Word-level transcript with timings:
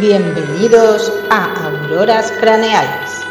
Bienvenidos 0.00 1.12
a 1.30 1.66
Auroras 1.66 2.32
Craneales. 2.40 3.22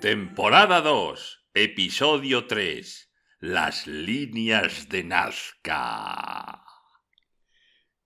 Temporada 0.00 0.80
2, 0.80 1.48
episodio 1.54 2.48
3. 2.48 3.08
Las 3.38 3.86
líneas 3.86 4.88
de 4.88 5.04
Nazca. 5.04 6.25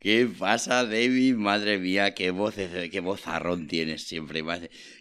¿Qué 0.01 0.27
pasa, 0.27 0.87
David? 0.87 1.35
Madre 1.35 1.79
mía, 1.79 2.15
qué 2.15 2.31
voz, 2.31 2.55
qué 2.55 3.01
vozarrón 3.01 3.67
tienes 3.67 4.05
siempre. 4.05 4.43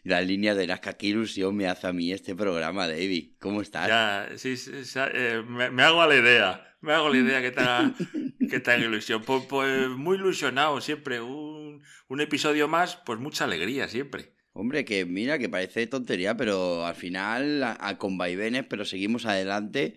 La 0.03 0.19
línea 0.19 0.55
de 0.55 0.67
Nazca, 0.67 0.97
qué 0.97 1.07
ilusión 1.07 1.55
me 1.55 1.67
hace 1.67 1.87
a 1.87 1.93
mí 1.93 2.11
este 2.11 2.35
programa, 2.35 2.85
David. 2.85 3.31
¿Cómo 3.39 3.61
estás? 3.61 3.87
Ya, 3.87 4.27
sí, 4.35 4.57
sí, 4.57 4.71
eh, 5.13 5.41
me, 5.47 5.83
hago 5.83 6.01
a 6.01 6.07
la 6.07 6.17
idea. 6.17 6.75
Me 6.81 6.91
hago 6.91 7.07
la 7.07 7.17
idea 7.17 7.41
que 7.41 7.51
tan, 7.51 7.95
que 8.49 8.59
tan 8.59 8.81
ilusión. 8.81 9.23
Pues, 9.23 9.45
pues, 9.47 9.87
muy 9.87 10.17
ilusionado 10.17 10.81
siempre. 10.81 11.21
Un, 11.21 11.81
un 12.09 12.19
episodio 12.19 12.67
más, 12.67 12.97
pues 13.05 13.19
mucha 13.19 13.45
alegría 13.45 13.87
siempre. 13.87 14.33
Hombre, 14.51 14.83
que 14.83 15.05
mira, 15.05 15.39
que 15.39 15.47
parece 15.47 15.87
tontería, 15.87 16.35
pero 16.35 16.85
al 16.85 16.95
final, 16.95 17.63
a, 17.63 17.97
con 17.97 18.17
vaivenes, 18.17 18.65
pero 18.69 18.83
seguimos 18.83 19.25
adelante 19.25 19.95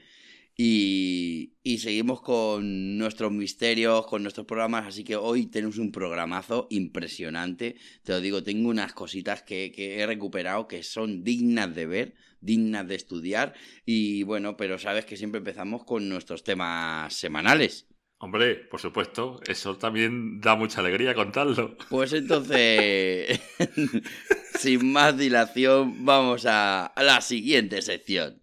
y, 0.57 1.55
y, 1.63 1.79
seguimos 1.79 2.21
con 2.21 2.99
nuestros 2.99 3.33
misterios, 3.33 4.07
con 4.07 4.23
nuestros 4.23 4.47
programas, 4.47 4.87
así 4.87 5.03
que 5.03 5.17
hoy 5.17 5.47
tenemos 5.47 5.79
un 5.79 5.93
programazo 5.93 6.67
impresionante. 6.71 7.77
Te 8.03 8.13
lo 8.13 8.21
digo, 8.21 8.43
tengo 8.43 8.69
unas 8.69 8.93
cositas 8.93 9.43
que, 9.43 9.73
que 9.73 10.01
he 10.01 10.07
recuperado 10.07 10.69
que 10.69 10.83
son 10.83 11.25
dignas 11.25 11.75
de 11.75 11.87
ver, 11.87 12.15
dignas 12.41 12.87
de 12.87 12.97
estudiar 12.97 13.55
y 13.87 14.25
bueno, 14.25 14.57
pero 14.57 14.79
sabes 14.79 15.07
que 15.07 15.17
siempre 15.17 15.39
empezamos 15.39 15.85
con 15.85 16.09
nuestros 16.09 16.45
temas 16.45 17.15
semanales. 17.15 17.89
Hombre, 18.19 18.55
por 18.55 18.79
supuesto, 18.79 19.41
eso 19.49 19.79
también 19.79 20.41
da 20.41 20.55
mucha 20.55 20.81
alegría 20.81 21.15
contarlo. 21.15 21.77
Pues 21.89 22.13
entonces, 22.13 23.41
sin 24.61 24.93
más 24.93 25.17
dilación, 25.19 26.05
vamos 26.05 26.45
a 26.47 26.93
la 26.97 27.21
siguiente 27.21 27.83
sección. 27.83 28.42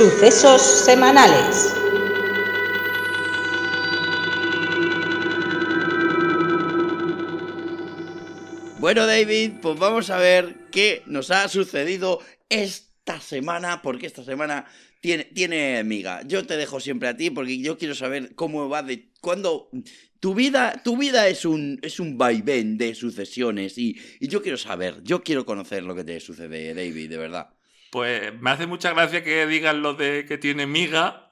Sucesos 0.00 0.62
semanales. 0.62 1.74
Bueno, 8.78 9.06
David, 9.06 9.50
pues 9.60 9.78
vamos 9.78 10.08
a 10.08 10.16
ver 10.16 10.56
qué 10.72 11.02
nos 11.04 11.30
ha 11.30 11.46
sucedido 11.50 12.20
esta 12.48 13.20
semana, 13.20 13.82
porque 13.82 14.06
esta 14.06 14.24
semana 14.24 14.64
tiene, 15.02 15.24
tiene 15.24 15.84
miga. 15.84 16.22
Yo 16.26 16.46
te 16.46 16.56
dejo 16.56 16.80
siempre 16.80 17.10
a 17.10 17.16
ti 17.18 17.28
porque 17.28 17.60
yo 17.60 17.76
quiero 17.76 17.94
saber 17.94 18.34
cómo 18.34 18.70
va 18.70 18.82
de 18.82 19.10
cuando 19.20 19.68
tu 20.18 20.34
vida, 20.34 20.80
tu 20.82 20.96
vida 20.96 21.28
es 21.28 21.44
un, 21.44 21.78
es 21.82 22.00
un 22.00 22.16
vaivén 22.16 22.78
de 22.78 22.94
sucesiones 22.94 23.76
y, 23.76 24.00
y 24.18 24.28
yo 24.28 24.40
quiero 24.40 24.56
saber, 24.56 25.02
yo 25.02 25.22
quiero 25.22 25.44
conocer 25.44 25.82
lo 25.82 25.94
que 25.94 26.04
te 26.04 26.18
sucede, 26.20 26.72
David, 26.72 27.10
de 27.10 27.18
verdad. 27.18 27.50
Pues 27.90 28.32
me 28.40 28.50
hace 28.50 28.66
mucha 28.66 28.92
gracia 28.92 29.24
que 29.24 29.46
digan 29.46 29.82
lo 29.82 29.94
de 29.94 30.24
que 30.26 30.38
tiene 30.38 30.66
miga. 30.66 31.30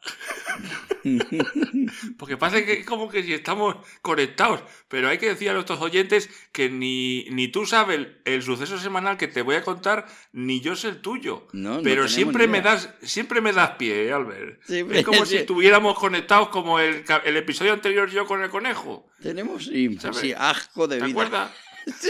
Porque 2.18 2.36
parece 2.36 2.64
que 2.66 2.72
es 2.80 2.86
como 2.86 3.08
que 3.08 3.22
si 3.22 3.32
estamos 3.32 3.76
conectados. 4.02 4.62
Pero 4.88 5.08
hay 5.08 5.18
que 5.18 5.28
decir 5.28 5.50
a 5.50 5.52
nuestros 5.52 5.80
oyentes 5.80 6.28
que 6.50 6.68
ni, 6.68 7.26
ni 7.30 7.48
tú 7.48 7.64
sabes 7.64 8.08
el, 8.24 8.42
suceso 8.42 8.78
semanal 8.78 9.16
que 9.16 9.28
te 9.28 9.42
voy 9.42 9.54
a 9.54 9.62
contar, 9.62 10.06
ni 10.32 10.60
yo 10.60 10.74
sé 10.74 10.88
el 10.88 11.00
tuyo. 11.00 11.46
Pero 11.84 12.08
siempre 12.08 12.48
me 12.48 12.60
das, 12.60 12.90
siempre 13.02 13.40
me 13.40 13.52
das 13.52 13.72
pie, 13.72 14.12
Albert. 14.12 14.60
es 14.68 15.04
como 15.04 15.24
si 15.26 15.36
estuviéramos 15.36 15.98
conectados 15.98 16.48
como 16.48 16.80
el, 16.80 17.04
el, 17.24 17.36
episodio 17.36 17.72
anterior 17.72 18.10
yo 18.10 18.26
con 18.26 18.42
el 18.42 18.50
conejo. 18.50 19.08
Tenemos 19.22 19.66
sí, 19.66 20.34
asco 20.36 20.88
de 20.88 20.96
vida. 20.96 21.06
¿Te 21.06 21.12
acuerdas? 21.12 21.50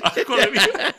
Asco 0.03 0.37
de 0.37 0.47
vida. 0.47 0.95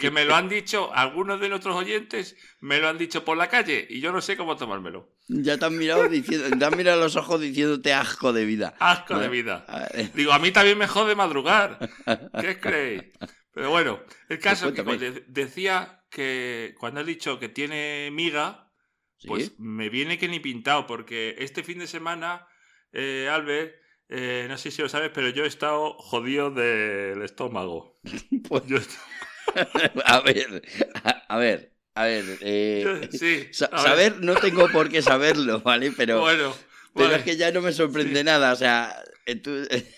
Que 0.00 0.10
me 0.10 0.24
lo 0.24 0.34
han 0.34 0.48
dicho, 0.48 0.90
algunos 0.94 1.40
de 1.40 1.48
nuestros 1.48 1.76
oyentes 1.76 2.36
me 2.60 2.78
lo 2.78 2.88
han 2.88 2.96
dicho 2.96 3.24
por 3.24 3.36
la 3.36 3.48
calle 3.48 3.86
y 3.88 4.00
yo 4.00 4.10
no 4.12 4.20
sé 4.20 4.36
cómo 4.36 4.56
tomármelo. 4.56 5.14
Ya 5.28 5.58
te 5.58 5.66
han 5.66 5.76
mirado 5.76 6.08
diciendo, 6.08 6.56
te 6.56 6.64
han 6.64 6.76
mirado 6.76 7.00
los 7.00 7.16
ojos 7.16 7.40
diciéndote 7.40 7.92
asco 7.92 8.32
de 8.32 8.44
vida. 8.44 8.74
Asco 8.78 9.18
de 9.18 9.28
vida. 9.28 9.66
Digo, 10.14 10.32
a 10.32 10.38
mí 10.38 10.50
también 10.50 10.78
me 10.78 10.86
jode 10.86 11.14
madrugar. 11.14 11.78
¿Qué 12.40 12.58
creéis? 12.58 13.02
Pero 13.52 13.70
bueno, 13.70 14.00
el 14.28 14.38
caso 14.38 14.72
que 14.72 14.82
decía 15.28 16.04
que 16.10 16.74
cuando 16.78 17.00
he 17.00 17.04
dicho 17.04 17.38
que 17.38 17.48
tiene 17.48 18.10
miga, 18.12 18.72
pues 19.26 19.58
me 19.58 19.88
viene 19.88 20.18
que 20.18 20.28
ni 20.28 20.40
pintado, 20.40 20.86
porque 20.86 21.36
este 21.38 21.62
fin 21.62 21.78
de 21.78 21.86
semana, 21.86 22.46
eh, 22.92 23.28
Albert, 23.30 23.74
eh, 24.08 24.46
no 24.48 24.58
sé 24.58 24.70
si 24.70 24.82
lo 24.82 24.88
sabes, 24.88 25.10
pero 25.14 25.28
yo 25.28 25.44
he 25.44 25.48
estado 25.48 25.94
jodido 25.98 26.50
del 26.50 27.22
estómago. 27.22 28.00
Pues 28.48 28.66
yo 28.66 28.78
a 30.04 30.20
ver, 30.20 30.62
a, 31.28 31.36
ver, 31.38 31.72
a 31.94 32.04
ver. 32.04 32.24
Eh, 32.40 33.48
saber 33.52 34.20
no 34.20 34.34
tengo 34.36 34.68
por 34.68 34.88
qué 34.88 35.02
saberlo, 35.02 35.60
¿vale? 35.60 35.92
Pero, 35.96 36.20
bueno, 36.20 36.56
pero 36.94 37.14
es 37.14 37.22
que 37.22 37.36
ya 37.36 37.50
no 37.50 37.60
me 37.60 37.72
sorprende 37.72 38.24
nada, 38.24 38.52
o 38.52 38.56
sea. 38.56 39.02
Eh, 39.26 39.40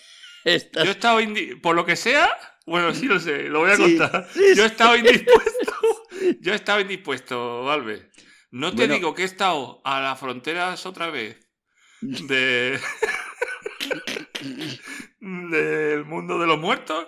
yo 0.45 0.83
he 0.83 0.89
estado, 0.89 1.19
por 1.61 1.75
lo 1.75 1.85
que 1.85 1.95
sea, 1.95 2.29
bueno, 2.65 2.93
sí 2.93 3.05
lo 3.05 3.19
sé, 3.19 3.43
lo 3.43 3.59
voy 3.59 3.71
a 3.71 3.77
contar. 3.77 4.27
Yo 4.55 4.63
he 4.63 4.67
estado 4.67 4.95
indispuesto. 4.95 5.73
Yo 6.39 6.53
he 6.53 6.55
estado 6.55 6.79
indispuesto, 6.79 7.63
Valve. 7.63 8.09
No 8.51 8.73
te 8.73 8.87
digo 8.87 9.15
que 9.15 9.23
he 9.23 9.25
estado 9.25 9.81
a 9.83 9.99
las 9.99 10.19
fronteras 10.19 10.85
otra 10.85 11.09
vez 11.09 11.39
de 12.01 12.79
del 15.19 16.05
mundo 16.05 16.37
de 16.37 16.47
los 16.47 16.59
muertos 16.59 17.07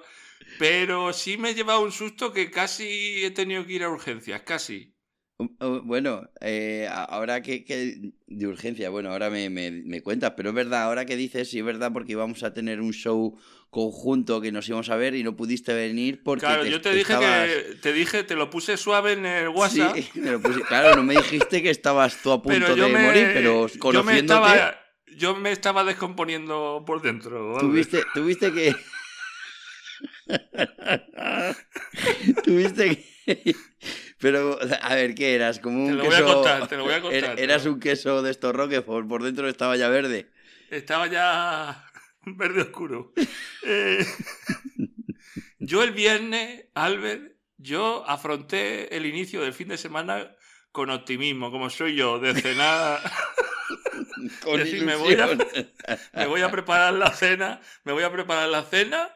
pero 0.57 1.13
sí 1.13 1.37
me 1.37 1.51
he 1.51 1.55
llevado 1.55 1.81
un 1.81 1.91
susto 1.91 2.31
que 2.31 2.51
casi 2.51 3.23
he 3.23 3.31
tenido 3.31 3.65
que 3.65 3.73
ir 3.73 3.83
a 3.83 3.89
urgencias, 3.89 4.41
casi. 4.41 4.95
Um, 5.37 5.49
oh, 5.59 5.81
bueno, 5.81 6.29
eh, 6.39 6.87
ahora 6.89 7.41
que, 7.41 8.13
de 8.25 8.47
urgencia, 8.47 8.89
bueno, 8.89 9.11
ahora 9.11 9.29
me, 9.29 9.49
me, 9.49 10.01
cuentas, 10.01 10.33
pero 10.37 10.49
es 10.49 10.55
verdad, 10.55 10.83
ahora 10.83 11.05
que 11.05 11.17
dices, 11.17 11.49
sí 11.49 11.59
es 11.59 11.65
verdad, 11.65 11.91
porque 11.91 12.13
íbamos 12.13 12.43
a 12.43 12.53
tener 12.53 12.79
un 12.79 12.93
show 12.93 13.37
conjunto 13.69 14.39
que 14.39 14.53
nos 14.53 14.69
íbamos 14.69 14.89
a 14.89 14.95
ver 14.95 15.15
y 15.15 15.23
no 15.23 15.35
pudiste 15.35 15.73
venir 15.73 16.23
porque 16.23 16.45
claro 16.45 16.63
yo 16.63 16.79
te 16.79 16.93
dije 16.93 17.13
que 17.19 17.75
te 17.81 17.91
dije 17.91 18.23
te 18.23 18.35
lo 18.35 18.49
puse 18.49 18.77
suave 18.77 19.11
en 19.11 19.25
el 19.25 19.49
WhatsApp 19.49 19.97
sí, 19.97 20.09
me 20.21 20.31
lo 20.31 20.41
puse, 20.41 20.61
claro 20.61 20.95
no 20.95 21.03
me 21.03 21.13
dijiste 21.15 21.61
que 21.61 21.71
estabas 21.71 22.21
tú 22.21 22.31
a 22.31 22.41
punto 22.41 22.73
de 22.73 22.87
morir 22.87 23.31
pero 23.33 23.67
conociéndote 23.77 23.91
yo 23.91 24.03
me, 24.05 24.17
estaba, 24.17 24.81
yo 25.17 25.35
me 25.35 25.51
estaba 25.51 25.83
descomponiendo 25.83 26.85
por 26.87 27.01
dentro 27.01 27.57
tuviste 27.59 28.03
tuviste 28.13 28.53
que 28.53 28.73
Tuviste 32.43 32.97
que... 32.97 33.15
Pero, 34.19 34.57
a 34.81 34.95
ver, 34.95 35.15
¿qué 35.15 35.35
eras? 35.35 35.59
Como 35.59 35.83
un 35.83 35.89
te 35.89 35.95
lo 35.95 36.03
queso... 36.03 36.23
Voy 36.23 36.31
a 36.31 36.35
contar, 36.35 36.67
te 36.67 36.77
lo 36.77 36.83
voy 36.83 36.93
a 36.93 37.01
contar. 37.01 37.39
Eras 37.39 37.65
un 37.65 37.79
queso 37.79 38.21
de 38.21 38.31
estos 38.31 38.55
Roquefort, 38.55 39.07
por 39.07 39.23
dentro 39.23 39.47
estaba 39.47 39.75
ya 39.75 39.89
verde. 39.89 40.31
Estaba 40.69 41.07
ya 41.07 41.85
verde 42.25 42.61
oscuro. 42.61 43.13
Eh, 43.63 44.05
yo 45.59 45.83
el 45.83 45.91
viernes, 45.91 46.65
Albert, 46.73 47.33
yo 47.57 48.03
afronté 48.07 48.95
el 48.95 49.05
inicio 49.05 49.41
del 49.41 49.53
fin 49.53 49.67
de 49.67 49.77
semana 49.77 50.35
con 50.71 50.89
optimismo, 50.89 51.51
como 51.51 51.69
soy 51.69 51.95
yo, 51.95 52.19
de 52.19 52.39
cenar... 52.39 52.99
Con 54.43 54.59
decir, 54.59 54.83
me 54.83 54.95
voy, 54.95 55.15
a, 55.15 55.27
me 56.13 56.25
voy 56.25 56.41
a 56.41 56.49
preparar 56.49 56.93
la 56.93 57.11
cena, 57.11 57.61
me 57.83 57.93
voy 57.93 58.03
a 58.03 58.11
preparar 58.11 58.49
la 58.49 58.63
cena 58.63 59.15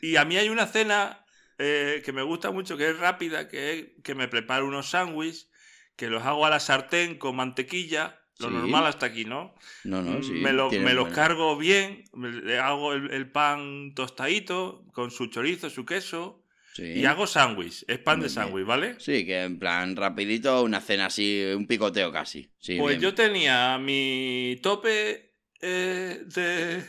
y 0.00 0.16
a 0.16 0.24
mí 0.24 0.36
hay 0.36 0.48
una 0.48 0.66
cena 0.66 1.24
eh, 1.58 2.02
que 2.04 2.12
me 2.12 2.22
gusta 2.22 2.50
mucho, 2.50 2.76
que 2.76 2.90
es 2.90 2.98
rápida, 2.98 3.48
que 3.48 3.72
es 3.72 3.86
que 4.04 4.14
me 4.14 4.28
preparo 4.28 4.66
unos 4.66 4.90
sándwiches, 4.90 5.50
que 5.96 6.08
los 6.08 6.22
hago 6.24 6.46
a 6.46 6.50
la 6.50 6.60
sartén 6.60 7.18
con 7.18 7.34
mantequilla, 7.34 8.20
lo 8.38 8.50
normal 8.50 8.86
hasta 8.86 9.06
aquí, 9.06 9.24
¿no? 9.24 9.54
No, 9.82 10.00
no, 10.00 10.22
sí. 10.22 10.32
Me, 10.32 10.52
me 10.52 10.94
los 10.94 11.08
cargo 11.08 11.56
bien, 11.56 12.04
le 12.14 12.58
hago 12.60 12.92
el, 12.94 13.30
pan 13.30 13.92
tostadito, 13.94 14.84
con 14.92 15.10
su 15.10 15.26
chorizo, 15.26 15.68
su 15.70 15.84
queso. 15.84 16.44
Y 16.76 17.06
hago 17.06 17.26
sándwich, 17.26 17.84
es 17.88 17.98
pan 17.98 18.20
de 18.20 18.28
sándwich, 18.28 18.64
¿vale? 18.64 18.94
Sí, 19.00 19.26
que 19.26 19.42
en 19.42 19.58
plan 19.58 19.96
rapidito, 19.96 20.62
una 20.62 20.80
cena 20.80 21.06
así, 21.06 21.42
un 21.56 21.66
picoteo 21.66 22.12
casi. 22.12 22.52
pues 22.78 23.00
yo 23.00 23.14
tenía 23.14 23.78
mi 23.78 24.60
tope 24.62 25.34
eh, 25.60 26.22
de 26.24 26.84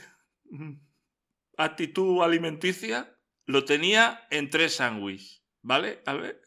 actitud 1.64 2.24
alimenticia 2.24 3.16
lo 3.46 3.66
tenía 3.66 4.26
en 4.32 4.50
tres 4.50 4.76
sándwiches, 4.76 5.44
¿vale? 5.62 6.02
A 6.06 6.14
ver. 6.14 6.42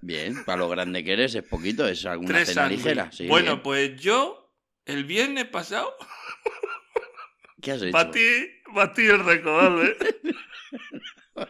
Bien, 0.00 0.44
para 0.44 0.58
lo 0.58 0.68
grande 0.68 1.04
que 1.04 1.12
eres 1.12 1.34
es 1.34 1.42
poquito, 1.42 1.86
es 1.86 2.06
alguna 2.06 2.34
Tres 2.34 2.48
cena 2.48 2.68
ligera. 2.68 3.12
sí, 3.12 3.26
bueno, 3.26 3.52
bien. 3.52 3.62
pues 3.62 4.00
yo, 4.00 4.54
el 4.86 5.04
viernes 5.04 5.44
pasado, 5.46 5.94
¿qué 7.60 7.72
has 7.72 7.82
hecho? 7.82 7.92
batí, 7.92 8.26
batí 8.74 9.02
el 9.06 9.24
récord, 9.24 9.54
¿vale? 9.54 9.96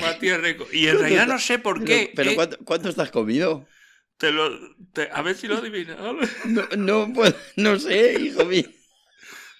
batí 0.00 0.28
el 0.28 0.42
récord. 0.42 0.72
Y 0.72 0.88
en 0.88 0.98
realidad 0.98 1.26
no 1.26 1.38
sé 1.38 1.58
por 1.58 1.84
qué. 1.84 2.12
pero 2.14 2.30
eh, 2.30 2.34
¿cuánto, 2.34 2.58
cuánto 2.64 2.88
estás 2.88 3.10
comido? 3.10 3.66
te 4.16 4.32
lo, 4.32 4.50
te- 4.92 5.10
a 5.12 5.22
ver 5.22 5.36
si 5.36 5.46
lo 5.46 5.56
adivinas, 5.56 6.00
¿vale? 6.00 6.26
No, 6.46 6.62
no, 6.76 7.12
no 7.56 7.78
sé, 7.78 8.18
hijo 8.20 8.44
mío. 8.46 8.64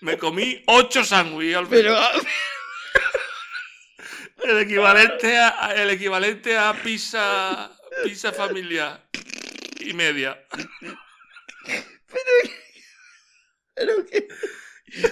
Me 0.01 0.19
comí 0.19 0.63
ocho 0.67 1.05
sándwiches, 1.05 1.57
Albert. 1.57 1.71
Pero 1.71 1.97
ah, 1.97 2.13
El 4.45 4.59
equivalente 4.59 5.39
a, 5.39 5.75
el 5.75 5.91
equivalente 5.91 6.57
a 6.57 6.73
pizza, 6.75 7.71
pizza 8.05 8.33
familiar 8.33 9.03
y 9.81 9.93
media. 9.93 10.41
pero 13.75 14.07
que 14.07 14.29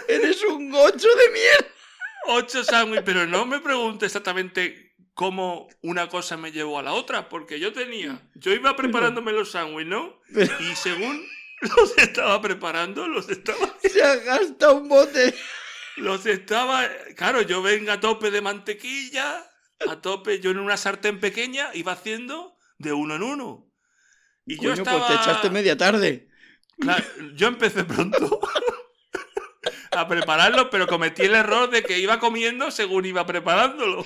eres 0.09 0.43
un 0.45 0.71
gocho 0.71 1.09
de 1.09 1.31
mierda. 1.31 1.67
Ocho 2.27 2.65
sándwiches, 2.65 3.05
pero 3.05 3.27
no 3.27 3.47
me 3.47 3.61
pregunte 3.61 4.07
exactamente 4.07 4.95
cómo 5.15 5.69
una 5.83 6.09
cosa 6.09 6.37
me 6.37 6.53
llevó 6.53 6.79
a 6.79 6.83
la 6.83 6.93
otra, 6.93 7.29
porque 7.29 7.59
yo 7.59 7.73
tenía, 7.73 8.21
yo 8.35 8.53
iba 8.53 8.77
preparándome 8.77 9.33
los 9.33 9.53
sándwiches, 9.53 9.91
¿no? 9.91 10.21
Pero 10.33 10.53
Y 10.61 10.77
según 10.77 11.27
los 11.77 11.97
estaba 11.99 12.41
preparando, 12.41 13.07
los 13.09 13.29
estaba, 13.31 13.75
se 13.83 14.03
ha 14.03 14.17
gastado 14.17 14.77
un 14.77 14.89
bote. 14.89 15.35
los 15.97 16.27
estaba, 16.27 16.89
claro, 17.17 17.43
yo 17.43 17.63
venga 17.63 17.95
a 17.95 18.01
tope 18.01 18.31
de 18.31 18.41
mantequilla, 18.41 19.51
a 19.89 20.01
tope, 20.01 20.41
yo 20.41 20.51
en 20.51 20.59
una 20.59 20.77
sartén 20.77 21.21
pequeña 21.21 21.71
iba 21.75 21.93
haciendo 21.93 22.57
de 22.79 22.93
uno 22.93 23.15
en 23.17 23.23
uno. 23.23 23.71
Y 24.47 24.57
yo 24.57 24.71
Coño, 24.71 24.75
estaba... 24.75 25.07
pues 25.07 25.09
te 25.09 25.23
echaste 25.23 25.51
media 25.51 25.77
tarde. 25.77 26.29
Claro, 26.79 27.05
yo 27.35 27.47
empecé 27.49 27.85
pronto 27.85 28.41
a 29.93 30.09
prepararlo, 30.09 30.69
pero 30.71 30.87
cometí 30.87 31.23
el 31.23 31.35
error 31.35 31.71
de 31.71 31.83
que 31.83 31.99
iba 31.99 32.19
comiendo 32.19 32.71
según 32.71 33.07
iba 33.07 33.25
preparándolo. 33.27 34.05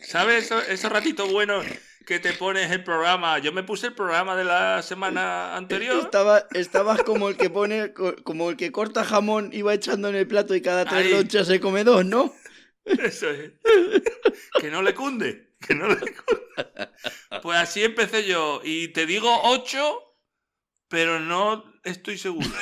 ¿Sabes? 0.00 0.44
Eso- 0.46 0.60
esos 0.62 0.90
ratitos 0.90 1.30
buenos 1.30 1.64
que 2.08 2.18
te 2.18 2.32
pones 2.32 2.70
el 2.70 2.82
programa. 2.82 3.38
Yo 3.38 3.52
me 3.52 3.62
puse 3.62 3.88
el 3.88 3.92
programa 3.94 4.34
de 4.34 4.42
la 4.42 4.80
semana 4.80 5.54
anterior. 5.54 5.98
Estaba, 6.00 6.46
estabas 6.54 7.02
como 7.02 7.28
el 7.28 7.36
que 7.36 7.50
pone, 7.50 7.92
co- 7.92 8.16
como 8.24 8.48
el 8.48 8.56
que 8.56 8.72
corta 8.72 9.04
jamón 9.04 9.50
y 9.52 9.60
va 9.60 9.74
echando 9.74 10.08
en 10.08 10.14
el 10.14 10.26
plato 10.26 10.54
y 10.54 10.62
cada 10.62 10.86
tres 10.86 11.04
Ahí. 11.04 11.12
lonchas 11.12 11.46
se 11.46 11.60
come 11.60 11.84
dos, 11.84 12.06
¿no? 12.06 12.34
Eso 12.86 13.28
es. 13.28 13.52
Que 14.58 14.70
no 14.70 14.80
le 14.80 14.94
cunde. 14.94 15.52
Que 15.60 15.74
no 15.74 15.86
le 15.86 15.96
cunde. 15.96 16.88
Pues 17.42 17.58
así 17.58 17.84
empecé 17.84 18.24
yo. 18.24 18.62
Y 18.64 18.88
te 18.88 19.04
digo 19.04 19.42
ocho, 19.42 20.16
pero 20.88 21.20
no 21.20 21.62
estoy 21.84 22.16
seguro. 22.16 22.48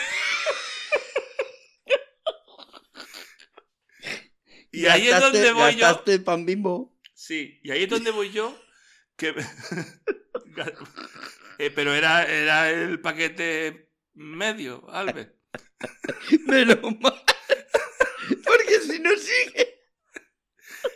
Y 4.72 4.84
ahí 4.86 5.08
es 5.08 5.20
donde 5.20 5.52
voy 5.52 5.76
yo. 5.76 6.04
pan 6.24 6.44
bimbo. 6.44 6.92
Sí, 7.14 7.60
y 7.62 7.70
ahí 7.70 7.84
es 7.84 7.88
donde 7.88 8.10
voy 8.10 8.30
yo. 8.30 8.54
Que... 9.16 9.34
Eh, 11.58 11.70
pero 11.70 11.94
era, 11.94 12.24
era 12.24 12.70
el 12.70 13.00
paquete 13.00 13.90
medio, 14.12 14.86
Albert. 14.90 15.34
Menos 16.46 16.82
mal. 17.00 17.22
Porque 18.44 18.80
si 18.80 18.98
no 18.98 19.10
sigue. 19.16 19.80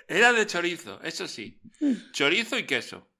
Era 0.06 0.34
de 0.34 0.46
chorizo, 0.46 1.00
eso 1.02 1.26
sí. 1.26 1.60
Chorizo 2.12 2.58
y 2.58 2.64
queso. 2.64 3.10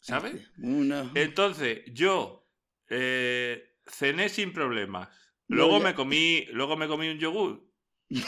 ¿Sabes? 0.00 0.34
Una. 0.58 1.10
Entonces, 1.14 1.82
yo 1.86 2.46
eh, 2.90 3.78
cené 3.86 4.28
sin 4.28 4.52
problemas. 4.52 5.08
Luego 5.48 5.80
me 5.80 5.94
comí, 5.94 6.44
luego 6.52 6.76
me 6.76 6.86
comí 6.88 7.08
un 7.08 7.18
yogur. 7.18 7.66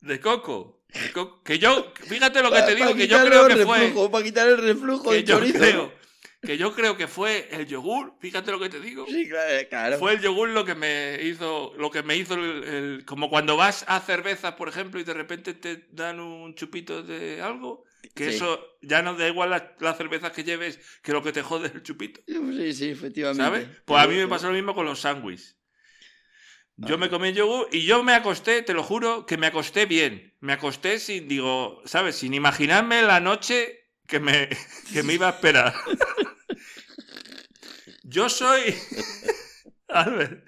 De 0.00 0.20
coco. 0.20 0.83
Que 1.44 1.58
yo, 1.58 1.92
fíjate 2.06 2.42
lo 2.42 2.50
que 2.52 2.62
te 2.62 2.74
digo, 2.74 2.94
que 2.94 3.08
yo 3.08 3.24
creo 3.24 3.48
que 3.48 3.56
fue. 3.66 3.92
Para 4.10 4.24
quitar 4.24 4.48
el 4.48 4.58
reflujo 4.58 5.10
Que 5.10 5.24
yo, 5.24 5.36
chorizo. 5.38 5.58
creo, 5.58 5.92
que 6.40 6.56
yo 6.58 6.74
creo 6.74 6.96
que 6.96 7.08
fue 7.08 7.48
el 7.50 7.66
yogur, 7.66 8.14
fíjate 8.20 8.50
lo 8.52 8.60
que 8.60 8.68
te 8.68 8.78
digo. 8.80 9.04
Sí, 9.08 9.28
claro, 9.28 9.68
claro. 9.68 9.98
Fue 9.98 10.12
el 10.12 10.20
yogur 10.20 10.50
lo 10.50 10.64
que 10.64 10.74
me 10.74 11.18
hizo, 11.22 11.72
lo 11.78 11.90
que 11.90 12.02
me 12.02 12.16
hizo 12.16 12.34
el, 12.34 12.64
el- 12.64 13.04
como 13.06 13.28
cuando 13.30 13.56
vas 13.56 13.84
a 13.88 13.98
cervezas, 14.00 14.54
por 14.54 14.68
ejemplo, 14.68 15.00
y 15.00 15.04
de 15.04 15.14
repente 15.14 15.54
te 15.54 15.86
dan 15.90 16.20
un 16.20 16.54
chupito 16.54 17.02
de 17.02 17.40
algo, 17.42 17.84
que 18.14 18.30
Sí. 18.30 18.36
eso 18.36 18.64
ya 18.82 19.02
no 19.02 19.14
da 19.16 19.26
igual 19.26 19.50
las, 19.50 19.62
las 19.80 19.96
cervezas 19.96 20.32
que 20.32 20.44
lleves, 20.44 20.78
que 21.02 21.12
lo 21.12 21.22
que 21.22 21.32
te 21.32 21.42
jode 21.42 21.70
el 21.74 21.82
chupito, 21.82 22.20
Sí, 22.28 22.72
sí, 22.74 22.90
efectivamente. 22.90 23.42
¿sabes? 23.42 23.66
Pues 23.86 24.02
a 24.02 24.06
mí 24.06 24.14
me 24.16 24.28
pasó 24.28 24.48
lo 24.48 24.52
mismo 24.54 24.74
con 24.74 24.84
los 24.86 25.00
sándwiches. 25.00 25.56
Yo 26.76 26.98
me 26.98 27.08
comí 27.08 27.28
el 27.28 27.36
yogur 27.36 27.68
y 27.70 27.82
yo 27.82 28.02
me 28.02 28.14
acosté, 28.14 28.62
te 28.62 28.74
lo 28.74 28.82
juro, 28.82 29.26
que 29.26 29.36
me 29.36 29.46
acosté 29.46 29.86
bien. 29.86 30.34
Me 30.40 30.52
acosté 30.52 30.98
sin, 30.98 31.28
digo, 31.28 31.80
¿sabes? 31.84 32.16
Sin 32.16 32.34
imaginarme 32.34 33.02
la 33.02 33.20
noche 33.20 33.90
que 34.06 34.18
me, 34.18 34.48
que 34.92 35.02
me 35.02 35.14
iba 35.14 35.28
a 35.28 35.30
esperar. 35.30 35.74
Yo 38.02 38.28
soy. 38.28 38.74
Albert, 39.88 40.44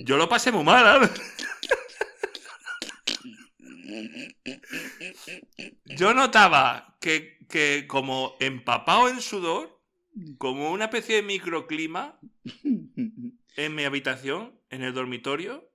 yo 0.00 0.18
lo 0.18 0.28
pasé 0.28 0.52
muy 0.52 0.62
mal, 0.62 0.86
Albert. 0.86 1.18
Yo 5.86 6.12
notaba 6.12 6.98
que, 7.00 7.38
que 7.48 7.86
como 7.86 8.36
empapado 8.40 9.08
en 9.08 9.22
sudor, 9.22 9.80
como 10.36 10.70
una 10.70 10.86
especie 10.86 11.16
de 11.16 11.22
microclima 11.22 12.20
en 13.56 13.74
mi 13.74 13.84
habitación, 13.84 14.60
en 14.74 14.82
el 14.82 14.92
dormitorio, 14.92 15.70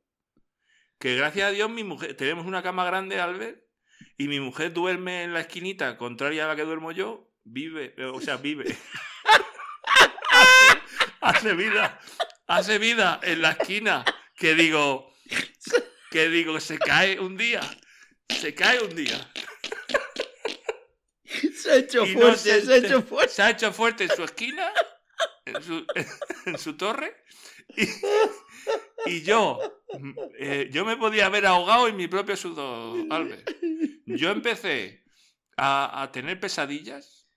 que 0.99 1.15
gracias 1.15 1.47
a 1.47 1.51
Dios 1.51 1.69
mi 1.69 1.83
mujer, 1.83 2.15
tenemos 2.15 2.45
una 2.45 2.61
cama 2.61 2.85
grande, 2.85 3.19
Albert, 3.19 3.63
y 4.17 4.27
mi 4.27 4.39
mujer 4.39 4.73
duerme 4.73 5.23
en 5.23 5.33
la 5.33 5.41
esquinita, 5.41 5.97
contraria 5.97 6.45
a 6.45 6.49
la 6.49 6.55
que 6.55 6.63
duermo 6.63 6.91
yo, 6.91 7.31
vive, 7.43 7.95
eh, 7.97 8.05
o 8.05 8.19
sea, 8.19 8.37
vive. 8.37 8.65
hace 11.21 11.53
vida, 11.53 11.99
hace 12.47 12.77
vida 12.77 13.19
en 13.23 13.41
la 13.41 13.51
esquina, 13.51 14.03
que 14.35 14.55
digo, 14.55 15.13
que 16.11 16.27
digo, 16.27 16.59
se 16.59 16.77
cae 16.77 17.19
un 17.19 17.37
día, 17.37 17.61
se 18.29 18.53
cae 18.53 18.81
un 18.81 18.95
día. 18.95 19.31
Se 21.55 21.71
ha 21.71 21.75
hecho 21.75 22.05
Y 22.05 22.15
no 22.15 22.21
fuerte, 22.21 22.39
se 22.39 22.65
se 22.65 22.73
ha 22.73 22.77
hecho 22.77 23.03
fuerte. 23.03 23.33
Se 23.33 23.41
ha 23.41 23.49
hecho 23.51 23.71
fuerte 23.71 24.03
en 24.05 24.15
su 24.15 24.23
esquina, 24.23 24.73
en 25.45 25.61
su, 25.61 25.85
en 26.45 26.57
su 26.57 26.75
torre, 26.75 27.23
y, 27.75 27.85
y 29.05 29.21
yo, 29.21 29.59
mm, 29.99 30.11
eh, 30.39 30.69
yo 30.71 30.85
me 30.85 30.97
podía 30.97 31.27
haber 31.27 31.45
ahogado 31.45 31.87
en 31.87 31.95
mi 31.95 32.07
propio 32.07 32.35
sudor, 32.35 33.05
Albert. 33.09 33.49
Yo 34.05 34.31
empecé 34.31 35.03
a, 35.57 36.01
a 36.01 36.11
tener 36.11 36.39
pesadillas 36.39 37.27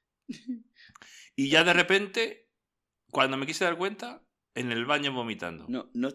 y 1.37 1.49
ya 1.49 1.64
de 1.64 1.73
repente, 1.73 2.49
cuando 3.11 3.37
me 3.37 3.47
quise 3.47 3.64
dar 3.64 3.76
cuenta, 3.76 4.23
en 4.54 4.71
el 4.71 4.85
baño 4.85 5.12
vomitando. 5.12 5.64
No, 5.69 5.88
no, 5.95 6.11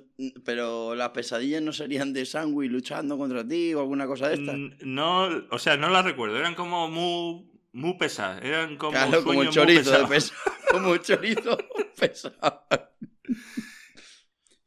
pero 0.45 0.93
las 0.93 1.09
pesadillas 1.09 1.61
no 1.61 1.73
serían 1.73 2.13
de 2.13 2.25
Sangui 2.25 2.69
luchando 2.69 3.17
contra 3.17 3.47
ti 3.47 3.73
o 3.73 3.79
alguna 3.79 4.05
cosa 4.05 4.29
de 4.29 4.35
estas. 4.35 4.55
Mm, 4.55 4.69
No, 4.81 5.27
o 5.49 5.57
sea, 5.59 5.75
no 5.77 5.89
las 5.89 6.05
recuerdo, 6.05 6.37
eran 6.37 6.53
como 6.53 6.87
muy, 6.87 7.49
muy 7.71 7.97
pesadas, 7.97 8.43
eran 8.43 8.77
como, 8.77 8.91
Claro, 8.91 9.23
como 9.23 9.43
muy 9.43 9.49
chorizo 9.49 9.91
de 9.91 10.05
pesado. 10.07 10.45
Como 10.71 10.93
el 10.93 11.01
chorizo 11.01 11.57
pesado. 11.97 12.67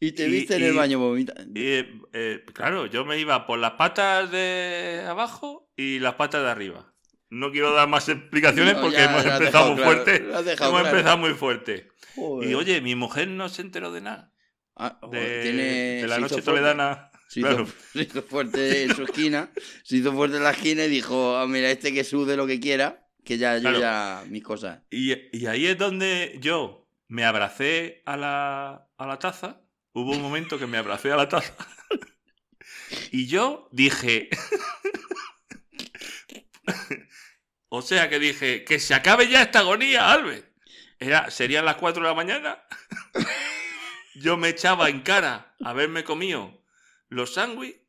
Y 0.00 0.12
te 0.12 0.26
Y- 0.26 0.30
viste 0.30 0.56
en 0.56 0.62
el 0.64 0.72
baño 0.74 0.98
vomitando. 0.98 1.52
Eh, 1.54 1.92
eh, 2.14 2.44
claro, 2.54 2.86
yo 2.86 3.04
me 3.04 3.18
iba 3.18 3.46
por 3.46 3.58
las 3.58 3.72
patas 3.72 4.30
de 4.30 5.04
abajo 5.06 5.70
y 5.76 5.98
las 5.98 6.14
patas 6.14 6.42
de 6.42 6.50
arriba. 6.50 6.94
No 7.28 7.52
quiero 7.52 7.72
dar 7.72 7.86
más 7.88 8.08
explicaciones 8.08 8.74
No, 8.74 8.80
porque 8.80 8.96
ya, 8.96 9.04
hemos 9.04 9.24
empezado 9.24 9.44
dejado 9.44 9.66
muy 9.68 9.76
claro, 9.76 9.92
fuerte. 9.92 10.16
Hemos 10.16 10.56
claro. 10.56 10.86
empezado 10.88 11.18
muy 11.18 11.34
fuerte. 11.34 11.88
Joder. 12.16 12.50
Y 12.50 12.54
oye, 12.54 12.80
mi 12.80 12.94
mujer 12.94 13.28
no 13.28 13.48
se 13.48 13.62
enteró 13.62 13.92
de 13.92 14.00
nada. 14.00 14.32
Ah, 14.74 14.98
joder, 15.02 15.54
De, 16.00 16.06
la 16.08 16.18
noche 16.18 16.40
toledana. 16.42 17.10
Se 17.28 17.40
hizo, 17.40 17.48
Claro. 17.48 17.66
se 17.92 18.02
hizo 18.02 18.22
fuerte 18.22 18.82
en 18.84 18.96
su 18.96 19.02
esquina. 19.04 19.50
Se 19.84 19.96
hizo 19.98 20.12
fuerte 20.12 20.38
en 20.38 20.42
la 20.44 20.50
esquina 20.52 20.84
y 20.86 20.88
dijo: 20.88 21.36
ah, 21.36 21.46
Mira, 21.46 21.70
este 21.70 21.92
que 21.92 22.02
sude 22.04 22.36
lo 22.36 22.46
que 22.46 22.58
quiera, 22.58 23.06
que 23.24 23.36
ya 23.38 23.58
yo 23.58 23.78
ya 23.78 24.24
mis 24.28 24.42
cosas. 24.42 24.80
Y, 24.90 25.12
y 25.36 25.46
ahí 25.46 25.66
es 25.66 25.76
donde 25.78 26.38
yo 26.40 26.88
me 27.06 27.24
abracé 27.24 28.02
a 28.06 28.16
la, 28.16 28.88
a 28.96 29.06
la 29.06 29.18
taza. 29.18 29.60
Hubo 29.92 30.12
un 30.12 30.22
momento 30.22 30.58
que 30.58 30.66
me 30.66 30.78
abracé 30.78 31.12
a 31.12 31.16
la 31.16 31.28
taza. 31.28 31.54
Y 33.12 33.28
yo 33.28 33.68
dije. 33.70 34.28
o 37.68 37.82
sea 37.82 38.08
que 38.08 38.18
dije, 38.18 38.64
que 38.64 38.80
se 38.80 38.94
acabe 38.94 39.28
ya 39.28 39.42
esta 39.42 39.60
agonía, 39.60 40.10
Albert. 40.10 40.50
Era, 40.98 41.30
serían 41.30 41.64
las 41.64 41.76
4 41.76 42.02
de 42.02 42.08
la 42.08 42.14
mañana. 42.14 42.64
yo 44.16 44.36
me 44.36 44.48
echaba 44.48 44.88
en 44.88 45.02
cara 45.02 45.54
haberme 45.64 46.02
comido 46.02 46.64
los 47.08 47.34
sándwiches. 47.34 47.80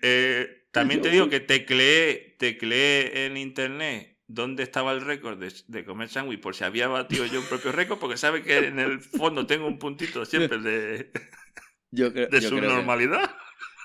Eh, 0.00 0.66
también 0.70 1.02
te 1.02 1.10
digo 1.10 1.28
que 1.28 1.40
tecleé, 1.40 2.36
tecleé 2.38 3.26
en 3.26 3.36
internet 3.36 4.11
dónde 4.34 4.62
estaba 4.62 4.92
el 4.92 5.00
récord 5.02 5.38
de, 5.38 5.52
de 5.68 5.84
comer 5.84 6.08
sándwich 6.08 6.40
por 6.40 6.54
si 6.54 6.64
había 6.64 6.88
batido 6.88 7.26
yo 7.26 7.40
un 7.40 7.46
propio 7.46 7.72
récord, 7.72 7.98
porque 7.98 8.16
sabe 8.16 8.42
que 8.42 8.58
en 8.58 8.78
el 8.78 9.00
fondo 9.00 9.46
tengo 9.46 9.66
un 9.66 9.78
puntito 9.78 10.24
siempre 10.24 10.58
de, 10.58 11.10
Yo 11.90 12.12
creo, 12.12 12.28
de 12.28 12.40
yo 12.40 12.48
su 12.48 12.56
creo 12.56 12.70
que- 12.70 12.76
normalidad. 12.76 13.36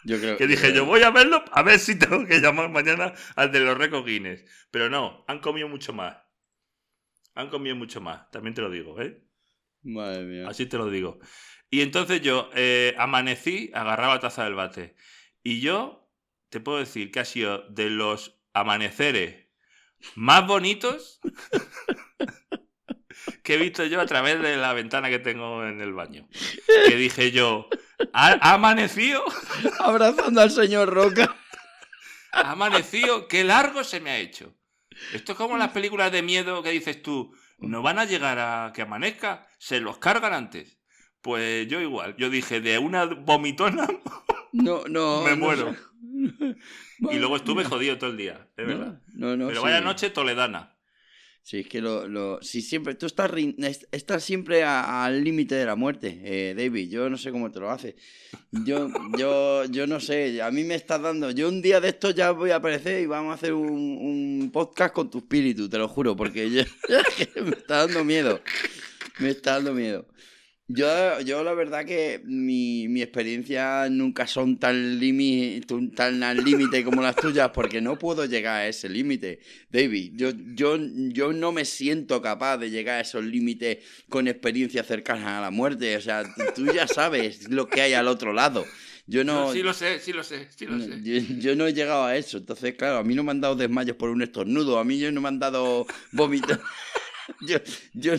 yo 0.06 0.20
creo- 0.20 0.38
Que 0.38 0.48
dije, 0.48 0.74
yo 0.74 0.86
voy 0.86 1.04
a 1.04 1.12
verlo, 1.12 1.44
a 1.52 1.62
ver 1.64 1.80
si 1.80 2.00
tengo 2.00 2.26
que 2.26 2.40
llamar 2.40 2.70
mañana 2.70 3.14
al 3.36 3.52
de 3.52 3.60
los 3.60 3.78
récords 3.78 4.06
Guinness. 4.06 4.46
Pero 4.72 4.90
no, 4.90 5.26
han 5.28 5.40
comido 5.40 5.68
mucho 5.68 5.92
más. 5.94 6.16
Han 7.36 7.50
comido 7.50 7.76
mucho 7.76 8.00
más, 8.02 8.32
también 8.32 8.54
te 8.56 8.62
lo 8.62 8.70
digo, 8.70 9.00
¿eh? 9.02 9.22
Madre 9.84 10.24
mía. 10.24 10.48
Así 10.50 10.66
te 10.66 10.78
lo 10.78 10.90
digo. 10.90 11.20
Y 11.70 11.82
entonces 11.82 12.22
yo 12.22 12.50
eh, 12.56 12.96
amanecí, 12.98 13.70
agarraba 13.74 14.20
taza 14.20 14.46
del 14.46 14.56
bate. 14.56 14.96
Y 15.44 15.60
yo 15.60 16.10
te 16.50 16.60
puedo 16.62 16.80
decir 16.80 17.12
que 17.12 17.20
ha 17.20 17.26
sido 17.26 17.68
de 17.70 17.90
los 17.90 18.40
amaneceres 18.54 19.47
más 20.16 20.46
bonitos 20.48 21.20
que 23.44 23.56
he 23.56 23.58
visto 23.58 23.86
yo 23.86 24.02
a 24.02 24.06
través 24.06 24.42
de 24.42 24.58
la 24.58 24.74
ventana 24.74 25.10
que 25.10 25.20
tengo 25.20 25.66
en 25.66 25.82
el 25.82 25.94
baño. 25.94 26.28
Que 26.88 26.96
dije 26.96 27.32
yo, 27.32 27.70
¿ha, 28.14 28.54
amanecido? 28.54 29.24
Abrazando 29.80 30.42
al 30.42 30.52
señor 30.52 30.90
Roca. 30.90 31.36
Ha 32.32 32.52
amanecido, 32.52 33.28
qué 33.28 33.44
largo 33.44 33.84
se 33.84 34.00
me 34.00 34.12
ha 34.12 34.18
hecho. 34.18 34.54
Esto 35.14 35.32
es 35.32 35.38
como 35.38 35.58
las 35.58 35.72
películas 35.72 36.12
de 36.12 36.22
miedo 36.22 36.62
que 36.62 36.72
dices 36.72 37.02
tú, 37.02 37.34
no 37.60 37.82
van 37.82 38.00
a 38.00 38.06
llegar 38.06 38.40
a 38.40 38.72
que 38.74 38.82
amanezca, 38.82 39.48
se 39.60 39.80
los 39.80 39.98
cargan 39.98 40.34
antes. 40.34 40.78
Pues 41.22 41.68
yo 41.68 41.82
igual, 41.82 42.16
yo 42.18 42.30
dije, 42.30 42.62
de 42.62 42.78
una 42.78 43.06
vomitona 43.06 43.88
No, 44.52 44.84
no. 44.88 45.22
Me 45.24 45.36
muero. 45.36 45.76
y 47.12 47.16
luego 47.18 47.36
estuve 47.36 47.64
jodido 47.64 47.98
todo 47.98 48.12
el 48.12 48.18
día, 48.18 48.48
es 48.58 48.68
verdad. 48.68 49.02
No, 49.14 49.36
no, 49.38 49.48
Pero 49.48 49.60
sí. 49.62 49.66
vaya 49.66 49.82
noche 49.82 50.10
toledana. 50.10 50.74
Sí, 51.44 51.60
es 51.60 51.68
que 51.70 51.80
lo, 51.80 52.10
lo 52.10 52.42
si 52.42 52.62
siempre, 52.62 52.96
tú 52.96 53.06
estás, 53.06 53.32
estás 53.94 54.22
siempre 54.22 54.64
a- 54.64 55.06
al 55.06 55.24
límite 55.24 55.56
de 55.56 55.66
la 55.66 55.78
muerte, 55.78 56.20
eh, 56.26 56.54
David. 56.54 56.90
Yo 56.90 57.10
no 57.10 57.18
sé 57.18 57.32
cómo 57.32 57.50
te 57.52 57.62
lo 57.62 57.70
haces. 57.72 57.96
Yo, 58.52 58.90
yo, 59.18 59.64
yo 59.64 59.88
no 59.88 60.02
sé. 60.02 60.42
A 60.42 60.52
mí 60.52 60.66
me 60.66 60.76
estás 60.76 61.02
dando. 61.02 61.32
Yo 61.32 61.48
un 61.48 61.62
día 61.62 61.80
de 61.80 61.88
estos 61.88 62.14
ya 62.16 62.32
voy 62.32 62.50
a 62.52 62.58
aparecer 62.58 63.02
y 63.02 63.06
vamos 63.06 63.32
a 63.32 63.36
hacer 63.36 63.54
un, 63.54 63.70
un 63.72 64.50
podcast 64.52 64.94
con 64.94 65.10
tu 65.10 65.20
espíritu, 65.20 65.70
te 65.70 65.78
lo 65.78 65.88
juro, 65.88 66.18
porque 66.18 66.52
yo, 66.52 66.64
me 67.42 67.52
está 67.52 67.78
dando 67.86 68.04
miedo. 68.04 68.42
Me 69.20 69.30
está 69.30 69.54
dando 69.54 69.74
miedo. 69.74 70.06
Yo, 70.70 71.22
yo 71.22 71.46
la 71.46 71.54
verdad 71.54 71.86
que 71.86 72.22
mi, 72.26 72.90
mi 72.90 73.02
experiencia 73.02 73.88
nunca 73.90 74.28
son 74.28 74.58
tan, 74.60 75.00
tu- 75.66 75.90
tan 75.92 76.22
al 76.24 76.44
límite 76.44 76.84
como 76.84 77.02
las 77.02 77.16
tuyas, 77.16 77.52
porque 77.54 77.80
no 77.80 77.98
puedo 77.98 78.26
llegar 78.26 78.56
a 78.62 78.68
ese 78.68 78.90
límite. 78.90 79.40
David, 79.72 80.12
yo, 80.16 80.32
yo, 80.56 80.78
yo 81.14 81.32
no 81.32 81.54
me 81.54 81.64
siento 81.64 82.22
capaz 82.22 82.58
de 82.58 82.70
llegar 82.70 82.98
a 82.98 83.02
esos 83.02 83.24
límites 83.24 83.78
con 84.10 84.28
experiencias 84.28 84.86
cercanas 84.88 85.28
a 85.28 85.42
la 85.42 85.52
muerte. 85.52 85.96
O 85.96 86.02
sea, 86.02 86.26
tú 86.54 86.66
ya 86.68 86.86
sabes 86.86 87.50
lo 87.50 87.70
que 87.70 87.80
hay 87.82 87.94
al 87.94 88.10
otro 88.10 88.34
lado. 88.34 88.66
Yo 89.06 89.24
no, 89.24 89.54
sí 89.54 89.64
lo 89.64 89.74
sé, 89.74 90.00
sí 90.02 90.12
lo 90.12 90.22
sé, 90.22 90.50
sí 90.54 90.66
lo 90.66 90.78
sé. 90.82 91.00
yo, 91.02 91.22
yo 91.40 91.56
no 91.56 91.66
he 91.66 91.74
llegado 91.74 92.04
a 92.04 92.18
eso. 92.18 92.40
Entonces, 92.40 92.76
claro, 92.76 92.98
a 92.98 93.04
mí 93.06 93.16
no 93.16 93.24
me 93.24 93.32
han 93.32 93.40
dado 93.40 93.56
desmayos 93.56 93.96
por 93.96 94.10
un 94.10 94.22
estornudo, 94.22 94.80
a 94.80 94.84
mí 94.84 95.00
yo 95.00 95.14
no 95.14 95.22
me 95.22 95.30
han 95.30 95.40
dado 95.40 95.88
vómitos. 96.12 96.60
yo, 97.42 97.58
yo 97.94 98.16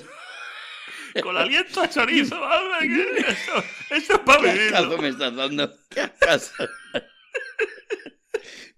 Con 1.22 1.36
aliento 1.36 1.80
a 1.80 1.88
chorizo, 1.88 2.36
eso, 2.80 3.64
eso 3.90 4.12
es 4.14 4.18
para 4.20 4.42
¿Qué 4.42 4.50
ascazo 4.50 4.98
me 4.98 5.08
estás 5.08 5.34
dando? 5.36 5.74
¿Qué 5.90 6.00
ascazo? 6.00 6.52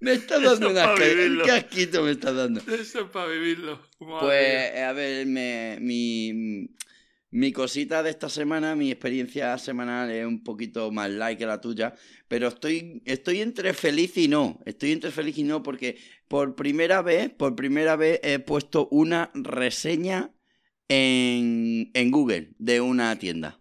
Me 0.01 0.13
estás 0.13 0.43
dando 0.43 0.69
es 0.69 0.73
una 0.73 0.95
vivirlo. 0.95 1.45
¿Qué 1.45 1.51
asquito 1.51 2.03
me 2.03 2.13
estás 2.13 2.35
dando? 2.35 2.61
Eso 2.61 3.01
es 3.01 3.11
para 3.11 3.27
vivirlo. 3.27 3.77
Madre 4.01 4.19
Pues, 4.21 4.73
mía. 4.73 4.89
a 4.89 4.93
ver, 4.95 5.27
me- 5.27 5.77
mi, 5.81 6.71
mi 7.31 7.53
cosita 7.53 8.03
de 8.03 8.09
esta 8.09 8.31
semana, 8.31 8.75
mi 8.75 8.91
experiencia 8.91 9.59
semanal 9.59 10.11
es 10.11 10.25
un 10.25 10.43
poquito 10.43 10.91
más 10.91 11.11
light 11.11 11.39
que 11.39 11.45
la 11.45 11.61
tuya, 11.61 11.95
pero 12.29 12.49
estoy, 12.49 13.03
estoy 13.05 13.43
entre 13.43 13.75
feliz 13.75 14.17
y 14.17 14.27
no. 14.29 14.61
Estoy 14.65 14.93
entre 14.93 15.11
feliz 15.11 15.37
y 15.37 15.43
no 15.43 15.63
porque 15.63 15.99
por 16.29 16.55
primera 16.57 17.03
vez, 17.03 17.29
por 17.29 17.55
primera 17.55 17.97
vez 17.97 18.21
he 18.23 18.39
puesto 18.39 18.89
una 18.91 19.31
reseña 19.35 20.31
en, 20.91 21.91
en 21.95 22.11
Google 22.11 22.51
de 22.59 22.81
una 22.81 23.17
tienda. 23.19 23.61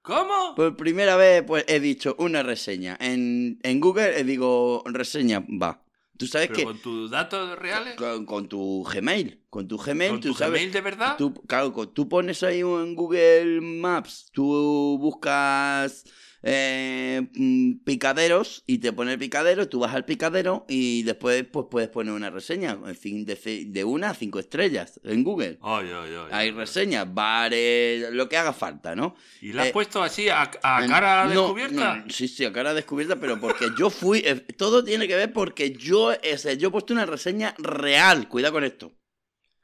¿Cómo? 0.00 0.54
Por 0.54 0.76
primera 0.76 1.16
vez, 1.16 1.42
pues 1.42 1.64
he 1.66 1.80
dicho 1.80 2.14
una 2.20 2.44
reseña. 2.44 2.96
En, 3.00 3.58
en 3.64 3.80
Google 3.80 4.20
eh, 4.20 4.22
digo 4.24 4.84
reseña, 4.86 5.44
va. 5.60 5.82
Tú 6.16 6.26
sabes 6.26 6.46
¿Pero 6.48 6.58
que 6.58 6.64
con 6.64 6.78
tus 6.80 7.10
datos 7.10 7.58
reales? 7.58 7.96
con, 7.96 8.24
con 8.24 8.48
tu 8.48 8.84
Gmail, 8.84 9.44
con 9.50 9.66
tu 9.66 9.76
Gmail, 9.76 10.12
¿Con 10.12 10.20
tú 10.20 10.28
tu 10.28 10.34
sabes. 10.34 10.60
Gmail 10.60 10.72
de 10.72 10.80
verdad? 10.80 11.16
Tú, 11.18 11.34
claro, 11.34 11.72
tú 11.88 12.08
pones 12.08 12.42
ahí 12.44 12.60
en 12.60 12.94
Google 12.94 13.60
Maps, 13.60 14.30
tú 14.32 14.96
buscas 14.98 16.04
eh, 16.48 17.26
mm, 17.34 17.78
picaderos 17.84 18.62
y 18.68 18.78
te 18.78 18.92
pone 18.92 19.14
el 19.14 19.18
picadero, 19.18 19.68
tú 19.68 19.80
vas 19.80 19.92
al 19.92 20.04
picadero 20.04 20.64
y 20.68 21.02
después 21.02 21.44
pues 21.50 21.66
puedes 21.68 21.88
poner 21.88 22.12
una 22.12 22.30
reseña 22.30 22.76
de, 22.76 23.84
una 23.84 24.10
a 24.10 24.14
cinco 24.14 24.38
estrellas 24.38 25.00
en 25.02 25.24
Google. 25.24 25.58
Ay, 25.60 25.88
ay, 25.88 26.10
ay. 26.14 26.28
Hay 26.30 26.48
ay. 26.48 26.50
reseñas, 26.52 27.12
bares, 27.12 28.12
lo 28.12 28.28
que 28.28 28.36
haga 28.36 28.52
falta, 28.52 28.94
¿no? 28.94 29.16
¿Y 29.40 29.52
la 29.52 29.62
has 29.62 29.68
eh, 29.68 29.72
puesto 29.72 30.00
así 30.04 30.28
a, 30.28 30.48
cara 30.62 31.24
no, 31.24 31.30
descubierta? 31.30 31.96
no, 31.96 32.10
sí, 32.10 32.28
sí, 32.28 32.44
a 32.44 32.52
cara 32.52 32.74
descubierta, 32.74 33.16
pero 33.16 33.40
porque 33.40 33.70
yo 33.76 33.90
fui. 33.90 34.20
eh, 34.24 34.36
todo 34.56 34.84
tiene 34.84 35.08
que 35.08 35.16
ver 35.16 35.32
porque 35.32 35.72
yo, 35.72 36.12
ese, 36.12 36.56
yo 36.58 36.68
he 36.68 36.70
puesto 36.70 36.92
una 36.92 37.06
reseña 37.06 37.56
real. 37.58 38.28
Cuidado 38.28 38.54
con 38.54 38.62
esto. 38.62 38.92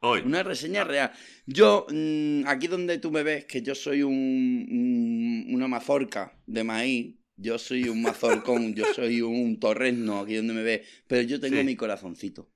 Hoy. 0.05 0.23
Una 0.25 0.43
reseña 0.43 0.85
real. 0.85 1.13
Yo, 1.47 1.87
mm, 1.91 2.45
aquí 2.47 2.67
donde 2.67 2.99
tú 2.99 3.11
me 3.11 3.23
ves, 3.23 3.45
que 3.45 3.63
yo 3.63 3.75
soy 3.75 4.03
un, 4.03 4.13
un- 4.15 5.55
una 5.55 5.69
mazorca 5.69 6.41
de 6.47 6.65
maíz. 6.65 7.17
Yo 7.37 7.59
soy 7.59 7.89
un 7.89 8.03
mazorcón, 8.03 8.75
yo 8.75 8.85
soy 8.95 9.21
un 9.23 9.59
torrezno 9.59 10.21
aquí 10.21 10.35
donde 10.37 10.55
me 10.55 10.63
ves. 10.63 10.87
Pero 11.07 11.23
yo 11.23 11.41
tengo 11.41 11.59
Sí. 11.59 11.65
mi 11.65 11.77
corazoncito. 11.77 12.51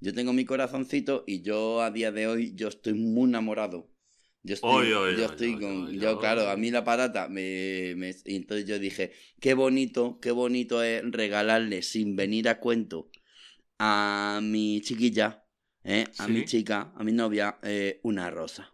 Yo 0.00 0.14
tengo 0.14 0.32
mi 0.32 0.44
corazoncito 0.44 1.24
y 1.26 1.42
yo 1.42 1.80
a 1.82 1.90
día 1.90 2.10
de 2.12 2.26
hoy, 2.26 2.52
yo 2.54 2.68
estoy 2.68 2.94
muy 2.94 3.28
enamorado. 3.28 3.88
Yo 4.44 4.54
estoy, 4.54 4.70
Oy, 4.70 4.92
oy, 4.92 5.16
yo 5.16 5.18
oy, 5.18 5.24
estoy 5.24 5.54
oy, 5.54 5.60
con. 5.60 5.92
yo, 5.92 6.18
claro, 6.18 6.48
a 6.48 6.56
mí 6.56 6.70
la 6.70 6.82
patata 6.84 7.28
me, 7.28 7.94
me- 7.96 8.14
Y 8.24 8.36
entonces 8.36 8.66
yo 8.66 8.78
dije, 8.78 9.12
qué 9.40 9.54
bonito, 9.54 10.18
qué 10.20 10.32
bonito 10.32 10.82
es 10.82 11.02
regalarle 11.10 11.82
sin 11.82 12.16
venir 12.16 12.48
a 12.48 12.58
cuento 12.58 13.08
a 13.78 14.40
mi 14.42 14.80
chiquilla, 14.82 15.41
¿eh? 15.84 16.06
a 16.18 16.26
Sí. 16.26 16.32
mi 16.32 16.44
chica, 16.44 16.92
a 16.96 17.04
mi 17.04 17.12
novia, 17.12 17.58
eh, 17.62 18.00
una 18.02 18.30
rosa. 18.30 18.72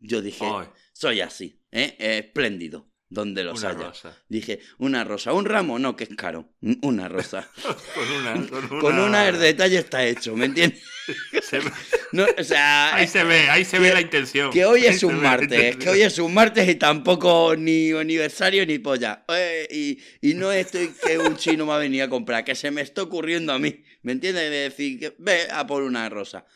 Yo 0.00 0.20
dije, 0.20 0.44
Ay, 0.44 0.66
soy 0.92 1.20
así, 1.22 1.60
¿eh? 1.72 1.96
espléndido, 1.98 2.90
donde 3.08 3.42
los 3.44 3.60
una 3.60 3.70
haya. 3.70 3.78
rosa. 3.88 4.22
Dije, 4.28 4.60
una 4.78 5.02
rosa, 5.04 5.32
un 5.32 5.44
ramo, 5.46 5.78
no, 5.78 5.96
que 5.96 6.04
es 6.04 6.10
caro, 6.16 6.52
una 6.82 7.08
rosa. 7.08 7.48
Con 7.94 8.10
una. 8.12 8.32
Con 8.48 8.64
una, 8.72 8.80
Con 8.80 8.98
una 8.98 9.28
el 9.28 9.38
detalle 9.38 9.78
está 9.78 10.04
hecho, 10.04 10.36
¿me 10.36 10.46
entiendes? 10.46 10.82
Se 11.42 11.58
ve- 11.58 11.70
No, 12.12 12.24
o 12.38 12.44
sea, 12.44 12.94
ahí 12.94 13.06
se 13.06 13.24
ve, 13.24 13.50
ahí 13.50 13.64
se 13.64 13.78
ve 13.78 13.88
que- 13.88 13.94
la 13.94 14.00
intención. 14.00 14.50
que 14.50 14.64
hoy 14.64 14.86
es 14.86 15.02
un 15.02 15.16
ve 15.16 15.20
martes, 15.22 15.76
que 15.76 15.88
hoy 15.90 16.00
es 16.02 16.18
un 16.18 16.32
martes 16.32 16.66
y 16.68 16.76
tampoco 16.76 17.54
ni 17.56 17.92
aniversario 17.92 18.64
ni 18.66 18.78
polla. 18.78 19.24
Eh, 19.28 19.68
y, 19.70 19.98
y 20.30 20.34
no 20.34 20.50
estoy 20.52 20.92
que 21.04 21.18
un 21.18 21.36
chino 21.36 21.66
me 21.66 21.72
ha 21.72 21.76
venido 21.78 22.06
a 22.06 22.08
comprar, 22.08 22.44
que 22.44 22.54
se 22.54 22.70
me 22.70 22.80
está 22.82 23.02
ocurriendo 23.02 23.52
a 23.52 23.58
mí, 23.58 23.82
¿me 24.04 24.12
entiendes? 24.12 24.48
De 24.50 24.56
decir, 24.56 25.00
que 25.00 25.14
ve 25.18 25.48
a 25.52 25.66
por 25.66 25.82
una 25.82 26.08
rosa. 26.08 26.46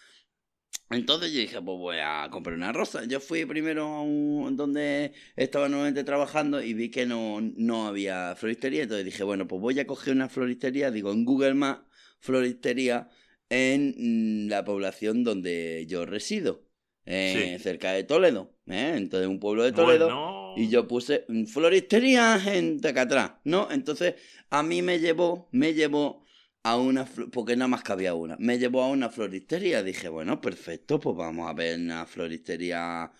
Entonces 0.90 1.33
yo 1.33 1.40
dije, 1.40 1.57
pues 1.61 1.78
voy 1.78 1.97
a 2.02 2.28
comprar 2.31 2.57
una 2.57 2.73
rosa. 2.73 3.05
Yo 3.05 3.21
fui 3.21 3.45
primero 3.45 3.85
a 3.85 4.02
un, 4.02 4.57
donde 4.57 5.12
estaba 5.37 5.69
nuevamente 5.69 6.02
trabajando 6.05 6.62
y 6.62 6.73
vi 6.73 6.90
que 6.90 7.05
no, 7.05 7.40
no 7.40 7.87
había 7.87 8.35
floristería. 8.37 8.85
Entonces 8.85 9.05
dije, 9.05 9.23
bueno, 9.23 9.47
pues 9.47 9.61
voy 9.61 9.78
a 9.81 9.87
coger 9.87 10.14
una 10.14 10.28
floristería, 10.31 10.90
digo, 10.90 11.12
en 11.12 11.25
Google 11.26 11.55
Maps, 11.55 11.85
floristería 12.21 13.09
en 13.50 14.47
mm, 14.47 14.49
la 14.49 14.64
población 14.64 15.25
donde 15.25 15.85
yo 15.88 16.07
resido, 16.07 16.64
eh, 17.05 17.57
Sí. 17.59 17.62
cerca 17.62 17.93
de 17.93 18.05
Toledo. 18.05 18.55
¿eh? 18.67 18.95
Entonces, 18.97 19.28
un 19.28 19.40
pueblo 19.40 19.64
de 19.64 19.73
Toledo. 19.73 20.07
Bueno, 20.07 20.55
Y 20.57 20.69
yo 20.71 20.88
puse 20.88 21.26
floristería 21.52 22.40
en 22.47 22.81
Tecatrá, 22.81 23.40
¿no? 23.45 23.69
Entonces, 23.71 24.14
a 24.49 24.62
mí 24.62 24.81
me 24.81 24.99
llevó, 25.00 25.49
me 25.52 25.75
llevó 25.75 26.25
a 26.71 26.77
una, 26.77 27.05
porque 27.33 27.57
nada 27.57 27.69
más 27.69 27.83
que 27.83 27.93
había 27.93 28.15
una, 28.15 28.37
me 28.39 28.59
llevó 28.59 28.83
a 28.83 28.89
una 28.89 29.11
floristería. 29.11 29.83
Dije, 29.83 30.09
bueno, 30.09 30.41
perfecto, 30.41 30.99
pues 31.01 31.17
vamos 31.17 31.49
a 31.49 31.53
ver 31.53 31.79
una 31.79 32.07
floristería. 32.07 33.11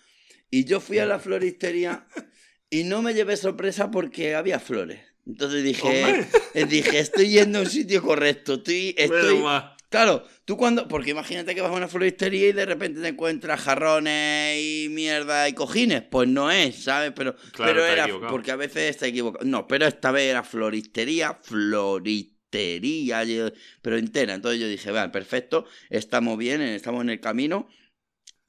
Y 0.51 0.65
yo 0.65 0.81
fui 0.81 0.99
a 0.99 1.07
la 1.07 1.19
floristería 1.19 2.07
y 2.71 2.85
no 2.85 3.03
me 3.03 3.15
llevé 3.15 3.37
sorpresa 3.37 3.91
porque 3.91 4.35
había 4.35 4.59
flores. 4.61 5.01
Entonces 5.27 5.63
dije, 5.63 5.87
Hombre. 5.87 6.27
eh, 6.55 6.65
dije, 6.65 6.99
estoy 7.01 7.29
yendo 7.29 7.59
a 7.59 7.63
un 7.63 7.69
sitio 7.69 8.03
correcto, 8.03 8.55
estoy. 8.55 8.95
Claro, 9.91 10.23
tú 10.45 10.57
cuando. 10.59 10.87
Porque 10.87 11.11
imagínate 11.13 11.55
que 11.55 11.61
vas 11.63 11.71
a 11.71 11.75
una 11.75 11.89
floristería 11.89 12.49
y 12.49 12.53
de 12.53 12.67
repente 12.67 13.01
te 13.01 13.09
encuentras 13.09 13.61
jarrones 13.61 14.59
y 14.61 14.89
mierda 14.91 15.49
y 15.49 15.55
cojines. 15.55 16.03
Pues 16.03 16.29
no 16.29 16.51
es, 16.51 16.83
¿sabes? 16.85 17.13
Pero, 17.17 17.35
Claro, 17.53 17.73
pero 17.73 17.85
era. 17.87 18.03
equivocado. 18.05 18.31
Porque 18.31 18.51
a 18.51 18.57
veces 18.57 18.91
está 18.91 19.07
equivocado. 19.07 19.45
No, 19.47 19.67
pero 19.67 19.87
esta 19.87 20.11
vez 20.11 20.25
era 20.31 20.43
floristería, 20.43 21.39
floristería, 21.43 22.38
yo- 23.25 23.51
pero 23.83 23.97
entera. 23.99 24.35
Entonces 24.35 24.61
yo 24.61 24.69
dije, 24.69 24.91
vale, 24.91 25.11
perfecto, 25.11 25.67
estamos 25.91 26.39
bien, 26.39 26.61
estamos 26.63 27.03
en 27.03 27.11
el 27.11 27.21
camino. 27.21 27.69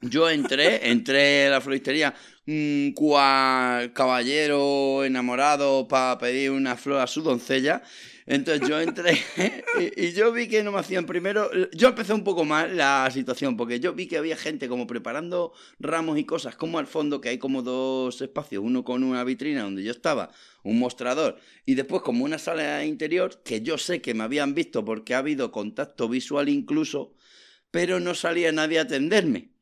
Yo 0.02 0.30
entré, 0.30 0.90
entré 0.92 1.48
a 1.48 1.52
la 1.52 1.62
floristería, 1.62 2.16
mm, 2.50 2.94
cual 2.94 3.94
caballero 3.94 5.04
enamorado 5.04 5.88
para 5.88 6.18
pedir 6.18 6.52
una 6.52 6.76
flor 6.76 7.02
a 7.02 7.08
su 7.08 7.22
doncella. 7.22 7.84
Entonces 8.26 8.68
yo 8.70 8.80
entré 8.80 9.18
y, 9.80 10.06
y 10.06 10.14
yo 10.14 10.32
vi 10.32 10.48
que 10.48 10.64
no 10.64 10.72
me 10.72 10.80
hacían 10.80 11.06
primero. 11.06 11.50
Yo 11.74 11.90
empecé 11.90 12.14
un 12.14 12.24
poco 12.24 12.46
mal 12.46 12.78
la 12.78 13.10
situación, 13.12 13.58
porque 13.58 13.80
yo 13.80 13.94
vi 13.94 14.08
que 14.08 14.18
había 14.18 14.36
gente 14.38 14.68
como 14.68 14.86
preparando 14.88 15.54
ramos 15.80 16.18
y 16.20 16.26
cosas, 16.26 16.56
como 16.56 16.78
al 16.80 16.88
fondo, 16.88 17.22
que 17.22 17.30
hay 17.30 17.38
como 17.40 17.64
dos 17.64 18.22
espacios, 18.22 18.64
uno 18.64 18.84
con 18.84 19.04
una 19.04 19.24
vitrina 19.24 19.64
donde 19.64 19.84
yo 19.84 19.92
estaba, 19.92 20.32
un 20.64 20.78
mostrador, 20.78 21.40
y 21.66 21.74
después 21.76 22.04
como 22.04 22.24
una 22.24 22.38
sala 22.38 22.86
interior, 22.86 23.42
que 23.44 23.62
yo 23.62 23.78
sé 23.80 24.02
que 24.02 24.14
me 24.14 24.24
habían 24.24 24.54
visto 24.54 24.86
porque 24.86 25.16
ha 25.16 25.20
habido 25.20 25.52
contacto 25.52 26.08
visual 26.08 26.50
incluso, 26.50 27.16
pero 27.72 28.00
no 28.00 28.14
salía 28.14 28.52
nadie 28.52 28.80
a 28.80 28.84
atenderme. 28.84 29.59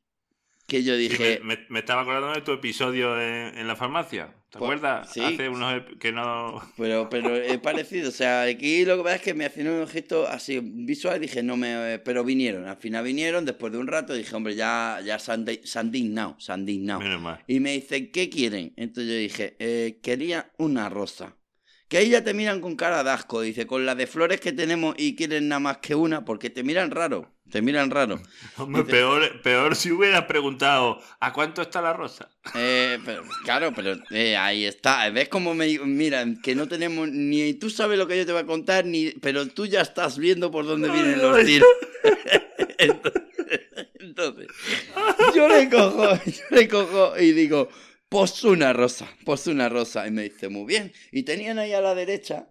Que 0.68 0.84
yo 0.84 0.98
dije, 0.98 1.40
me, 1.44 1.56
me- 1.56 1.66
me 1.70 1.80
estaba 1.80 2.02
acordando 2.02 2.34
de 2.34 2.42
tu 2.42 2.52
episodio 2.52 3.20
en, 3.22 3.58
en 3.58 3.68
la 3.68 3.76
farmacia. 3.78 4.36
¿Te 4.50 4.60
Pues, 4.60 4.80
acuerdas? 4.80 5.10
sí. 5.14 5.22
Hace 5.22 5.48
unos 5.48 5.82
que 6.00 6.12
no. 6.12 6.62
Pero, 6.78 7.10
pero 7.10 7.36
es 7.38 7.58
parecido, 7.60 8.10
o 8.10 8.12
sea, 8.12 8.42
aquí 8.44 8.84
lo 8.84 8.98
que 8.98 9.04
pasa 9.04 9.16
es 9.16 9.22
que 9.22 9.34
me 9.34 9.46
hacían 9.46 9.70
un 9.70 9.88
gesto 9.88 10.28
así 10.28 10.60
visual 10.62 11.18
y 11.18 11.20
dije, 11.28 11.42
no 11.42 11.56
me... 11.58 12.00
Pero 12.00 12.24
vinieron, 12.26 12.68
al 12.68 12.76
final 12.78 13.06
vinieron, 13.06 13.46
después 13.46 13.72
de 13.72 13.80
un 13.80 13.88
rato 13.88 14.14
dije, 14.14 14.36
hombre, 14.36 14.56
ya, 14.56 15.00
ya 15.06 15.20
se 15.20 15.32
han, 15.32 15.46
dignado, 15.92 16.36
se 16.40 16.52
han 16.52 16.66
dignado. 16.66 17.02
Y 17.48 17.62
me 17.62 17.72
dicen, 17.74 18.12
¿qué 18.12 18.30
quieren? 18.30 18.74
Entonces 18.76 19.12
yo 19.14 19.18
dije, 19.20 19.56
"Eh, 19.60 20.00
quería 20.04 20.52
una 20.58 20.90
rosa. 20.90 21.38
Que 21.88 21.98
ahí 22.00 22.10
ya 22.10 22.22
te 22.26 22.34
miran 22.34 22.60
con 22.60 22.76
cara 22.76 23.06
de 23.06 23.12
asco, 23.12 23.40
dice, 23.40 23.66
con 23.68 23.86
la 23.86 23.96
de 23.96 24.08
flores 24.08 24.42
que 24.42 24.52
tenemos 24.52 24.96
y 24.98 25.16
quieren 25.16 25.48
nada 25.48 25.62
más 25.62 25.78
que 25.78 25.96
una, 25.96 26.26
porque 26.26 26.50
te 26.50 26.62
miran 26.64 26.92
raro, 26.92 27.37
te 27.50 27.62
miran 27.62 27.90
raro. 27.90 28.22
Hombre, 28.58 28.84
peor, 28.84 29.42
peor 29.42 29.76
si 29.76 29.92
hubieras 29.92 30.24
preguntado, 30.26 31.02
¿a 31.20 31.34
cuánto 31.34 31.62
está 31.62 31.82
la 31.82 31.94
rosa? 31.94 32.30
Eh, 32.56 33.00
pero, 33.06 33.24
claro, 33.44 33.74
pero 33.76 33.96
eh, 34.12 34.36
ahí 34.36 34.66
está. 34.66 35.10
¿Ves 35.10 35.30
cómo 35.30 35.54
me 35.54 35.80
miran? 35.80 36.42
Que 36.42 36.56
no 36.56 36.68
tenemos 36.68 37.10
ni 37.10 37.54
tú 37.54 37.70
sabes 37.70 37.98
lo 37.98 38.08
que 38.08 38.18
yo 38.18 38.26
te 38.26 38.32
voy 38.32 38.42
a 38.42 38.46
contar, 38.46 38.86
ni 38.86 39.12
pero 39.12 39.48
tú 39.48 39.66
ya 39.66 39.82
estás 39.82 40.18
viendo 40.18 40.52
por 40.52 40.66
dónde 40.66 40.90
vienen 40.90 41.22
los 41.22 41.46
tiros. 41.46 41.70
Entonces, 42.80 43.24
entonces, 44.00 44.48
yo 45.36 45.48
le 45.48 45.70
cojo, 45.70 46.16
yo 46.26 46.56
le 46.56 46.68
cojo 46.68 47.20
y 47.20 47.32
digo, 47.34 47.70
pues 48.10 48.44
una 48.44 48.74
rosa, 48.74 49.08
pues 49.26 49.48
una 49.48 49.70
rosa. 49.70 50.08
Y 50.08 50.12
me 50.12 50.24
dice, 50.24 50.50
muy 50.50 50.66
bien. 50.66 50.94
Y 51.12 51.24
tenían 51.24 51.60
ahí 51.60 51.74
a 51.74 51.82
la 51.82 51.94
derecha 51.94 52.48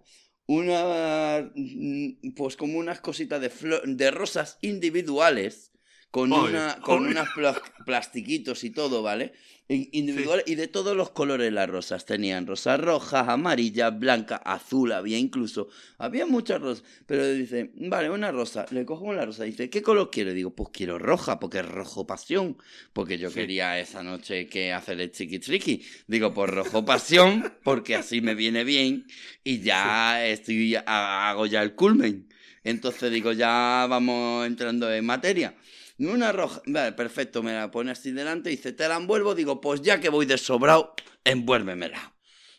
una, 0.46 1.50
mm, 1.54 2.32
pues 2.36 2.56
como 2.56 2.78
unas 2.78 3.00
cositas 3.00 3.40
de, 3.40 3.50
de 3.84 4.10
rosas 4.10 4.58
individuales, 4.62 5.72
con, 6.10 6.32
una, 6.36 6.80
con 6.82 7.06
unas 7.06 7.30
pla- 7.30 7.60
plastiquitos 7.84 8.64
y 8.64 8.70
todo, 8.70 9.02
¿vale? 9.02 9.32
In- 9.68 9.88
Individuales 9.90 10.44
y 10.46 10.54
de 10.54 10.68
todos 10.68 10.96
los 10.96 11.10
colores 11.10 11.52
las 11.52 11.68
rosas. 11.68 12.04
Tenían 12.06 12.46
rosas 12.46 12.80
rojas, 12.80 13.28
amarillas, 13.28 13.98
blancas, 13.98 14.40
azul, 14.44 14.92
había 14.92 15.18
incluso. 15.18 15.68
Había 15.98 16.24
muchas 16.24 16.60
rosas. 16.60 16.84
Pero 17.06 17.26
dice, 17.32 17.70
vale, 17.74 18.08
una 18.10 18.30
rosa. 18.30 18.66
Le 18.70 18.84
cojo 18.84 19.04
una 19.04 19.24
rosa. 19.24 19.42
Dice, 19.44 19.68
¿qué 19.68 19.82
color 19.82 20.10
quiero? 20.10 20.32
Digo, 20.32 20.54
pues 20.54 20.68
quiero 20.72 20.98
roja, 20.98 21.40
porque 21.40 21.58
es 21.58 21.68
rojo 21.68 22.06
pasión. 22.06 22.56
Porque 22.92 23.18
yo 23.18 23.28
Sí. 23.30 23.34
quería 23.40 23.78
esa 23.80 24.02
noche 24.04 24.46
que 24.46 24.72
hacer 24.72 25.00
el 25.00 25.10
chiqui 25.10 25.40
triqui. 25.40 25.82
Digo, 26.06 26.32
pues 26.32 26.48
rojo 26.50 26.84
pasión, 26.84 27.52
porque 27.64 27.96
así 27.96 28.20
me 28.20 28.36
viene 28.36 28.62
bien. 28.62 29.06
Y 29.42 29.60
ya 29.60 30.24
estoy, 30.26 30.76
ha- 30.76 31.28
hago 31.30 31.46
ya 31.46 31.62
el 31.62 31.74
culmen. 31.74 32.28
Entonces 32.62 33.10
digo, 33.12 33.32
ya 33.32 33.86
vamos 33.88 34.46
entrando 34.46 34.92
en 34.92 35.04
materia. 35.04 35.54
Una 35.98 36.30
roja, 36.32 36.60
vale, 36.66 36.92
perfecto, 36.92 37.42
me 37.42 37.52
la 37.54 37.70
pone 37.70 37.90
así 37.92 38.10
delante 38.12 38.50
y 38.52 38.56
dice, 38.56 38.72
te 38.72 38.86
la 38.86 38.96
envuelvo, 38.96 39.34
digo, 39.34 39.60
pues 39.62 39.80
ya 39.80 39.98
que 39.98 40.10
voy 40.10 40.26
de 40.26 40.36
sobrado, 40.36 40.94
envuélvemela. 41.24 42.12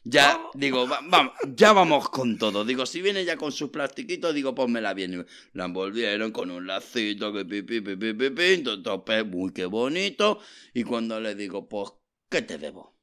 Ya, 0.04 0.34
¿Cómo? 0.34 0.52
digo, 0.56 0.88
va- 0.88 1.02
vamos, 1.04 1.34
ya 1.56 1.73
vamos 1.73 2.10
con 2.10 2.38
todo. 2.38 2.63
Digo, 2.63 2.86
si 2.86 3.02
viene 3.02 3.26
ya 3.26 3.36
con 3.36 3.52
sus 3.52 3.69
plastiquitos, 3.69 4.34
digo, 4.34 4.56
pónmela 4.56 4.93
bien. 4.93 5.28
La 5.54 5.65
envolvieron 5.65 6.32
con 6.32 6.50
un 6.50 6.65
lacito, 6.65 7.34
que 7.34 7.43
pi, 7.45 7.62
pi, 7.62 7.82
pi, 7.82 7.95
pi, 7.97 8.13
pi, 8.13 8.30
pi, 8.30 8.63
to- 8.63 8.82
tope, 8.82 9.23
muy 9.23 9.52
que 9.52 9.65
bonito. 9.65 10.39
Y 10.73 10.84
cuando 10.84 11.19
le 11.19 11.36
digo, 11.36 11.67
pues, 11.67 11.89
¿qué 12.30 12.41
te 12.41 12.58
debo? 12.58 12.97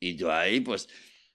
Y 0.00 0.16
yo 0.16 0.32
ahí, 0.32 0.60
pues, 0.60 0.88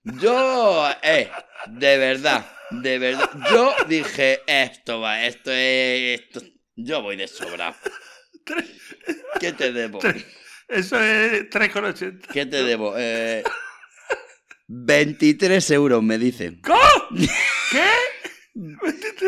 yo, 0.03 0.87
eh, 1.01 1.31
de 1.67 1.97
verdad, 1.97 2.45
de 2.71 2.99
verdad, 2.99 3.29
yo 3.51 3.73
dije, 3.87 4.41
esto 4.47 4.99
va, 4.99 5.25
esto 5.25 5.51
es, 5.51 6.19
esto, 6.21 6.41
yo 6.75 7.01
voy 7.01 7.15
de 7.15 7.27
sobrado. 7.27 7.75
¿Qué 9.39 9.51
te 9.53 9.71
debo? 9.73 9.99
Eso 10.67 10.99
es 10.99 11.49
3,80. 11.49 12.27
¿Qué 12.31 12.45
te 12.45 12.63
debo? 12.63 12.93
Eh, 12.97 13.43
23 14.67 15.71
euros, 15.71 16.01
me 16.03 16.17
dicen. 16.17 16.59
¿Cómo? 16.63 16.79
¿Qué? 17.71 17.83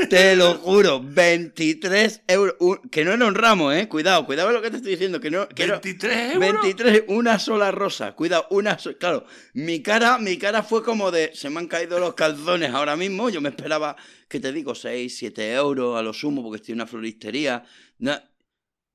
Te 0.09 0.35
lo 0.37 0.55
juro, 0.55 1.01
23 1.03 2.21
euros. 2.27 2.55
Que 2.89 3.03
no 3.03 3.11
era 3.11 3.25
un 3.25 3.35
ramo, 3.35 3.71
¿eh? 3.73 3.87
Cuidado, 3.89 4.25
cuidado 4.25 4.47
con 4.47 4.55
lo 4.55 4.61
que 4.61 4.71
te 4.71 4.77
estoy 4.77 4.91
diciendo. 4.93 5.19
Que 5.19 5.29
no, 5.29 5.47
que 5.49 5.67
no- 5.67 5.73
23 5.73 6.35
euros. 6.35 6.61
23, 6.63 7.03
una 7.07 7.37
sola 7.37 7.71
rosa. 7.71 8.13
Cuidado, 8.13 8.47
una 8.51 8.79
sola. 8.79 8.97
Claro, 8.97 9.25
mi 9.53 9.81
cara, 9.83 10.17
mi 10.17 10.37
cara 10.37 10.63
fue 10.63 10.81
como 10.81 11.11
de. 11.11 11.31
Se 11.35 11.49
me 11.49 11.59
han 11.59 11.67
caído 11.67 11.99
los 11.99 12.13
calzones 12.15 12.71
ahora 12.73 12.95
mismo. 12.95 13.29
Yo 13.29 13.41
me 13.41 13.49
esperaba, 13.49 13.95
que 14.29 14.39
te 14.39 14.51
digo, 14.53 14.73
6, 14.73 15.15
7 15.17 15.53
euros 15.55 15.99
a 15.99 16.01
lo 16.01 16.13
sumo, 16.13 16.41
porque 16.41 16.57
estoy 16.57 16.71
en 16.73 16.77
una 16.79 16.87
floristería. 16.87 17.63
Na- 17.99 18.23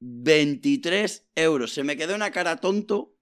23 0.04 1.28
euros. 1.36 1.72
Se 1.72 1.84
me 1.84 1.96
quedó 1.96 2.14
una 2.16 2.32
cara 2.32 2.56
tonto 2.56 3.16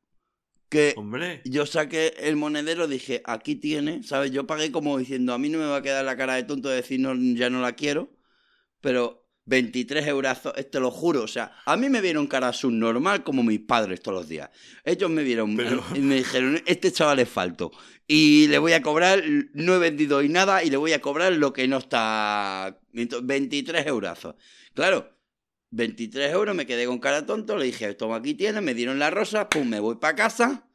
que 0.70 0.94
Hombre, 0.96 1.42
yo 1.44 1.66
saqué 1.66 2.14
el 2.20 2.36
monedero, 2.36 2.86
dije, 2.86 3.22
aquí 3.26 3.56
tiene, 3.56 4.02
¿sabes? 4.02 4.30
Yo 4.30 4.46
pagué 4.46 4.72
como 4.72 4.96
diciendo, 4.98 5.34
a 5.34 5.38
mí 5.38 5.48
no 5.48 5.58
me 5.58 5.66
va 5.66 5.76
a 5.78 5.82
quedar 5.82 6.04
la 6.04 6.16
cara 6.16 6.36
de 6.36 6.44
tonto 6.44 6.68
de 6.68 6.76
decir, 6.76 7.00
no, 7.00 7.12
ya 7.36 7.50
no 7.50 7.60
la 7.60 7.72
quiero, 7.72 8.16
pero 8.80 9.28
23 9.46 10.06
eurazos, 10.06 10.52
eh, 10.56 10.62
te 10.64 10.78
lo 10.78 10.90
juro, 10.92 11.24
o 11.24 11.28
sea, 11.28 11.56
a 11.66 11.76
mí 11.76 11.88
me 11.90 12.00
vieron 12.00 12.28
cara 12.28 12.52
subnormal 12.52 13.24
como 13.24 13.42
mis 13.42 13.58
padres 13.60 14.00
todos 14.00 14.18
los 14.20 14.28
días. 14.28 14.48
Ellos 14.84 15.10
me 15.10 15.24
vieron 15.24 15.56
Pero- 15.56 15.84
y 15.94 15.98
me 16.00 16.14
dijeron, 16.16 16.62
este 16.66 16.92
chaval 16.92 17.18
es 17.18 17.28
falto, 17.28 17.72
y 18.06 18.46
le 18.46 18.58
voy 18.58 18.72
a 18.72 18.80
cobrar, 18.80 19.22
no 19.54 19.74
he 19.74 19.78
vendido 19.78 20.18
hoy 20.18 20.28
nada, 20.28 20.62
y 20.62 20.70
le 20.70 20.76
voy 20.76 20.92
a 20.92 21.00
cobrar 21.00 21.32
lo 21.32 21.52
que 21.52 21.66
no 21.66 21.78
está, 21.78 22.80
Entonces, 22.94 23.26
23 23.26 23.86
eurazos. 23.88 24.36
Claro, 24.72 25.19
23 25.70 26.32
euros, 26.32 26.54
me 26.54 26.66
quedé 26.66 26.86
con 26.86 26.98
cara 26.98 27.26
tonto, 27.26 27.56
le 27.56 27.66
dije, 27.66 27.94
toma 27.94 28.16
aquí 28.16 28.34
tienes, 28.34 28.62
me 28.62 28.74
dieron 28.74 28.98
la 28.98 29.10
rosa, 29.10 29.48
pum, 29.48 29.68
me 29.68 29.78
voy 29.78 29.96
para 29.96 30.16
casa, 30.16 30.66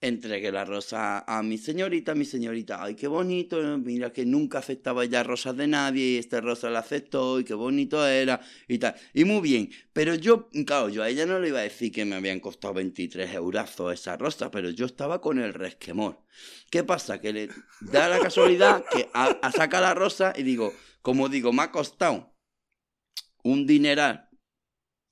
entregué 0.00 0.50
la 0.50 0.64
rosa 0.64 1.24
a 1.28 1.44
mi 1.44 1.58
señorita, 1.58 2.16
mi 2.16 2.24
señorita, 2.24 2.82
ay, 2.82 2.96
qué 2.96 3.06
bonito, 3.06 3.78
mira 3.78 4.12
que 4.12 4.26
nunca 4.26 4.58
aceptaba 4.58 5.04
ya 5.04 5.22
rosas 5.22 5.56
de 5.56 5.68
nadie, 5.68 6.04
y 6.04 6.16
esta 6.16 6.40
rosa 6.40 6.70
la 6.70 6.80
aceptó, 6.80 7.38
y 7.38 7.44
qué 7.44 7.54
bonito 7.54 8.04
era, 8.04 8.40
y 8.66 8.78
tal, 8.78 8.96
y 9.14 9.24
muy 9.24 9.40
bien, 9.40 9.70
pero 9.92 10.16
yo, 10.16 10.48
claro, 10.66 10.88
yo 10.88 11.04
a 11.04 11.08
ella 11.08 11.24
no 11.24 11.38
le 11.38 11.48
iba 11.48 11.60
a 11.60 11.62
decir 11.62 11.92
que 11.92 12.04
me 12.04 12.16
habían 12.16 12.40
costado 12.40 12.74
23 12.74 13.32
eurazos 13.34 13.94
esa 13.94 14.16
rosa, 14.16 14.50
pero 14.50 14.70
yo 14.70 14.86
estaba 14.86 15.20
con 15.20 15.38
el 15.38 15.54
resquemor. 15.54 16.20
¿Qué 16.68 16.82
pasa? 16.82 17.20
Que 17.20 17.32
le 17.32 17.48
da 17.80 18.08
la 18.08 18.18
casualidad 18.18 18.84
que 18.92 19.08
a, 19.14 19.52
saca 19.52 19.80
la 19.80 19.94
rosa 19.94 20.32
y 20.36 20.42
digo, 20.42 20.72
como 21.00 21.28
digo, 21.28 21.52
me 21.52 21.62
ha 21.62 21.70
costado 21.70 22.34
un 23.44 23.66
dineral 23.66 24.31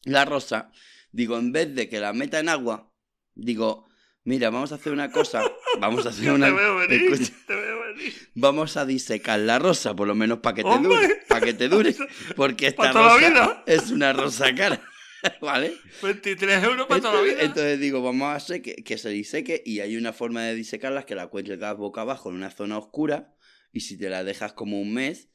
la 0.04 0.24
rosa, 0.24 0.70
digo, 1.12 1.38
en 1.38 1.52
vez 1.52 1.74
de 1.74 1.88
que 1.88 2.00
la 2.00 2.12
meta 2.12 2.38
en 2.38 2.48
agua, 2.48 2.92
digo, 3.34 3.86
mira, 4.24 4.50
vamos 4.50 4.72
a 4.72 4.76
hacer 4.76 4.92
una 4.92 5.10
cosa, 5.10 5.42
vamos 5.80 6.06
a 6.06 6.10
hacer 6.10 6.24
yo 6.26 6.34
una... 6.34 6.46
te 6.48 6.52
veo 6.52 6.76
venir. 6.76 7.12
Escucha, 7.12 7.32
Te 7.46 7.54
veo 7.54 7.80
venir. 7.94 8.14
vamos 8.34 8.76
a 8.76 8.86
disecar 8.86 9.40
la 9.40 9.58
rosa, 9.58 9.94
por 9.94 10.06
lo 10.08 10.14
menos 10.14 10.38
para 10.40 10.54
que 10.56 10.62
te 10.62 10.68
¡Hombre! 10.68 10.94
dure, 10.94 11.18
para 11.28 11.40
que 11.46 11.54
te 11.54 11.68
dure, 11.68 11.94
porque 12.36 12.68
esta 12.68 12.92
rosa 12.92 13.16
vida. 13.18 13.64
es 13.66 13.90
una 13.90 14.12
rosa 14.12 14.54
cara, 14.54 14.80
¿vale? 15.40 15.76
23 16.02 16.64
euros 16.64 16.86
para 16.86 17.00
toda 17.00 17.14
la 17.14 17.18
Entonces, 17.20 17.34
vida. 17.36 17.44
entonces 17.46 17.80
digo, 17.80 18.02
vamos 18.02 18.28
a 18.28 18.34
hacer 18.36 18.62
que, 18.62 18.76
que 18.76 18.96
se 18.98 19.10
diseque 19.10 19.62
y 19.66 19.80
hay 19.80 19.96
una 19.96 20.12
forma 20.12 20.42
de 20.44 20.54
disecarlas 20.54 21.04
que 21.04 21.14
la 21.14 21.26
cuelgas 21.26 21.76
boca 21.76 22.00
abajo 22.02 22.30
en 22.30 22.36
una 22.36 22.50
zona 22.50 22.78
oscura 22.78 23.34
y 23.72 23.80
si 23.80 23.98
te 23.98 24.08
la 24.08 24.24
dejas 24.24 24.52
como 24.54 24.80
un 24.80 24.92
mes, 24.94 25.28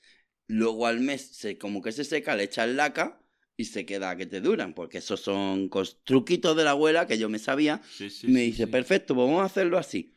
luego 0.48 0.88
al 0.88 1.00
mes 1.00 1.36
se, 1.36 1.58
como 1.58 1.82
que 1.82 1.92
se 1.92 2.04
seca, 2.04 2.36
le 2.36 2.44
echas 2.44 2.68
laca 2.70 3.22
y 3.58 3.66
se 3.66 3.86
queda 3.86 4.16
que 4.18 4.26
te 4.26 4.42
duran, 4.42 4.74
porque 4.74 4.98
esos 5.00 5.22
son 5.22 5.70
truquitos 6.04 6.56
de 6.58 6.64
la 6.64 6.72
abuela 6.72 7.08
que 7.08 7.18
yo 7.18 7.30
me 7.30 7.40
sabía. 7.40 7.82
Sí, 7.84 8.10
sí, 8.10 8.28
me 8.28 8.42
sí, 8.42 8.46
dice, 8.48 8.68
perfecto, 8.68 9.16
vamos 9.16 9.42
a 9.42 9.46
hacerlo 9.46 9.78
así. 9.78 10.14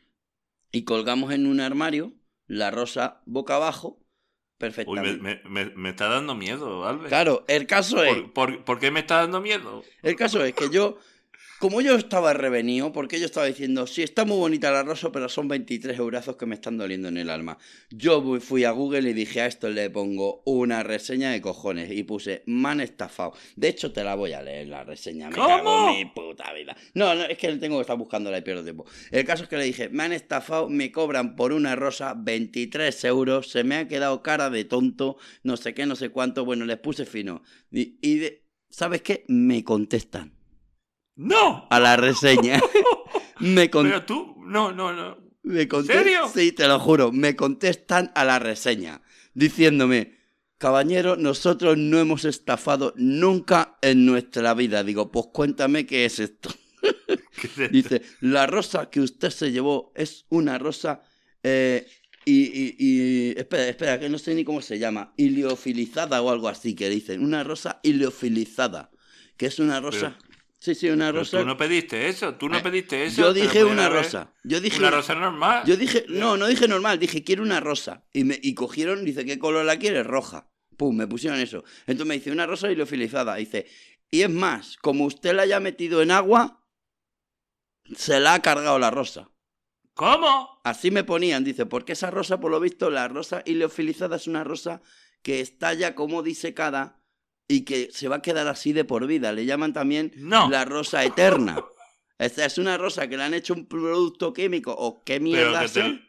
Y 0.71 0.83
colgamos 0.83 1.33
en 1.33 1.47
un 1.47 1.59
armario 1.59 2.13
la 2.47 2.71
rosa 2.71 3.21
boca 3.25 3.55
abajo, 3.55 3.99
perfectamente. 4.57 5.21
me, 5.23 5.41
me- 5.45 5.65
me- 5.65 5.75
me 5.75 5.89
está 5.89 6.07
dando 6.09 6.35
miedo, 6.35 6.85
Albert. 6.85 7.09
Claro, 7.09 7.45
el 7.47 7.65
caso 7.65 8.03
es... 8.03 8.13
¿Por, 8.13 8.33
por, 8.33 8.65
por 8.65 8.79
qué 8.79 8.91
me 8.91 8.99
está 9.01 9.17
dando 9.17 9.41
miedo? 9.41 9.83
El 10.03 10.15
caso 10.15 10.43
es 10.43 10.53
que 10.53 10.69
yo 10.69 10.97
como 11.59 11.81
yo 11.81 11.95
estaba 11.95 12.33
revenido, 12.33 12.91
porque 12.93 13.19
yo 13.19 13.25
estaba 13.25 13.45
diciendo, 13.45 13.85
sí, 13.85 14.01
está 14.01 14.23
muy 14.25 14.37
bonita 14.37 14.71
la 14.71 14.83
rosa, 14.83 15.11
pero 15.11 15.27
son 15.29 15.47
23 15.47 15.97
eurazos 15.99 16.37
que 16.37 16.45
me 16.45 16.55
están 16.55 16.77
doliendo 16.77 17.09
en 17.09 17.17
el 17.17 17.29
alma. 17.29 17.57
Yo 17.89 18.39
fui 18.39 18.63
a 18.63 18.71
Google 18.71 19.09
y 19.09 19.13
dije, 19.13 19.41
a 19.41 19.45
esto 19.45 19.69
le 19.69 19.89
pongo 19.89 20.41
una 20.45 20.83
reseña 20.83 21.31
de 21.31 21.41
cojones. 21.41 21.91
Y 21.91 22.03
puse, 22.03 22.43
man 22.45 22.79
estafado. 22.81 23.33
De 23.55 23.67
hecho, 23.67 23.91
te 23.91 24.03
la 24.03 24.15
voy 24.15 24.33
a 24.33 24.41
leer 24.41 24.67
la 24.69 24.83
reseña. 24.83 25.29
Me 25.29 25.35
¿Cómo? 25.35 25.47
cago 25.47 25.89
en 25.89 25.97
mi 25.97 26.05
puta 26.05 26.53
vida. 26.53 26.75
No, 26.93 27.13
no, 27.13 27.23
es 27.25 27.37
que 27.37 27.51
tengo 27.57 27.77
que 27.77 27.81
estar 27.81 27.97
buscándola 27.97 28.37
y 28.37 28.41
pierdo 28.41 28.63
tiempo. 28.63 28.85
El 29.11 29.25
caso 29.25 29.43
es 29.43 29.49
que 29.49 29.57
le 29.57 29.65
dije, 29.65 29.89
me 29.89 30.03
han 30.03 30.13
estafado, 30.13 30.69
me 30.69 30.91
cobran 30.91 31.35
por 31.35 31.51
una 31.51 31.75
rosa 31.75 32.13
23 32.17 33.03
euros, 33.03 33.49
se 33.49 33.63
me 33.63 33.75
ha 33.75 33.87
quedado 33.87 34.23
cara 34.23 34.49
de 34.49 34.63
tonto, 34.65 35.17
no 35.43 35.57
sé 35.57 35.73
qué, 35.73 35.85
no 35.85 35.95
sé 35.97 36.09
cuánto. 36.09 36.45
Bueno, 36.45 36.65
les 36.65 36.77
puse 36.77 37.05
fino. 37.05 37.43
Y, 37.71 37.97
y 38.01 38.17
de- 38.19 38.45
¿sabes 38.69 39.01
qué? 39.01 39.25
Me 39.27 39.63
contestan 39.63 40.38
¡No! 41.19 41.67
a 41.69 41.79
la 41.81 41.97
reseña. 41.97 42.61
me, 43.39 43.69
con- 43.69 43.85
Pero 43.87 44.05
tú, 44.05 44.35
no, 44.45 44.71
no, 44.71 44.93
no. 44.93 45.17
me 45.43 45.67
serio? 45.85 46.29
Sí, 46.33 46.53
te 46.53 46.65
lo 46.65 46.79
juro. 46.79 47.11
Me 47.11 47.35
contestan 47.35 48.09
a 48.15 48.23
la 48.23 48.39
reseña 48.39 49.01
diciéndome, 49.33 50.17
caballero, 50.57 51.17
nosotros 51.17 51.77
no 51.77 51.99
hemos 51.99 52.23
estafado 52.23 52.93
nunca 52.95 53.77
en 53.81 54.05
nuestra 54.05 54.53
vida. 54.53 54.85
Digo, 54.85 55.11
pues 55.11 55.25
cuéntame 55.33 55.85
qué 55.85 56.05
es 56.05 56.19
esto. 56.19 56.51
¿Qué 56.81 57.47
es 57.47 57.57
esto? 57.59 57.67
Dice, 57.69 58.01
la 58.21 58.47
rosa 58.47 58.89
que 58.89 59.01
usted 59.01 59.29
se 59.29 59.51
llevó 59.51 59.91
es 59.95 60.25
una 60.29 60.57
rosa... 60.57 61.01
eh, 61.43 61.85
y, 62.23 62.43
y- 62.43 62.75
y- 62.79 63.33
espera, 63.37 63.67
espera, 63.67 63.99
que 63.99 64.07
no 64.07 64.17
sé 64.19 64.33
ni 64.35 64.45
cómo 64.45 64.61
se 64.61 64.79
llama. 64.79 65.13
Iliofilizada 65.17 66.21
o 66.21 66.29
algo 66.29 66.47
así 66.47 66.75
que 66.75 66.89
dicen. 66.89 67.21
Una 67.23 67.43
rosa 67.43 67.81
iliofilizada. 67.83 68.89
Que 69.35 69.47
es 69.47 69.59
una 69.59 69.81
rosa... 69.81 70.17
sí, 70.59 70.75
sí, 70.75 70.89
una 70.89 71.07
Pero 71.07 71.19
rosa... 71.19 71.39
tú 71.39 71.45
no 71.45 71.57
pediste 71.57 72.07
eso, 72.07 72.35
tú 72.35 72.49
no 72.49 72.57
Eh, 72.57 72.61
pediste 72.61 73.05
eso. 73.05 73.21
Yo 73.21 73.33
dije 73.33 73.63
una 73.63 73.89
rosa. 73.89 74.33
Yo 74.43 74.61
dije 74.61 74.79
Una 74.79 74.91
rosa 74.91 75.15
normal. 75.15 75.63
Yo 75.65 75.75
dije, 75.77 76.05
no, 76.09 76.37
no 76.37 76.47
dije 76.47 76.67
normal, 76.67 76.99
dije 76.99 77.23
quiero 77.23 77.43
una 77.43 77.59
rosa. 77.59 78.05
Y, 78.13 78.23
me, 78.23 78.39
y 78.41 78.53
cogieron, 78.53 79.05
dice, 79.05 79.25
¿qué 79.25 79.39
color 79.39 79.65
la 79.65 79.77
quieres? 79.79 80.05
Roja. 80.05 80.49
Pum, 80.77 80.95
me 80.95 81.07
pusieron 81.07 81.39
eso. 81.39 81.63
Entonces 81.87 82.05
me 82.05 82.13
dice, 82.15 82.31
una 82.31 82.45
rosa 82.45 82.71
hiliofilizada. 82.71 83.35
Dice, 83.35 83.67
y 84.11 84.21
es 84.21 84.29
más, 84.29 84.77
como 84.77 85.05
usted 85.05 85.33
la 85.35 85.43
haya 85.43 85.59
metido 85.59 86.01
en 86.01 86.11
agua, 86.11 86.63
se 87.95 88.19
la 88.19 88.35
ha 88.35 88.41
cargado 88.41 88.79
la 88.79 88.91
rosa. 88.91 89.31
¿Cómo? 89.93 90.61
Así 90.63 90.91
me 90.91 91.03
ponían, 91.03 91.43
dice, 91.43 91.65
porque 91.65 91.91
esa 91.93 92.09
rosa, 92.09 92.39
por 92.39 92.51
lo 92.51 92.59
visto, 92.61 92.89
la 92.89 93.07
rosa 93.09 93.43
hiliofilizada 93.45 94.15
es 94.15 94.27
una 94.27 94.45
rosa 94.45 94.81
que 95.21 95.41
está 95.41 95.73
ya 95.73 95.95
como 95.95 96.23
disecada 96.23 96.98
y 97.49 97.65
que 97.65 97.89
se 97.91 98.07
va 98.07 98.17
a 98.17 98.21
quedar 98.21 98.47
así 98.47 98.71
de 98.71 98.85
por 98.85 99.05
vida. 99.07 99.33
Le 99.33 99.45
llaman 99.45 99.73
también 99.73 100.13
No. 100.15 100.49
la 100.49 100.63
rosa 100.63 101.03
eterna. 101.03 101.61
Esta 102.17 102.45
es 102.45 102.57
una 102.57 102.77
rosa 102.77 103.07
que 103.09 103.17
le 103.17 103.23
han 103.23 103.33
hecho 103.33 103.53
un 103.53 103.65
producto 103.67 104.31
químico 104.33 104.71
o 104.77 105.03
qué 105.03 105.19
mierda 105.19 105.67
sea. 105.67 105.99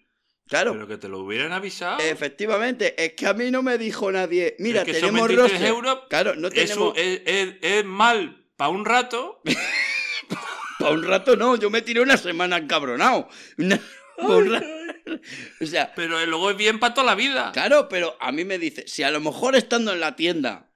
Claro, 0.48 0.72
pero 0.72 0.88
que 0.88 0.96
te 0.98 1.08
lo 1.08 1.20
hubieran 1.20 1.52
avisado. 1.52 2.00
efectivamente, 2.00 2.94
es 3.02 3.12
que 3.14 3.26
a 3.28 3.34
mí 3.34 3.50
no 3.52 3.62
me 3.62 3.78
dijo 3.78 4.10
nadie, 4.10 4.56
mira, 4.58 4.80
Es 4.80 4.86
que 4.86 4.94
son 4.94 5.10
tenemos 5.10 5.28
23 5.28 5.52
rosa. 5.60 5.68
euros. 5.68 5.98
Claro, 6.10 6.34
no 6.34 6.50
tenemos... 6.50 6.70
Eso 6.70 6.94
es, 6.96 7.22
es- 7.24 7.54
es 7.62 7.84
mal 7.84 8.44
para 8.56 8.70
un 8.70 8.84
rato. 8.84 9.40
Para 10.78 10.92
un 10.92 11.02
rato 11.04 11.36
no, 11.36 11.56
yo 11.56 11.68
me 11.70 11.82
tiré 11.82 12.00
una 12.00 12.16
semana 12.16 12.56
encabronado. 12.56 13.28
Una- 13.58 13.78
un 14.18 14.64
O 15.60 15.66
sea, 15.66 15.92
Pero 15.94 16.24
luego 16.26 16.50
es 16.50 16.56
bien 16.56 16.78
para 16.78 16.94
toda 16.94 17.06
la 17.08 17.14
vida. 17.14 17.52
claro, 17.52 17.88
pero 17.88 18.16
a 18.20 18.32
mí 18.32 18.44
me 18.44 18.58
dice, 18.58 18.84
si 18.88 19.02
a 19.02 19.10
lo 19.10 19.20
mejor 19.20 19.56
estando 19.56 19.92
en 19.92 20.00
la 20.00 20.16
tienda, 20.16 20.69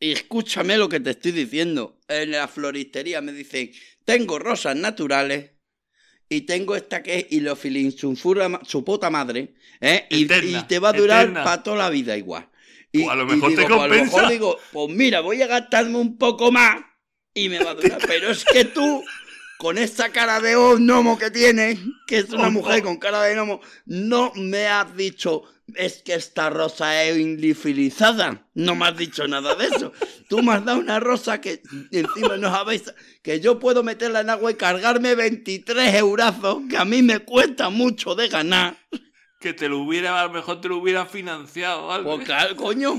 escúchame 0.00 0.76
lo 0.76 0.88
que 0.88 1.00
te 1.00 1.10
estoy 1.10 1.32
diciendo, 1.32 1.98
en 2.08 2.32
la 2.32 2.48
floristería 2.48 3.20
me 3.20 3.32
dicen, 3.32 3.72
tengo 4.04 4.38
rosas 4.38 4.76
naturales 4.76 5.52
y 6.28 6.42
tengo 6.42 6.76
esta 6.76 7.02
que 7.02 7.18
es 7.18 7.26
Ilofilin 7.30 7.92
sulfura 7.96 8.48
ma- 8.48 8.60
su 8.64 8.84
puta 8.84 9.10
madre, 9.10 9.54
¿eh? 9.80 10.06
Y, 10.10 10.24
Eterna, 10.24 10.58
y 10.58 10.62
te 10.64 10.78
va 10.78 10.90
a 10.90 10.92
durar 10.92 11.32
para 11.32 11.62
toda 11.62 11.76
la 11.76 11.90
vida 11.90 12.16
igual. 12.16 12.48
Y, 12.92 13.02
Pues 13.02 13.10
a 13.12 13.16
lo 13.16 13.26
mejor 13.26 13.54
te 13.54 13.62
digo, 13.62 13.68
pues 13.68 13.80
a 13.80 13.86
lo 13.86 13.94
mejor 13.94 14.10
compensa. 14.10 14.30
digo, 14.32 14.58
pues 14.72 14.88
mira, 14.96 15.20
voy 15.20 15.42
a 15.42 15.46
gastarme 15.46 15.98
un 15.98 16.16
poco 16.18 16.50
más 16.52 16.80
y 17.34 17.48
me 17.48 17.58
va 17.62 17.70
a 17.70 17.74
durar. 17.74 17.98
Pero 18.06 18.30
es 18.30 18.44
que 18.44 18.64
tú, 18.64 19.04
con 19.58 19.78
esa 19.78 20.10
cara 20.10 20.40
de 20.40 20.54
gnomo 20.54 21.18
que 21.18 21.30
tienes, 21.30 21.78
que 22.06 22.18
es 22.18 22.30
una 22.30 22.48
Oh, 22.48 22.50
mujer 22.50 22.80
oh. 22.80 22.84
con 22.84 22.96
cara 22.98 23.22
de 23.22 23.34
gnomo, 23.34 23.60
no 23.86 24.32
me 24.34 24.66
has 24.66 24.96
dicho, 24.96 25.42
es 25.74 26.02
que 26.02 26.14
esta 26.14 26.50
rosa 26.50 27.02
es 27.04 27.18
indifilizada. 27.18 28.46
No 28.54 28.74
me 28.74 28.86
has 28.86 28.96
dicho 28.96 29.26
nada 29.26 29.54
de 29.54 29.66
eso. 29.66 29.92
Tú 30.28 30.42
me 30.42 30.52
has 30.52 30.64
dado 30.64 30.78
una 30.78 31.00
rosa 31.00 31.40
que 31.40 31.62
encima 31.92 32.36
no 32.36 32.48
habéis... 32.48 32.92
Que 33.22 33.40
yo 33.40 33.58
puedo 33.58 33.82
meterla 33.82 34.20
en 34.20 34.30
agua 34.30 34.52
y 34.52 34.54
cargarme 34.54 35.14
23 35.14 35.94
eurazos, 35.94 36.58
que 36.70 36.76
a 36.76 36.84
mí 36.84 37.02
me 37.02 37.20
cuesta 37.20 37.70
mucho 37.70 38.14
de 38.14 38.28
ganar. 38.28 38.76
Que 39.40 39.52
te 39.52 39.68
lo 39.68 39.80
hubiera, 39.80 40.20
a 40.20 40.26
lo 40.26 40.32
mejor 40.32 40.60
te 40.60 40.68
lo 40.68 40.78
hubieran 40.78 41.08
financiado. 41.08 41.88
¿vale? 41.88 42.04
Pues 42.04 42.54
coño. 42.56 42.96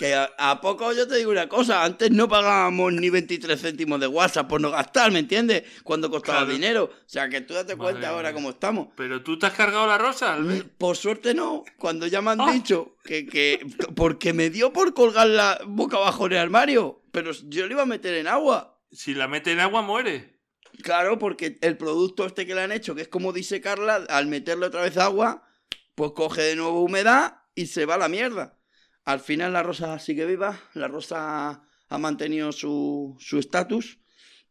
Que 0.00 0.14
a, 0.14 0.30
a 0.38 0.62
poco 0.62 0.94
yo 0.94 1.06
te 1.06 1.16
digo 1.16 1.30
una 1.30 1.46
cosa, 1.46 1.84
antes 1.84 2.10
no 2.10 2.26
pagábamos 2.26 2.90
ni 2.94 3.10
23 3.10 3.60
céntimos 3.60 4.00
de 4.00 4.06
WhatsApp 4.06 4.48
por 4.48 4.58
no 4.58 4.70
gastar, 4.70 5.12
¿me 5.12 5.18
entiendes? 5.18 5.62
Cuando 5.84 6.10
costaba 6.10 6.38
Claro. 6.38 6.52
dinero. 6.54 6.84
O 6.84 7.02
sea, 7.06 7.28
que 7.28 7.42
tú 7.42 7.52
date 7.52 7.76
Madre 7.76 7.92
cuenta 7.92 8.08
ahora 8.08 8.32
cómo 8.32 8.48
estamos. 8.48 8.88
Pero 8.96 9.22
tú 9.22 9.38
te 9.38 9.44
has 9.44 9.52
cargado 9.52 9.86
la 9.86 9.98
rosa, 9.98 10.32
Albert. 10.32 10.64
Mm, 10.64 10.68
Por 10.78 10.96
suerte 10.96 11.34
no, 11.34 11.64
cuando 11.76 12.06
ya 12.06 12.22
me 12.22 12.30
han 12.30 12.40
Ah. 12.40 12.50
dicho 12.50 12.96
que, 13.04 13.26
que... 13.26 13.60
Porque 13.94 14.32
me 14.32 14.48
dio 14.48 14.72
por 14.72 14.94
colgarla 14.94 15.60
boca 15.66 15.98
abajo 15.98 16.24
en 16.24 16.32
el 16.32 16.38
armario, 16.38 17.02
pero 17.12 17.32
yo 17.32 17.66
le 17.66 17.74
iba 17.74 17.82
a 17.82 17.86
meter 17.86 18.14
en 18.14 18.26
agua. 18.26 18.80
Si 18.90 19.12
la 19.12 19.28
metes 19.28 19.52
en 19.52 19.60
agua, 19.60 19.82
muere. 19.82 20.40
Claro, 20.82 21.18
porque 21.18 21.58
el 21.60 21.76
producto 21.76 22.24
este 22.24 22.46
que 22.46 22.54
le 22.54 22.62
han 22.62 22.72
hecho, 22.72 22.94
que 22.94 23.02
es 23.02 23.08
como 23.08 23.34
dice 23.34 23.60
Carla, 23.60 23.96
al 24.08 24.28
meterle 24.28 24.64
otra 24.64 24.80
vez 24.80 24.96
agua, 24.96 25.46
pues 25.94 26.12
coge 26.12 26.40
de 26.40 26.56
nuevo 26.56 26.80
humedad 26.82 27.42
y 27.54 27.66
se 27.66 27.84
va 27.84 27.96
a 27.96 27.98
la 27.98 28.08
mierda. 28.08 28.56
Al 29.04 29.20
final 29.20 29.52
la 29.52 29.62
rosa 29.62 29.98
sigue 29.98 30.26
viva, 30.26 30.60
la 30.74 30.88
rosa 30.88 31.62
ha 31.88 31.98
mantenido 31.98 32.52
su 32.52 33.16
su 33.18 33.38
estatus 33.38 33.98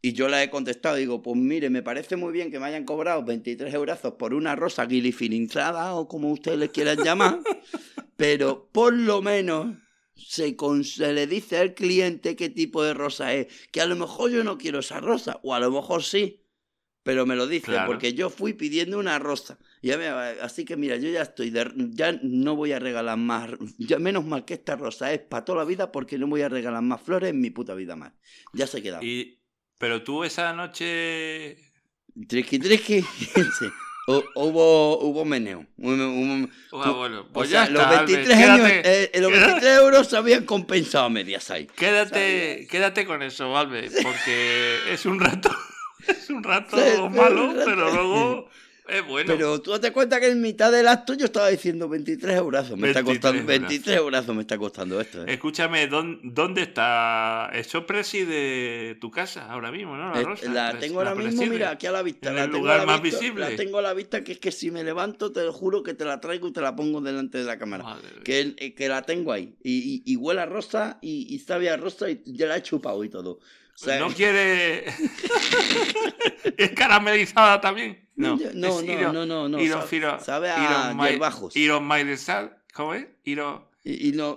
y 0.02 0.12
yo 0.12 0.28
la 0.28 0.42
he 0.42 0.50
contestado. 0.50 0.96
Digo, 0.96 1.22
pues 1.22 1.36
mire, 1.36 1.70
me 1.70 1.82
parece 1.82 2.16
muy 2.16 2.32
bien 2.32 2.50
que 2.50 2.58
me 2.58 2.66
hayan 2.66 2.84
cobrado 2.84 3.24
23 3.24 3.72
eurazos 3.74 4.14
por 4.14 4.34
una 4.34 4.56
rosa 4.56 4.86
guilifilinzada 4.86 5.94
o 5.94 6.08
como 6.08 6.30
ustedes 6.32 6.58
le 6.58 6.68
quieran 6.70 6.98
llamar, 6.98 7.38
pero 8.16 8.68
por 8.72 8.92
lo 8.94 9.22
menos 9.22 9.76
se, 10.14 10.56
con- 10.56 10.84
se 10.84 11.12
le 11.12 11.26
dice 11.26 11.58
al 11.58 11.74
cliente 11.74 12.36
qué 12.36 12.50
tipo 12.50 12.82
de 12.82 12.92
rosa 12.94 13.32
es. 13.34 13.46
Que 13.72 13.80
a 13.80 13.86
lo 13.86 13.96
mejor 13.96 14.30
yo 14.30 14.44
no 14.44 14.58
quiero 14.58 14.80
esa 14.80 15.00
rosa, 15.00 15.40
o 15.42 15.54
a 15.54 15.60
lo 15.60 15.70
mejor 15.70 16.02
sí, 16.02 16.39
pero 17.02 17.24
me 17.26 17.34
lo 17.36 17.46
dice, 17.46 17.66
Claro. 17.66 17.86
porque 17.86 18.12
yo 18.14 18.28
fui 18.30 18.52
pidiendo 18.52 18.98
una 18.98 19.18
rosa. 19.18 19.58
Ya 19.82 19.96
me- 19.96 20.08
así 20.08 20.64
que 20.64 20.76
mira, 20.76 20.96
yo 20.96 21.08
ya 21.08 21.22
estoy, 21.22 21.50
de- 21.50 21.72
ya 21.90 22.18
no 22.22 22.56
voy 22.56 22.72
a 22.72 22.78
regalar 22.78 23.16
más, 23.16 23.50
ya 23.78 23.98
menos 23.98 24.24
mal 24.24 24.44
que 24.44 24.54
esta 24.54 24.76
rosa 24.76 25.12
es 25.12 25.20
para 25.20 25.44
toda 25.44 25.58
la 25.58 25.64
vida, 25.64 25.90
porque 25.92 26.18
no 26.18 26.26
voy 26.26 26.42
a 26.42 26.48
regalar 26.48 26.82
más 26.82 27.00
flores 27.00 27.30
en 27.30 27.40
mi 27.40 27.50
puta 27.50 27.74
vida 27.74 27.96
más. 27.96 28.12
Ya 28.52 28.66
se 28.66 28.82
queda. 28.82 29.02
Y, 29.02 29.40
pero 29.78 30.02
tú 30.02 30.24
esa 30.24 30.52
noche. 30.52 31.56
Triqui, 32.28 32.58
triqui. 32.58 33.00
sí. 33.58 33.66
Hu- 34.06 34.24
Hubo, 34.34 34.98
hubo 35.04 35.24
meneo. 35.24 35.66
Ah, 36.72 37.26
o 37.32 37.44
sea, 37.44 37.68
los 37.70 37.82
está, 37.82 38.02
23 38.02 38.36
Albert, 38.36 38.50
años, 38.62 38.82
eh, 38.84 39.10
los 39.20 39.30
quédate- 39.32 39.46
23 39.52 39.78
euros 39.78 40.06
se 40.08 40.16
habían 40.16 40.44
compensado 40.44 41.04
a 41.04 41.10
medias 41.10 41.50
ahí. 41.50 41.66
Quédate, 41.66 42.66
quédate 42.70 43.06
con 43.06 43.22
eso, 43.22 43.50
Valve, 43.50 43.88
porque 44.02 44.78
es 44.92 45.06
un 45.06 45.20
rato, 45.20 45.50
es 46.08 46.30
un 46.30 46.42
rato 46.42 46.76
Sí, 46.76 47.16
malo, 47.16 47.52
pero 47.64 47.90
luego 47.94 48.48
es 48.88 49.06
bueno. 49.06 49.34
Pero 49.36 49.60
tú 49.60 49.78
te 49.78 49.92
cuenta 49.92 50.18
que 50.18 50.26
en 50.26 50.40
mitad 50.40 50.72
del 50.72 50.88
acto 50.88 51.14
yo 51.14 51.26
estaba 51.26 51.46
diciendo 51.48 51.88
23 51.88 52.36
euros. 52.36 52.70
Me 52.76 52.88
está 52.88 53.02
23 53.02 53.04
costando, 53.04 53.38
eurazos. 53.42 53.68
23 53.68 53.96
euros 53.96 54.28
me 54.34 54.40
está 54.40 54.58
costando 54.58 55.00
esto. 55.00 55.22
¿eh? 55.22 55.26
Escúchame, 55.34 55.88
¿dón- 55.88 56.18
¿dónde 56.24 56.62
está? 56.62 57.50
Eso 57.54 57.86
preside 57.86 58.96
tu 58.96 59.08
casa 59.10 59.48
ahora 59.48 59.70
mismo, 59.70 59.96
¿no? 59.96 60.12
La 60.12 60.20
Eh, 60.20 60.24
rosa. 60.24 60.52
la 60.52 60.72
pres- 60.72 60.80
tengo 60.80 60.98
ahora 60.98 61.14
mismo, 61.14 61.46
mira, 61.46 61.70
aquí 61.70 61.86
a 61.86 61.92
la 61.92 62.02
vista. 62.02 62.30
En 62.30 62.34
la 62.36 62.44
el 62.44 62.50
tengo 62.50 62.64
lugar 62.64 62.78
la 62.80 62.86
más 62.86 63.02
vista, 63.02 63.20
visible. 63.20 63.50
La 63.50 63.56
tengo 63.56 63.78
a 63.78 63.82
la 63.82 63.94
vista 63.94 64.24
que 64.24 64.32
es 64.32 64.38
que 64.38 64.50
si 64.50 64.72
me 64.72 64.82
levanto, 64.82 65.30
te 65.30 65.44
lo 65.44 65.52
juro 65.52 65.84
que 65.84 65.94
te 65.94 66.04
la 66.04 66.20
traigo 66.20 66.48
y 66.48 66.52
te 66.52 66.60
la 66.60 66.74
pongo 66.74 67.00
delante 67.00 67.38
de 67.38 67.44
la 67.44 67.58
cámara. 67.58 67.84
Madre. 67.84 68.08
Que, 68.24 68.54
eh, 68.58 68.74
que 68.74 68.88
la 68.88 69.02
tengo 69.02 69.30
ahí. 69.32 69.54
Y, 69.62 70.02
y, 70.04 70.12
y 70.12 70.16
huele 70.16 70.40
a 70.40 70.46
rosa 70.46 70.98
y, 71.00 71.32
y 71.32 71.38
sabe 71.38 71.70
a 71.70 71.76
rosa 71.76 72.10
y 72.10 72.20
ya 72.26 72.46
la 72.46 72.56
he 72.56 72.62
chupado 72.62 73.04
y 73.04 73.08
todo. 73.08 73.38
Sea, 73.84 73.98
¿No 73.98 74.08
quiere. 74.12 74.84
¿Es 76.56 76.70
caramelizada 76.72 77.60
también? 77.60 78.08
No, 78.16 78.36
no, 78.36 78.78
es 78.80 78.84
no, 78.84 79.12
no, 79.12 79.24
no, 79.26 79.48
no, 79.48 79.58
iro- 79.58 79.80
sabe- 79.88 80.20
sabe 80.22 80.50
a 80.50 80.92
hierbajos. 81.08 81.56
iro 81.56 81.80
maizal, 81.80 82.58
¿Cómo 82.74 82.92
es? 82.94 83.06
Iro. 83.24 83.70
Y, 83.82 84.08
y 84.08 84.12
no, 84.12 84.36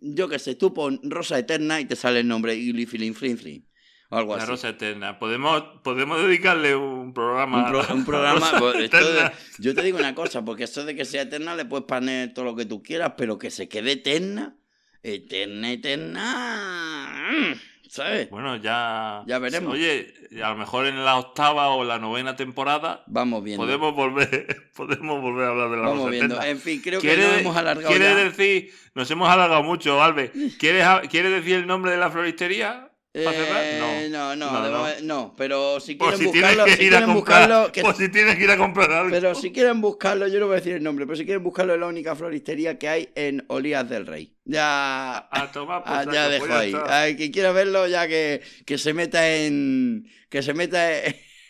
yo 0.00 0.28
qué 0.28 0.38
sé, 0.38 0.54
tú 0.54 0.72
pon 0.72 0.98
Rosa 1.02 1.38
Eterna 1.38 1.78
y 1.80 1.84
te 1.84 1.94
sale 1.96 2.20
el 2.20 2.28
nombre 2.28 2.54
Ilifilin 2.54 3.14
Flin 3.14 3.36
Flin. 3.36 3.66
O 4.12 4.16
algo 4.16 4.34
La 4.36 4.42
así. 4.42 4.50
rosa 4.50 4.70
eterna. 4.70 5.18
Podemos, 5.20 5.62
podemos 5.84 6.20
dedicarle 6.22 6.74
un 6.74 7.12
programa. 7.14 7.58
Un, 7.58 7.64
a 7.64 7.68
pro- 7.68 7.82
la 7.82 7.94
un 7.94 8.04
programa. 8.06 8.40
rosa 8.40 8.58
pues, 8.58 8.76
esto 8.84 8.96
de- 8.96 9.02
eterna. 9.12 9.32
yo 9.58 9.74
te 9.74 9.82
digo 9.82 9.98
una 9.98 10.14
cosa, 10.16 10.44
porque 10.44 10.64
eso 10.64 10.84
de 10.84 10.96
que 10.96 11.04
sea 11.04 11.22
eterna 11.22 11.54
le 11.54 11.64
puedes 11.66 11.84
poner 11.86 12.32
todo 12.34 12.46
lo 12.46 12.56
que 12.56 12.64
tú 12.64 12.82
quieras, 12.82 13.12
pero 13.16 13.38
que 13.38 13.50
se 13.52 13.68
quede 13.68 13.92
eterna, 13.92 14.56
eterna, 15.04 15.70
eterna. 15.70 16.89
Mm, 17.30 17.88
¿sabes? 17.88 18.30
Bueno, 18.30 18.56
ya. 18.56 19.22
Ya 19.26 19.38
veremos. 19.38 19.74
Oye, 19.74 20.12
a 20.42 20.50
lo 20.50 20.56
mejor 20.56 20.86
en 20.86 21.04
la 21.04 21.16
octava 21.16 21.68
o 21.70 21.84
la 21.84 21.98
novena 21.98 22.36
temporada 22.36 23.02
Vamos 23.06 23.42
viendo. 23.42 23.62
podemos 23.64 23.94
volver, 23.94 24.70
podemos 24.76 25.20
volver 25.20 25.46
a 25.46 25.48
hablar 25.50 25.70
de 25.70 25.76
la 25.76 25.82
Vamos 25.82 25.98
Rosa 25.98 26.10
viendo. 26.10 26.34
Eterna. 26.36 26.50
En 26.50 26.58
fin, 26.58 26.80
creo 26.82 27.00
que 27.00 27.06
¿Quiere, 27.08 27.22
nos 27.26 27.38
hemos 27.38 27.56
alargado 27.56 27.88
quiere 27.88 28.04
ya. 28.04 28.14
decir, 28.16 28.72
nos 28.94 29.10
hemos 29.10 29.28
alargado 29.28 29.62
mucho, 29.62 30.02
Albe. 30.02 30.30
¿Quieres, 30.58 30.86
¿Quieres 31.10 31.32
decir 31.32 31.56
el 31.56 31.66
nombre 31.66 31.90
de 31.92 31.96
la 31.98 32.10
floristería? 32.10 32.89
¿Para 33.12 33.32
cerrar? 33.32 33.62
Eh, 33.64 34.08
no, 34.08 34.36
no, 34.36 34.52
No, 34.70 35.00
no. 35.02 35.34
pero 35.36 35.80
si 35.80 35.96
Pues 35.96 36.16
quieren 36.16 36.18
si 36.32 36.38
buscarlo, 36.38 36.64
si 36.66 36.70
a 36.72 36.76
quieren 36.76 37.04
comprar, 37.06 37.14
buscarlo, 37.48 37.72
que- 37.72 37.80
pues 37.82 37.96
si 37.96 38.08
tienes 38.08 38.36
que 38.36 38.44
ir 38.44 38.50
a 38.52 38.56
comprar 38.56 38.92
algo. 38.92 39.10
pero 39.10 39.34
si 39.34 39.50
quieren 39.50 39.80
buscarlo, 39.80 40.28
yo 40.28 40.38
no 40.38 40.46
voy 40.46 40.54
a 40.54 40.58
decir 40.58 40.74
el 40.74 40.82
nombre, 40.84 41.06
pero 41.06 41.16
si 41.16 41.24
quieren 41.24 41.42
buscarlo 41.42 41.74
es 41.74 41.80
la 41.80 41.86
única 41.88 42.14
floristería 42.14 42.78
que 42.78 42.88
hay 42.88 43.08
en 43.16 43.44
Olías 43.48 43.88
del 43.88 44.06
Rey. 44.06 44.36
Ya, 44.44 45.28
A 45.30 45.50
tomar 45.52 45.82
por 45.82 45.92
ah, 45.92 46.00
saco, 46.04 46.12
ya 46.14 46.28
pues 46.28 46.40
dejo 46.42 46.54
ahí. 46.54 46.74
Ay, 46.86 47.16
quien 47.16 47.32
quiera 47.32 47.50
verlo, 47.50 47.88
ya 47.88 48.06
que, 48.06 48.42
que 48.64 48.78
se 48.78 48.94
meta 48.94 49.28
en 49.28 50.08
que 50.28 50.42
se 50.42 50.54
meta 50.54 50.88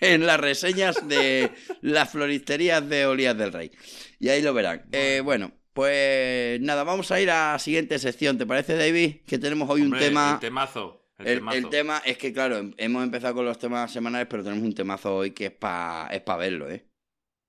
en 0.00 0.24
las 0.26 0.40
reseñas 0.40 1.06
de 1.08 1.50
las 1.82 2.10
floristerías 2.10 2.88
de 2.88 3.04
Olías 3.04 3.36
del 3.36 3.52
Rey. 3.52 3.70
Y 4.18 4.30
ahí 4.30 4.40
lo 4.40 4.54
verán. 4.54 4.86
Eh, 4.92 5.20
bueno, 5.22 5.52
pues 5.74 6.58
nada, 6.62 6.84
vamos 6.84 7.10
a 7.10 7.20
ir 7.20 7.30
a 7.30 7.52
la 7.52 7.58
siguiente 7.58 7.98
sección. 7.98 8.38
¿Te 8.38 8.46
parece, 8.46 8.76
David? 8.76 9.16
Que 9.26 9.38
tenemos 9.38 9.68
hoy 9.68 9.82
Hombre, 9.82 9.98
un 10.00 10.04
tema. 10.06 10.38
Temazo. 10.40 10.99
El, 11.24 11.68
tema 11.68 12.02
es 12.04 12.16
que, 12.18 12.32
claro, 12.32 12.58
hem- 12.58 12.74
hemos 12.76 13.02
empezado 13.04 13.34
con 13.34 13.44
los 13.44 13.58
temas 13.58 13.92
semanales, 13.92 14.26
pero 14.28 14.42
tenemos 14.42 14.64
un 14.64 14.74
temazo 14.74 15.16
hoy 15.16 15.32
que 15.32 15.46
es 15.46 15.52
para 15.52 16.08
es 16.14 16.22
pa 16.22 16.36
verlo, 16.36 16.70
¿eh? 16.70 16.86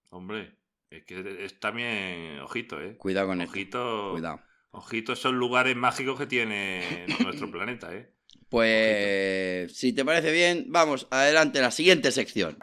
Hombre, 0.09 0.57
es 0.89 1.05
que 1.05 1.45
es 1.45 1.59
también. 1.59 2.39
Ojito, 2.39 2.81
¿eh? 2.81 2.97
Cuidado 2.97 3.27
con 3.27 3.41
esto. 3.41 3.51
Ojito. 3.51 4.09
Cuidado. 4.11 4.41
Ojito, 4.71 5.15
son 5.15 5.37
lugares 5.37 5.75
mágicos 5.75 6.17
que 6.19 6.25
tiene 6.27 7.05
nuestro 7.23 7.51
planeta, 7.51 7.93
¿eh? 7.93 8.13
Pues, 8.49 9.77
si 9.77 9.93
te 9.93 10.03
parece 10.05 10.31
bien, 10.31 10.65
vamos 10.69 11.07
adelante 11.09 11.59
a 11.59 11.63
la 11.63 11.71
siguiente 11.71 12.11
sección. 12.11 12.57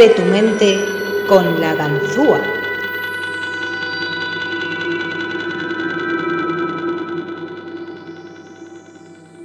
Abre 0.00 0.14
tu 0.14 0.22
mente 0.22 0.78
con 1.28 1.60
la 1.60 1.74
ganzúa. 1.74 2.40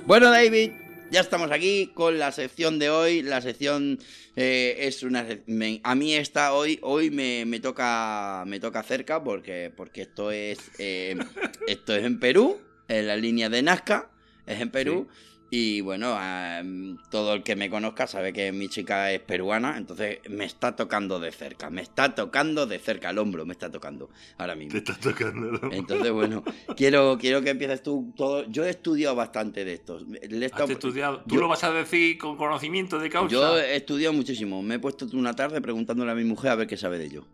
Bueno, 0.06 0.30
David, 0.30 0.72
ya 1.12 1.22
estamos 1.22 1.52
aquí 1.52 1.92
con 1.94 2.20
la 2.20 2.32
sección 2.32 2.78
de 2.80 2.90
hoy. 2.90 3.22
La 3.24 3.42
sección 3.42 4.00
eh, 4.36 4.76
es 4.80 5.04
una. 5.04 5.26
me- 5.48 5.82
a 5.84 5.96
mí 5.96 6.14
esta 6.14 6.54
hoy, 6.54 6.80
hoy 6.84 7.10
me, 7.10 7.46
me 7.46 7.60
toca 7.60 8.44
me 8.48 8.60
toca 8.60 8.84
cerca 8.84 9.24
porque, 9.24 9.72
porque 9.76 10.04
esto 10.04 10.32
es 10.32 10.60
eh, 10.80 11.18
esto 11.68 11.96
es 11.96 12.04
en 12.04 12.20
Perú, 12.20 12.62
en 12.88 13.08
la 13.08 13.16
línea 13.16 13.50
de 13.50 13.62
Nazca, 13.64 14.10
es 14.46 14.62
en 14.62 14.70
Perú. 14.70 15.08
Y 15.52 15.82
bueno, 15.82 16.18
em, 16.22 16.98
todo 17.12 17.34
el 17.36 17.44
que 17.44 17.56
me 17.56 17.70
conozca 17.70 18.08
sabe 18.08 18.34
que 18.34 18.52
mi 18.52 18.68
chica 18.68 19.12
es 19.12 19.20
peruana, 19.22 19.78
entonces 19.78 20.20
me 20.28 20.44
está 20.44 20.76
tocando 20.76 21.20
de 21.20 21.32
cerca, 21.32 21.70
me 21.70 21.82
está 21.82 22.16
tocando 22.16 22.66
de 22.66 22.80
cerca, 22.80 23.12
el 23.12 23.20
hombro 23.20 23.46
me 23.46 23.54
está 23.54 23.72
tocando 23.72 24.10
ahora 24.38 24.56
mismo. 24.56 24.72
Te 24.72 24.80
estás 24.80 25.00
tocando. 25.00 25.52
¿no? 25.52 25.72
Entonces, 25.72 26.12
bueno, 26.12 26.44
quiero, 26.76 27.18
quiero 27.20 27.42
que 27.42 27.52
empieces 27.52 27.84
tú 27.84 28.12
todo. 28.18 28.44
Yo 28.50 28.66
he 28.66 28.70
estudiado 28.72 29.16
bastante 29.16 29.64
de 29.64 29.74
esto. 29.74 30.00
Le 30.00 30.46
he 30.48 30.52
Has 30.52 30.70
estudiado. 30.70 31.22
¿Tú 31.28 31.36
yo- 31.36 31.42
lo 31.42 31.48
vas 31.48 31.64
a 31.64 31.72
decir 31.72 32.18
con 32.18 32.38
conocimiento 32.38 32.98
de 33.00 33.10
causa? 33.10 33.32
Yo 33.32 33.60
he 33.60 33.76
estudiado 33.78 34.14
muchísimo. 34.14 34.62
Me 34.64 34.76
he 34.76 34.80
puesto 34.80 35.06
una 35.14 35.34
tarde 35.36 35.62
preguntándole 35.62 36.12
a 36.12 36.16
mi 36.16 36.24
mujer 36.26 36.52
a 36.52 36.56
ver 36.56 36.68
qué 36.68 36.76
sabe 36.76 36.98
de 36.98 37.06
ello. 37.06 37.26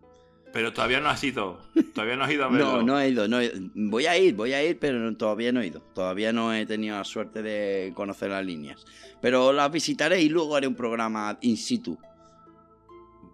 Pero 0.53 0.73
todavía 0.73 0.99
no 0.99 1.09
has 1.09 1.23
ido. 1.23 1.61
Todavía 1.93 2.17
no 2.17 2.25
has 2.25 2.31
ido 2.31 2.45
a 2.45 2.47
verlo. 2.49 2.77
No, 2.77 2.83
no 2.83 2.99
he 2.99 3.09
ido, 3.09 3.27
no 3.27 3.39
he- 3.39 3.53
Voy 3.73 4.05
a 4.05 4.17
ir, 4.17 4.35
voy 4.35 4.53
a 4.53 4.63
ir, 4.63 4.77
pero 4.79 5.15
todavía 5.15 5.51
no 5.51 5.61
he 5.61 5.67
ido. 5.67 5.81
Todavía 5.93 6.33
no 6.33 6.53
he 6.53 6.65
tenido 6.65 6.97
la 6.97 7.03
suerte 7.05 7.41
de 7.41 7.93
conocer 7.95 8.29
las 8.31 8.45
líneas. 8.45 8.85
Pero 9.21 9.53
las 9.53 9.71
visitaré 9.71 10.21
y 10.21 10.29
luego 10.29 10.55
haré 10.55 10.67
un 10.67 10.75
programa 10.75 11.37
in 11.41 11.55
situ. 11.57 11.97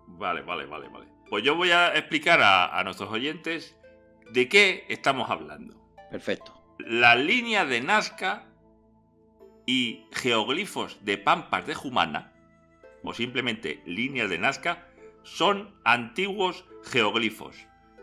Vale, 0.07 0.41
vale, 0.41 0.65
vale, 0.65 0.89
vale. 0.89 1.07
Pues 1.29 1.43
yo 1.43 1.55
voy 1.55 1.71
a 1.71 1.93
explicar 1.95 2.41
a, 2.41 2.77
a 2.79 2.83
nuestros 2.83 3.09
oyentes 3.11 3.75
de 4.31 4.47
qué 4.47 4.85
estamos 4.89 5.29
hablando. 5.29 5.75
Perfecto. 6.11 6.53
La 6.79 7.15
línea 7.15 7.65
de 7.65 7.81
Nazca 7.81 8.45
y 9.65 10.05
geoglifos 10.11 10.97
de 11.03 11.17
Pampas 11.17 11.65
de 11.67 11.75
Jumana, 11.75 12.31
o 13.03 13.13
simplemente 13.13 13.81
líneas 13.85 14.29
de 14.29 14.37
Nazca, 14.37 14.87
son 15.35 15.69
antiguos 15.83 16.65
geoglifos. 16.91 17.55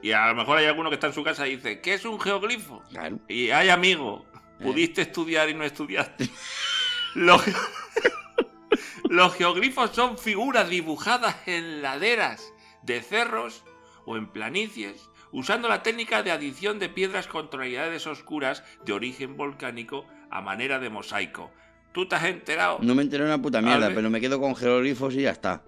Y 0.02 0.12
a 0.12 0.26
lo 0.28 0.34
mejor 0.34 0.58
hay 0.58 0.66
alguno 0.66 0.90
que 0.90 0.94
está 0.96 1.06
en 1.06 1.14
su 1.14 1.24
casa 1.24 1.48
y 1.48 1.56
dice, 1.56 1.80
¿qué 1.80 1.94
es 1.94 2.04
un 2.04 2.20
geoglifo? 2.20 2.82
Claro. 2.90 3.18
Y 3.28 3.50
hay 3.50 3.70
amigo, 3.70 4.26
Eh. 4.60 4.64
pudiste 4.64 5.02
estudiar 5.02 5.48
y 5.48 5.54
no 5.54 5.64
estudiaste. 5.64 6.28
Los, 7.14 7.42
los 9.08 9.34
geoglifos 9.34 9.90
son 9.92 10.18
figuras 10.18 10.68
dibujadas 10.68 11.36
en 11.46 11.80
laderas 11.82 12.52
de 12.82 13.00
cerros 13.02 13.64
o 14.04 14.16
en 14.16 14.26
planicies, 14.26 15.08
usando 15.32 15.68
la 15.68 15.82
técnica 15.82 16.22
de 16.22 16.32
adición 16.32 16.78
de 16.78 16.88
piedras 16.88 17.26
con 17.28 17.48
tonalidades 17.50 18.06
oscuras 18.06 18.62
de 18.84 18.92
origen 18.92 19.36
volcánico 19.36 20.06
a 20.30 20.40
manera 20.40 20.78
de 20.80 20.90
mosaico. 20.90 21.50
¿Tú 21.92 22.06
te 22.08 22.16
has 22.16 22.24
enterado? 22.24 22.78
No 22.82 22.94
me 22.96 23.02
enteré 23.02 23.24
una 23.24 23.40
puta 23.40 23.62
mierda, 23.62 23.92
pero 23.94 24.10
me 24.10 24.20
quedo 24.20 24.40
con 24.40 24.56
jeroglifos 24.56 25.14
y 25.14 25.22
ya 25.22 25.30
está. 25.30 25.62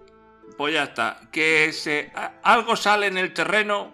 Pues 0.55 0.73
ya 0.73 0.83
está. 0.83 1.19
Que 1.31 1.71
se, 1.73 2.11
algo 2.43 2.75
sale 2.75 3.07
en 3.07 3.17
el 3.17 3.33
terreno 3.33 3.91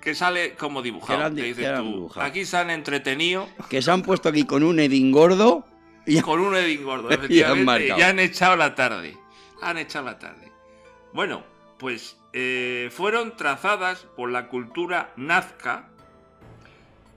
que 0.00 0.14
sale 0.14 0.54
como 0.54 0.82
dibujado. 0.82 1.24
han 1.24 1.34
dices 1.34 1.76
tú, 1.76 1.82
dibujado. 1.82 2.26
aquí 2.26 2.46
se 2.46 2.56
han 2.56 2.70
entretenido 2.70 3.46
Que 3.68 3.82
se 3.82 3.90
han 3.90 4.00
puesto 4.00 4.30
aquí 4.30 4.44
con 4.44 4.62
un 4.62 4.80
edín 4.80 5.12
gordo 5.12 5.66
y 6.06 6.20
con 6.22 6.40
un 6.40 6.56
Edín 6.56 6.84
gordo, 6.84 7.08
Y 7.10 7.12
han 7.12 7.18
efectivamente. 7.24 7.94
Y 7.96 8.02
han 8.02 8.18
echado 8.18 8.56
la 8.56 8.74
tarde. 8.74 9.16
Han 9.62 9.78
echado 9.78 10.06
la 10.06 10.18
tarde. 10.18 10.50
Bueno, 11.12 11.44
pues 11.78 12.16
eh, 12.32 12.88
fueron 12.92 13.36
trazadas 13.36 14.06
por 14.16 14.30
la 14.30 14.48
cultura 14.48 15.12
nazca 15.16 15.88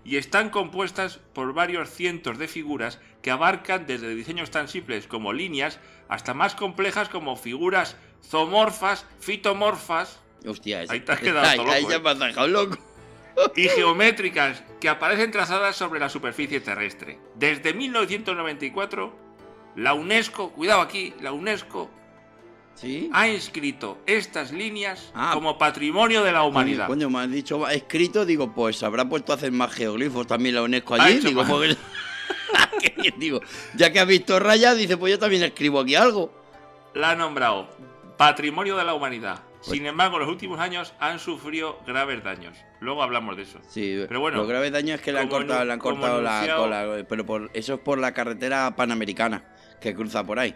y 0.06 0.18
están 0.18 0.50
compuestas 0.50 1.20
por 1.34 1.54
varios 1.54 1.90
cientos 1.90 2.38
de 2.38 2.48
figuras 2.48 3.00
que 3.22 3.32
abarcan 3.32 3.86
desde 3.88 4.14
diseños 4.14 4.52
tan 4.52 4.68
simples 4.68 5.08
como 5.08 5.32
líneas 5.32 5.80
hasta 6.10 6.34
más 6.34 6.56
complejas 6.56 7.08
como 7.08 7.36
figuras 7.38 7.96
zoomorfas, 8.28 9.06
fitomorfas 9.20 10.20
Hostia, 10.46 10.84
Ahí 10.90 11.00
te 11.00 11.12
has 11.14 11.20
quedado 11.20 11.48
Ahí- 11.48 11.58
todo 11.58 11.72
ahí 11.72 11.82
loco, 11.84 11.92
ya 11.92 11.98
eh. 11.98 12.02
me 12.04 12.10
has 12.10 12.20
dejado 12.20 12.48
loco. 12.48 12.78
y 13.56 13.68
geométricas 13.70 14.64
que 14.82 14.90
aparecen 14.90 15.32
trazadas 15.32 15.76
sobre 15.76 16.00
la 16.00 16.10
superficie 16.10 16.60
terrestre. 16.60 17.18
Desde 17.36 17.74
1994, 17.74 19.14
la 19.78 19.94
UNESCO, 19.94 20.52
cuidado 20.52 20.82
aquí, 20.82 21.14
la 21.22 21.32
UNESCO 21.32 21.90
¿Sí? 22.76 23.10
ha 23.14 23.28
inscrito 23.28 24.00
estas 24.06 24.52
líneas 24.52 25.12
Ah. 25.16 25.32
como 25.34 25.58
patrimonio 25.58 26.24
de 26.24 26.32
la 26.34 26.44
humanidad. 26.44 26.88
Coño, 26.88 27.10
me 27.10 27.20
has 27.20 27.32
dicho 27.32 27.68
escrito, 27.70 28.26
digo, 28.26 28.54
pues 28.54 28.84
habrá 28.84 29.08
puesto 29.08 29.32
a 29.32 29.36
hacer 29.36 29.52
más 29.52 29.72
geoglifos 29.74 30.28
también 30.28 30.56
la 30.56 30.62
UNESCO 30.64 30.96
Ha 30.96 31.04
allí. 31.06 31.20
Digo, 31.20 31.46
porque- 31.48 31.78
digo, 33.18 33.40
ya 33.76 33.92
que 33.94 34.00
has 34.00 34.08
visto 34.08 34.40
rayas, 34.40 34.76
dice, 34.78 34.98
pues 34.98 35.12
yo 35.12 35.20
también 35.20 35.44
escribo 35.44 35.80
aquí 35.80 35.96
algo. 35.96 36.34
La 36.94 37.12
ha 37.12 37.16
nombrado 37.16 37.70
patrimonio 38.28 38.76
de 38.78 38.84
la 38.84 38.94
humanidad. 38.94 39.40
Pues- 39.58 39.72
Sin 39.78 39.86
embargo, 39.86 40.18
en 40.18 40.24
los 40.24 40.30
últimos 40.30 40.60
años 40.60 40.94
han 41.00 41.20
sufrido 41.20 41.80
graves 41.88 42.22
daños. 42.24 42.58
Luego 42.82 43.02
hablamos 43.04 43.38
de 43.38 43.44
eso. 43.44 43.60
Sí, 43.70 44.04
Pero 44.08 44.20
bueno, 44.20 44.38
lo 44.38 44.48
grave 44.48 44.72
daño 44.72 44.96
es 44.96 45.02
que 45.02 45.14
le 45.14 45.20
han 45.20 45.30
cortado, 45.30 45.64
le 45.64 45.72
han 45.74 45.80
cortado 45.80 46.22
la 46.22 46.56
cola, 46.58 47.06
pero 47.08 47.26
por, 47.26 47.50
eso 47.54 47.76
es 47.76 47.80
por 47.80 47.98
la 47.98 48.14
carretera 48.14 48.76
panamericana 48.76 49.44
que 49.80 49.94
cruza 49.96 50.24
por 50.26 50.40
ahí. 50.40 50.54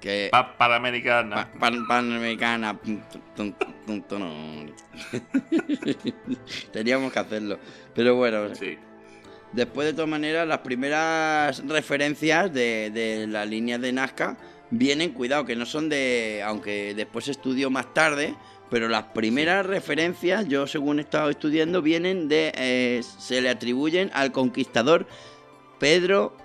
Que 0.00 0.28
Pa- 0.32 0.56
Panamericana. 0.58 1.36
pa- 1.52 1.58
pan- 1.58 1.86
panamericana. 1.86 2.76
Teníamos 6.72 7.12
que 7.12 7.18
hacerlo. 7.18 7.58
Pero 7.94 8.14
bueno, 8.16 8.54
Sí. 8.54 8.78
Después, 9.52 9.86
de 9.86 9.92
todas 9.92 10.08
maneras, 10.08 10.48
las 10.48 10.58
primeras 10.58 11.64
referencias 11.68 12.52
de, 12.52 12.90
de 12.90 13.28
la 13.28 13.44
línea 13.44 13.78
de 13.78 13.92
Nazca 13.92 14.36
vienen, 14.76 15.12
cuidado, 15.12 15.44
que 15.44 15.56
no 15.56 15.66
son 15.66 15.88
de. 15.88 16.42
Aunque 16.44 16.94
después 16.94 17.28
estudió 17.28 17.70
más 17.70 17.92
tarde, 17.94 18.34
pero 18.70 18.88
las 18.88 19.04
primeras 19.04 19.64
referencias, 19.66 20.46
yo 20.48 20.66
según 20.66 20.98
he 20.98 21.02
estado 21.02 21.30
estudiando, 21.30 21.82
vienen 21.82 22.28
de. 22.28 22.52
eh, 22.56 23.00
se 23.18 23.40
le 23.40 23.48
atribuyen 23.48 24.10
al 24.14 24.32
conquistador 24.32 25.06
Pedro 25.78 26.36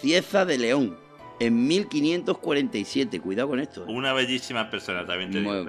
Cieza 0.00 0.44
de 0.44 0.58
León. 0.58 0.98
en 1.40 1.66
1547. 1.66 3.18
Cuidado 3.20 3.48
con 3.48 3.60
esto. 3.60 3.82
¿eh? 3.82 3.86
Una 3.88 4.12
bellísima 4.12 4.70
persona 4.70 5.06
también 5.06 5.30
te 5.30 5.38
digo. 5.40 5.64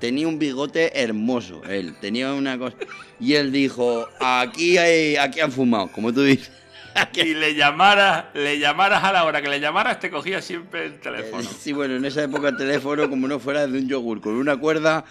Tenía 0.00 0.26
un 0.26 0.38
bigote 0.38 1.00
hermoso, 1.00 1.62
él. 1.64 1.94
Tenía 2.00 2.32
una 2.34 2.58
cosa. 2.58 2.76
Y 3.20 3.34
él 3.34 3.52
dijo: 3.52 4.06
Aquí, 4.20 4.78
hay, 4.78 5.14
aquí 5.16 5.38
han 5.40 5.52
fumado, 5.52 5.88
como 5.92 6.12
tú 6.12 6.22
dices. 6.22 6.50
Y 7.14 7.34
le 7.34 7.54
llamaras, 7.54 8.26
le 8.34 8.58
llamaras 8.58 9.02
a 9.04 9.12
la 9.12 9.24
hora 9.24 9.40
que 9.42 9.48
le 9.48 9.60
llamaras, 9.60 9.98
te 10.00 10.10
cogía 10.10 10.40
siempre 10.42 10.86
el 10.86 11.00
teléfono. 11.00 11.42
Sí, 11.42 11.72
bueno, 11.72 11.96
en 11.96 12.04
esa 12.04 12.22
época 12.24 12.48
el 12.48 12.56
teléfono, 12.56 13.08
como 13.08 13.26
no 13.28 13.38
fuera 13.38 13.66
de 13.66 13.78
un 13.78 13.88
yogur 13.88 14.20
con 14.20 14.34
una 14.34 14.56
cuerda, 14.56 15.04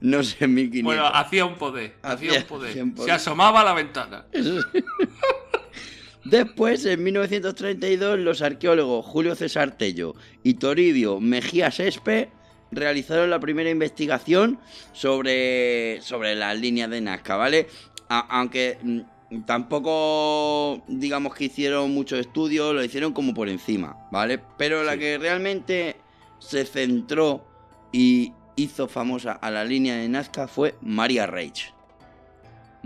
no 0.00 0.22
sé, 0.22 0.46
1500. 0.46 0.84
Bueno, 0.84 1.06
hacía 1.06 1.44
un 1.44 1.56
poder, 1.56 1.94
hacía, 2.02 2.30
Hacía- 2.30 2.40
un 2.40 2.46
poder. 2.46 2.70
hacía 2.70 2.82
un 2.84 2.94
poder. 2.94 3.08
Se 3.10 3.12
asomaba 3.14 3.60
a 3.60 3.64
la 3.64 3.74
ventana. 3.74 4.24
Eso 4.32 4.60
sí. 4.72 4.84
Después, 6.24 6.84
en 6.84 7.02
1932, 7.02 8.18
los 8.18 8.42
arqueólogos 8.42 9.06
Julio 9.06 9.34
César 9.34 9.76
Tello 9.78 10.14
y 10.42 10.54
Toribio 10.54 11.18
Mejía 11.18 11.70
Sespe 11.70 12.30
realizaron 12.70 13.30
la 13.30 13.40
primera 13.40 13.70
investigación 13.70 14.60
sobre, 14.92 16.00
sobre 16.02 16.34
las 16.36 16.58
líneas 16.58 16.90
de 16.90 17.00
Nazca, 17.00 17.36
¿vale? 17.36 17.68
A- 18.10 18.38
aunque 18.38 18.76
mm, 18.82 19.00
tampoco, 19.46 20.82
digamos 20.88 21.34
que 21.34 21.44
hicieron 21.44 21.92
muchos 21.94 22.18
estudios, 22.20 22.74
lo 22.74 22.82
hicieron 22.84 23.12
como 23.12 23.34
por 23.34 23.48
encima, 23.48 23.96
¿vale? 24.10 24.40
Pero 24.58 24.82
la 24.82 24.94
Sí. 24.94 24.98
que 24.98 25.18
realmente 25.18 25.96
se 26.38 26.64
centró 26.64 27.44
y 27.92 28.32
hizo 28.56 28.88
famosa 28.88 29.32
a 29.32 29.50
la 29.50 29.64
línea 29.64 29.96
de 29.96 30.08
Nazca 30.08 30.48
fue 30.48 30.74
María 30.80 31.26
Reich. 31.26 31.72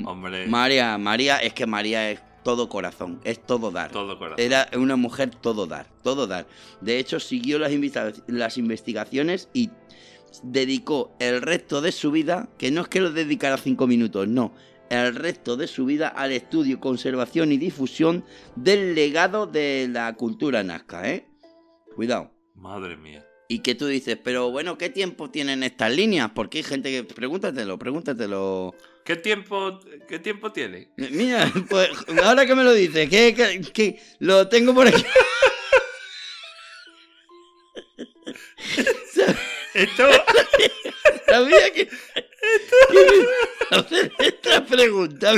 Hombre, 0.04 0.46
María, 0.46 0.98
María, 0.98 1.38
es 1.38 1.54
que 1.54 1.66
María 1.66 2.10
es 2.10 2.20
todo 2.42 2.68
corazón, 2.68 3.20
es 3.24 3.40
todo 3.44 3.70
dar. 3.70 3.90
todo 3.90 4.18
corazón. 4.18 4.40
Era 4.40 4.68
una 4.76 4.96
mujer 4.96 5.30
todo 5.30 5.66
dar, 5.66 5.86
todo 6.02 6.26
dar. 6.26 6.46
De 6.80 6.98
hecho, 6.98 7.20
siguió 7.20 7.58
las, 7.58 7.72
las 8.26 8.58
investigaciones 8.58 9.48
y 9.54 9.70
dedicó 10.42 11.12
el 11.20 11.40
resto 11.40 11.80
de 11.80 11.92
su 11.92 12.10
vida, 12.10 12.48
que 12.58 12.70
no 12.70 12.82
es 12.82 12.88
que 12.88 13.00
lo 13.00 13.12
dedicara 13.12 13.56
cinco 13.56 13.86
minutos, 13.86 14.26
no, 14.26 14.52
el 14.90 15.14
resto 15.14 15.56
de 15.56 15.66
su 15.66 15.84
vida 15.86 16.08
al 16.08 16.32
estudio, 16.32 16.80
conservación 16.80 17.52
y 17.52 17.56
difusión 17.56 18.24
del 18.56 18.94
legado 18.94 19.46
de 19.46 19.88
la 19.90 20.12
cultura 20.14 20.62
nazca, 20.62 21.10
¿eh? 21.10 21.26
Cuidado. 21.94 22.30
Madre 22.54 22.96
mía. 22.96 23.26
Y 23.48 23.58
que 23.60 23.74
tú 23.74 23.86
dices, 23.86 24.16
pero 24.22 24.50
bueno, 24.50 24.78
¿qué 24.78 24.88
tiempo 24.88 25.30
tienen 25.30 25.62
estas 25.62 25.94
líneas? 25.94 26.30
Porque 26.34 26.58
hay 26.58 26.64
gente 26.64 26.90
que... 26.90 27.04
Pregúntatelo, 27.04 27.78
pregúntatelo. 27.78 28.74
¿Qué 29.04 29.16
tiempo, 29.16 29.80
qué 30.08 30.18
tiempo 30.18 30.50
tiene? 30.50 30.90
Mira, 30.96 31.52
pues 31.68 31.90
ahora 32.22 32.46
que 32.46 32.54
me 32.54 32.64
lo 32.64 32.72
dices, 32.72 33.08
que, 33.10 33.34
que- 33.34 33.60
que 33.72 34.00
lo 34.18 34.48
tengo 34.48 34.74
por 34.74 34.88
aquí. 34.88 35.04
Esto, 39.74 40.04
Sabía 41.28 41.72
que, 41.72 41.88
a 43.70 43.76
hacer 43.78 44.12
esta 44.18 44.64
pregunta. 44.66 45.32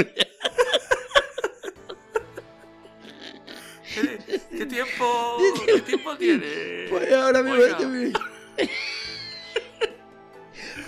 ¿qué, 3.95 4.19
qué 4.59 4.67
tiempo, 4.67 5.39
qué 5.67 5.81
tiempo 5.83 6.17
tiene? 6.17 6.87
Pues 6.91 7.13
ahora 7.13 7.43
mismo 7.43 7.61
Oiga, 7.63 7.77
te 7.79 7.87
me- 7.87 8.13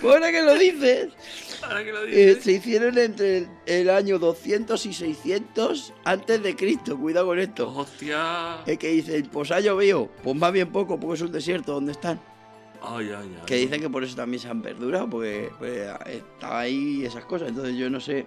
Pues 0.01 0.13
ahora 0.15 0.31
que 0.31 0.41
lo 0.41 0.55
dices, 0.55 1.09
ahora 1.61 1.83
que 1.83 1.91
lo 1.91 2.03
eh, 2.03 2.07
dices. 2.27 2.43
se 2.43 2.51
hicieron 2.53 2.97
entre 2.97 3.37
el, 3.39 3.47
el 3.65 3.89
año 3.89 4.17
200 4.19 4.85
y 4.85 4.93
600 4.93 5.93
antes 6.05 6.41
de 6.43 6.55
Cristo. 6.55 6.97
Cuidado 6.97 7.27
con 7.27 7.39
esto. 7.39 7.73
Hostia. 7.75 8.61
Es 8.65 8.77
que 8.77 8.89
dicen, 8.89 9.27
pues 9.31 9.51
ha 9.51 9.59
llovido. 9.59 10.09
Pues 10.23 10.35
más 10.37 10.53
bien 10.53 10.71
poco, 10.71 10.99
porque 10.99 11.15
es 11.15 11.21
un 11.21 11.31
desierto 11.31 11.73
donde 11.73 11.91
están. 11.93 12.21
Ay, 12.81 13.07
ay, 13.09 13.29
ay. 13.39 13.45
Que 13.45 13.55
dicen 13.55 13.81
que 13.81 13.89
por 13.89 14.03
eso 14.03 14.15
también 14.15 14.39
se 14.41 14.47
han 14.47 14.61
perdurado, 14.61 15.09
porque 15.09 15.49
pues, 15.59 15.89
estaba 16.07 16.59
ahí 16.61 17.03
esas 17.05 17.25
cosas. 17.25 17.49
Entonces 17.49 17.75
yo 17.77 17.89
no 17.89 17.99
sé. 17.99 18.25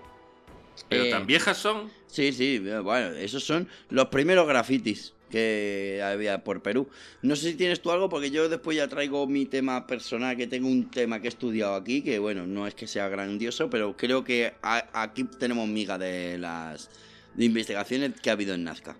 Pero 0.88 1.04
Eh, 1.04 1.10
tan 1.10 1.26
viejas 1.26 1.56
son. 1.58 1.90
Sí, 2.06 2.32
sí, 2.32 2.58
bueno, 2.58 3.08
esos 3.16 3.44
son 3.44 3.68
los 3.90 4.06
primeros 4.06 4.46
grafitis 4.46 5.14
que 5.30 6.02
había 6.04 6.44
por 6.44 6.62
Perú. 6.62 6.88
No 7.22 7.36
sé 7.36 7.50
si 7.52 7.56
tienes 7.56 7.80
tú 7.80 7.90
algo, 7.90 8.10
porque 8.10 8.30
yo 8.30 8.50
después 8.50 8.76
ya 8.76 8.86
traigo 8.88 9.26
mi 9.26 9.46
tema 9.46 9.86
personal, 9.86 10.36
que 10.36 10.46
tengo 10.46 10.68
un 10.68 10.90
tema 10.90 11.20
que 11.20 11.26
he 11.26 11.30
estudiado 11.30 11.74
aquí, 11.74 12.02
que 12.02 12.18
bueno, 12.18 12.46
no 12.46 12.66
es 12.66 12.74
que 12.74 12.86
sea 12.86 13.08
grandioso, 13.08 13.70
pero 13.70 13.96
creo 13.96 14.24
que 14.24 14.52
a- 14.62 14.88
aquí 15.02 15.24
tenemos 15.24 15.66
miga 15.68 15.96
de 15.96 16.36
las 16.38 16.90
de 17.34 17.46
investigaciones 17.46 18.12
que 18.20 18.28
ha 18.28 18.34
habido 18.34 18.52
en 18.54 18.64
Nazca. 18.64 18.94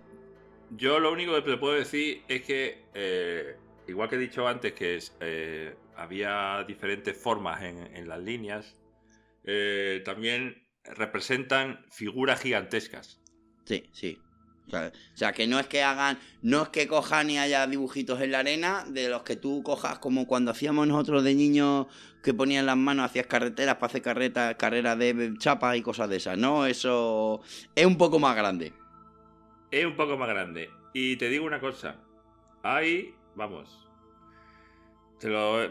Yo 0.78 0.98
lo 1.00 1.12
único 1.12 1.34
que 1.34 1.42
te 1.42 1.56
puedo 1.58 1.74
decir 1.74 2.22
es 2.28 2.40
que, 2.42 2.78
eh, 2.94 3.56
igual 3.88 4.08
que 4.08 4.16
he 4.16 4.18
dicho 4.18 4.46
antes, 4.46 4.72
que 4.72 4.98
eh, 5.20 5.74
había 5.96 6.64
diferentes 6.66 7.16
formas 7.16 7.62
en, 7.62 7.78
en 7.96 8.08
las 8.08 8.20
líneas, 8.20 8.76
eh, 9.44 10.02
también 10.04 10.68
representan 10.84 11.84
figuras 11.90 12.40
gigantescas. 12.40 13.20
Sí, 13.64 13.88
sí. 13.92 14.18
O 14.66 14.70
sea, 14.70 14.92
o 14.94 15.16
sea, 15.16 15.32
que 15.32 15.46
no 15.46 15.58
es 15.58 15.66
que 15.66 15.82
hagan, 15.82 16.18
no 16.40 16.62
es 16.62 16.68
que 16.68 16.86
cojan 16.86 17.28
y 17.30 17.38
haya 17.38 17.66
dibujitos 17.66 18.20
en 18.20 18.30
la 18.30 18.38
arena 18.40 18.84
de 18.88 19.08
los 19.08 19.22
que 19.22 19.36
tú 19.36 19.62
cojas 19.62 19.98
como 19.98 20.26
cuando 20.26 20.52
hacíamos 20.52 20.86
nosotros 20.86 21.24
de 21.24 21.34
niños 21.34 21.86
que 22.22 22.32
ponían 22.32 22.66
las 22.66 22.76
manos, 22.76 23.06
hacías 23.06 23.26
carreteras 23.26 23.74
para 23.76 23.86
hacer 23.86 24.02
carreta, 24.02 24.56
carreras 24.56 24.96
de 24.98 25.34
chapa 25.38 25.76
y 25.76 25.82
cosas 25.82 26.08
de 26.08 26.16
esas, 26.16 26.38
¿no? 26.38 26.66
Eso 26.66 27.42
es 27.74 27.84
un 27.84 27.98
poco 27.98 28.20
más 28.20 28.36
grande. 28.36 28.72
Es 29.70 29.84
un 29.84 29.96
poco 29.96 30.16
más 30.16 30.28
grande. 30.28 30.70
Y 30.94 31.16
te 31.16 31.28
digo 31.28 31.44
una 31.44 31.60
cosa. 31.60 31.96
Hay, 32.62 33.14
vamos. 33.34 33.78
te 35.18 35.28
lo- 35.28 35.68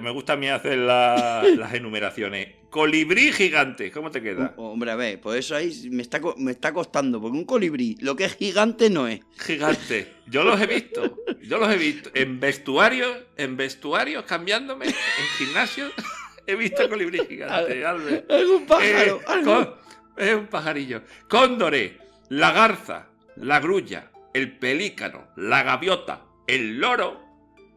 me 0.00 0.10
gusta 0.12 0.34
a 0.34 0.36
mí 0.36 0.48
hacer 0.48 0.78
la- 0.78 1.42
las 1.58 1.74
enumeraciones. 1.74 2.54
Colibrí 2.70 3.32
gigante, 3.32 3.90
¿cómo 3.90 4.10
te 4.12 4.22
queda? 4.22 4.54
Oh, 4.56 4.70
Hombre, 4.70 4.92
a 4.92 4.96
ver, 4.96 5.20
pues 5.20 5.40
eso 5.40 5.56
ahí 5.56 5.88
me 5.90 6.02
está, 6.02 6.20
me 6.36 6.52
está 6.52 6.72
costando, 6.72 7.20
porque 7.20 7.36
un 7.36 7.44
colibrí, 7.44 7.96
lo 8.00 8.14
que 8.14 8.24
es 8.26 8.36
gigante 8.36 8.88
no 8.90 9.08
es. 9.08 9.20
Gigante. 9.40 10.12
Yo 10.28 10.44
los 10.44 10.58
he 10.60 10.66
visto. 10.68 11.18
Yo 11.42 11.58
los 11.58 11.68
he 11.72 11.76
visto. 11.76 12.10
En 12.14 12.38
vestuarios, 12.38 13.18
en 13.36 13.56
vestuarios 13.56 14.22
cambiándome, 14.24 14.86
en 14.86 14.94
gimnasios, 15.36 15.92
he 16.46 16.54
visto 16.54 16.88
colibrí 16.88 17.18
gigante, 17.26 17.84
Albert. 17.84 18.30
Algún 18.30 18.66
pájaro, 18.66 19.20
Eh, 19.20 19.42
con- 19.44 19.74
es 20.16 20.34
un 20.36 20.46
pajarillo. 20.46 21.02
Cóndore, 21.28 21.98
la 22.28 22.52
garza, 22.52 23.08
la 23.36 23.58
grulla, 23.58 24.12
el 24.32 24.56
pelícano, 24.58 25.26
la 25.36 25.62
gaviota, 25.64 26.22
el 26.46 26.78
loro. 26.80 27.20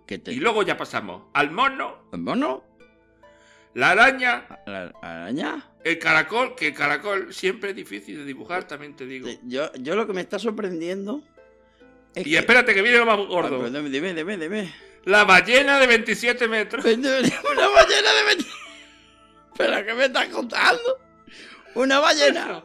¿Qué 0.08 0.17
te... 0.19 0.32
Y 0.32 0.36
luego 0.36 0.63
ya 0.63 0.78
pasamos 0.78 1.23
al 1.34 1.51
mono, 1.51 2.08
¿El 2.13 2.19
mono? 2.19 2.63
la 3.73 3.91
araña, 3.91 4.45
¿La 4.67 4.93
araña? 5.01 5.71
el 5.84 5.99
caracol, 5.99 6.56
que 6.56 6.67
el 6.67 6.73
caracol 6.73 7.34
siempre 7.34 7.71
es 7.71 7.75
difícil 7.75 8.17
de 8.17 8.25
dibujar, 8.25 8.65
también 8.67 8.95
te 8.95 9.06
digo. 9.06 9.28
Yo, 9.43 9.71
yo 9.73 9.95
lo 9.95 10.06
que 10.08 10.13
me 10.13 10.21
está 10.21 10.38
sorprendiendo 10.39 11.21
es 12.13 12.25
Y 12.25 12.32
que- 12.32 12.38
espérate 12.38 12.73
que 12.73 12.82
viene 12.82 12.99
lo 12.99 13.06
más 13.06 13.19
Ah, 13.19 13.25
gordo. 13.28 13.69
dime, 13.69 13.89
dime, 13.89 14.13
dime, 14.13 14.38
dime. 14.38 14.73
La 15.06 15.23
ballena 15.23 15.80
de 15.80 15.88
27 15.88 16.47
metros. 16.47 16.86
Una 16.86 17.67
ballena 17.67 18.13
de 18.13 18.23
20... 18.28 18.45
¿Pero 19.58 19.86
qué 19.86 19.93
me 19.93 20.06
estás 20.06 20.28
contando? 20.30 20.97
¿Una 21.75 21.99
ballena? 21.99 22.63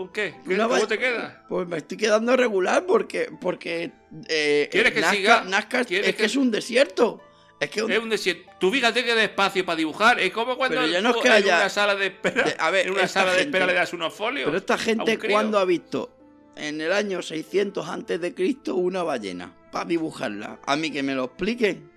¿Un 0.00 0.08
qué? 0.12 0.34
¿Qué- 0.46 0.54
Una 0.54 0.68
¿Cómo 0.68 0.80
ba- 0.80 0.86
te 0.86 0.98
queda? 0.98 1.44
Pues 1.48 1.66
me 1.68 1.78
estoy 1.78 1.96
quedando 1.98 2.36
regular 2.36 2.84
porque... 2.86 3.30
porque 3.40 3.92
eh, 4.28 4.68
¿Quieres 4.70 4.92
que 4.92 5.00
Nazca, 5.00 5.16
siga? 5.16 5.44
Nazca 5.44 5.80
es- 5.80 5.86
¿Quieres 5.86 6.08
es 6.08 6.14
que 6.14 6.20
que- 6.22 6.26
es 6.26 6.36
un 6.36 6.50
desierto. 6.50 7.22
Es 7.60 7.70
que... 7.70 7.82
un- 7.82 7.90
Es 7.90 7.98
un 7.98 8.08
desierto. 8.08 8.50
Tú 8.60 8.70
fíjate 8.70 9.04
que 9.04 9.14
despacio 9.14 9.64
para 9.66 9.76
dibujar. 9.76 10.20
Es 10.20 10.32
como 10.32 10.56
cuando 10.56 10.86
ya 10.86 11.00
no 11.00 11.10
es 11.10 11.16
que 11.16 11.28
en 11.28 11.34
haya- 11.34 11.56
una 11.56 11.68
sala 11.68 11.94
de 11.96 12.06
espera, 12.06 12.42
De- 12.44 12.56
a 12.58 12.70
ver, 12.70 12.86
en 12.86 12.92
una 12.92 13.08
sala 13.08 13.32
de 13.32 13.42
espera 13.42 13.66
le 13.66 13.74
das 13.74 13.92
unos 13.92 14.14
folios. 14.14 14.44
Pero 14.46 14.56
esta 14.58 14.78
gente. 14.78 15.18
¿cuándo 15.18 15.58
ha 15.58 15.64
visto 15.64 16.14
en 16.56 16.80
el 16.80 16.92
año 16.92 17.20
600 17.22 17.88
antes 17.88 18.20
de 18.20 18.34
Cristo 18.34 18.76
una 18.76 19.02
ballena? 19.02 19.52
Para 19.72 19.84
dibujarla. 19.84 20.60
A 20.64 20.76
mí 20.76 20.90
que 20.90 21.02
me 21.02 21.14
lo 21.14 21.24
expliquen. 21.24 21.90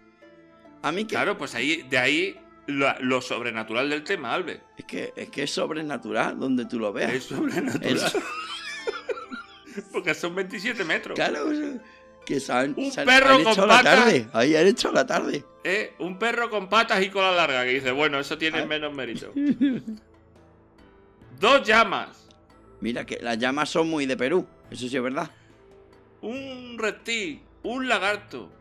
A 0.81 0.91
mí 0.91 1.03
que... 1.05 1.09
Claro, 1.15 1.37
pues 1.37 1.53
ahí, 1.55 1.83
de 1.89 1.97
ahí 1.99 2.39
lo, 2.71 2.93
lo 2.99 3.21
sobrenatural 3.21 3.89
del 3.89 4.03
tema, 4.03 4.33
Albert. 4.33 4.63
Es 4.77 4.85
que, 4.85 5.13
es 5.15 5.29
que 5.29 5.43
es 5.43 5.51
sobrenatural 5.51 6.39
donde 6.39 6.65
tú 6.65 6.79
lo 6.79 6.91
veas. 6.93 7.13
Es 7.13 7.23
sobrenatural. 7.25 7.97
Es- 7.97 8.13
Porque 9.91 10.13
son 10.13 10.35
27 10.35 10.83
metros. 10.83 11.15
Claro, 11.15 11.45
que 12.25 12.33
Un 12.35 12.41
se 12.41 12.51
han- 12.53 12.75
perro 13.05 13.29
han 13.35 13.43
con 13.43 13.53
hecho 13.53 13.65
la 13.65 13.77
patas. 13.77 13.95
tarde. 13.99 14.27
Ahí 14.33 14.55
han 14.55 14.67
hecho 14.67 14.91
la 14.91 15.05
tarde. 15.07 15.43
Eh, 15.63 15.93
un 15.99 16.19
perro 16.19 16.49
con 16.49 16.67
patas 16.69 17.01
y 17.03 17.09
cola 17.09 17.31
larga. 17.31 17.63
Que 17.63 17.71
dice, 17.75 17.91
bueno, 17.91 18.19
eso 18.19 18.37
tiene 18.37 18.59
Ah. 18.59 18.65
menos 18.65 18.93
mérito. 18.93 19.31
Dos 21.39 21.67
llamas. 21.67 22.27
Mira 22.81 23.05
que 23.05 23.19
las 23.21 23.37
llamas 23.37 23.69
son 23.69 23.89
muy 23.89 24.05
de 24.05 24.17
Perú. 24.17 24.45
Eso 24.69 24.87
sí 24.87 24.95
es 24.95 25.03
verdad. 25.03 25.29
Un 26.21 26.77
reptil. 26.77 27.41
Un 27.63 27.87
lagarto. 27.87 28.51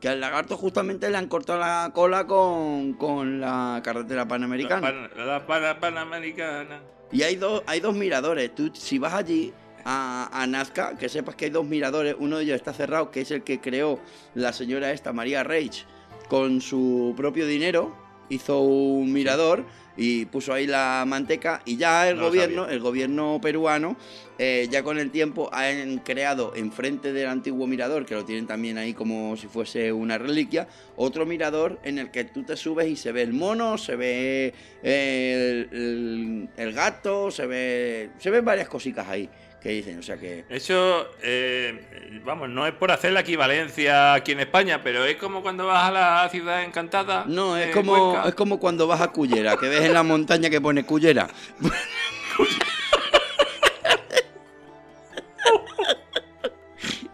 Que 0.00 0.08
al 0.08 0.20
lagarto 0.20 0.56
justamente 0.56 1.10
le 1.10 1.16
han 1.18 1.28
cortado 1.28 1.58
la 1.58 1.90
cola 1.94 2.26
con, 2.26 2.94
con 2.94 3.40
la 3.40 3.80
carretera 3.84 4.26
panamericana. 4.26 4.90
La, 4.90 5.08
pan- 5.10 5.26
la 5.26 5.46
pana- 5.46 5.78
panamericana. 5.80 6.80
Y 7.12 7.22
hay 7.22 7.36
dos, 7.36 7.62
hay 7.66 7.80
dos 7.80 7.94
miradores. 7.94 8.54
Tú, 8.54 8.70
si 8.74 8.98
vas 8.98 9.12
allí, 9.12 9.52
a, 9.84 10.28
a 10.32 10.46
Nazca, 10.46 10.96
que 10.96 11.08
sepas 11.08 11.34
que 11.34 11.46
hay 11.46 11.50
dos 11.50 11.66
miradores, 11.66 12.14
uno 12.18 12.38
de 12.38 12.44
ellos 12.44 12.56
está 12.56 12.72
cerrado, 12.72 13.10
que 13.10 13.20
es 13.22 13.30
el 13.30 13.42
que 13.42 13.60
creó 13.60 13.98
la 14.34 14.52
señora 14.52 14.90
esta, 14.92 15.12
María 15.12 15.42
Reich, 15.44 15.84
con 16.28 16.60
su 16.60 17.12
propio 17.16 17.46
dinero, 17.46 17.94
hizo 18.30 18.60
un 18.60 19.12
mirador 19.12 19.64
y 20.02 20.24
puso 20.24 20.54
ahí 20.54 20.66
la 20.66 21.04
manteca 21.06 21.60
y 21.66 21.76
ya 21.76 22.08
el 22.08 22.16
No 22.16 22.22
gobierno, 22.28 22.68
el 22.68 22.80
gobierno 22.80 23.38
peruano, 23.42 23.98
eh, 24.38 24.66
ya 24.70 24.82
con 24.82 24.98
el 24.98 25.10
tiempo 25.10 25.50
han 25.52 25.98
creado 25.98 26.54
enfrente 26.56 27.12
del 27.12 27.26
antiguo 27.28 27.66
mirador, 27.66 28.06
que 28.06 28.14
lo 28.14 28.24
tienen 28.24 28.46
también 28.46 28.78
ahí 28.78 28.94
como 28.94 29.36
si 29.36 29.46
fuese 29.46 29.92
una 29.92 30.16
reliquia, 30.16 30.66
otro 30.96 31.26
mirador 31.26 31.78
en 31.84 31.98
el 31.98 32.10
que 32.10 32.24
tú 32.24 32.44
te 32.44 32.56
subes 32.56 32.88
y 32.88 32.96
se 32.96 33.12
ve 33.12 33.20
el 33.20 33.34
mono, 33.34 33.76
se 33.76 33.94
ve 33.96 34.54
el, 34.82 35.68
el- 35.70 36.48
el 36.56 36.72
gato, 36.72 37.30
se 37.30 37.44
ve, 37.46 38.10
se 38.18 38.30
ven 38.30 38.42
varias 38.42 38.68
cositas 38.68 39.06
ahí 39.06 39.28
que 39.60 39.68
dicen, 39.68 39.98
o 39.98 40.02
sea 40.02 40.16
que... 40.16 40.44
Eso, 40.48 41.10
eh, 41.22 42.20
vamos, 42.24 42.48
no 42.48 42.66
es 42.66 42.72
por 42.72 42.90
hacer 42.90 43.12
la 43.12 43.20
equivalencia 43.20 44.14
aquí 44.14 44.32
en 44.32 44.40
España, 44.40 44.82
pero 44.82 45.04
es 45.04 45.16
como 45.16 45.42
cuando 45.42 45.66
vas 45.66 45.88
a 45.88 45.90
la 45.90 46.28
ciudad 46.30 46.64
encantada. 46.64 47.24
No, 47.26 47.56
es 47.56 47.66
de 47.66 47.72
como, 47.72 48.22
es 48.26 48.34
como 48.34 48.58
cuando 48.58 48.86
vas 48.86 49.00
a 49.00 49.08
Cullera, 49.08 49.56
que 49.56 49.68
ves 49.68 49.82
en 49.82 49.92
la 49.92 50.02
montaña 50.02 50.48
que 50.48 50.60
pone 50.60 50.84
Cullera. 50.84 51.28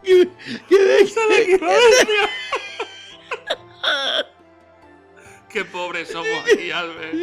¿Qué, 0.07 0.29
qué 0.69 0.79
ves? 0.79 1.15
Qué 5.57 5.65
pobres 5.65 6.09
somos 6.11 6.29
aquí, 6.53 6.71
Albert. 6.71 7.15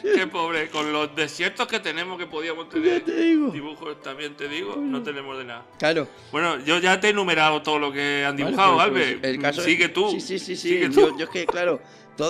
Qué 0.00 0.26
pobre. 0.28 0.68
Con 0.68 0.92
los 0.92 1.12
desiertos 1.16 1.66
que 1.66 1.80
tenemos 1.80 2.16
que 2.18 2.26
podíamos 2.28 2.68
tener. 2.68 3.04
te. 3.04 3.12
Dibujos 3.50 4.00
también 4.00 4.36
te 4.36 4.46
digo, 4.46 4.76
no 4.76 5.02
tenemos 5.02 5.36
de 5.36 5.44
nada. 5.44 5.66
Claro. 5.76 6.06
Bueno, 6.30 6.60
yo 6.64 6.78
ya 6.78 7.00
te 7.00 7.08
he 7.08 7.10
enumerado 7.10 7.62
todo 7.62 7.80
lo 7.80 7.90
que 7.92 8.24
han 8.24 8.36
Vale, 8.36 8.44
dibujado, 8.44 8.74
pues, 8.76 8.88
pues, 8.90 9.02
Albert. 9.06 9.24
el 9.24 9.38
caso 9.40 9.60
es- 9.62 9.66
Sigue 9.66 9.88
tú. 9.88 10.08
Sí, 10.12 10.20
sí, 10.20 10.38
sí, 10.38 10.54
sí. 10.54 10.68
Sigue 10.68 10.88
Yo, 10.92 11.08
tú. 11.08 11.18
yo 11.18 11.24
es 11.24 11.30
que, 11.30 11.46
claro, 11.46 11.80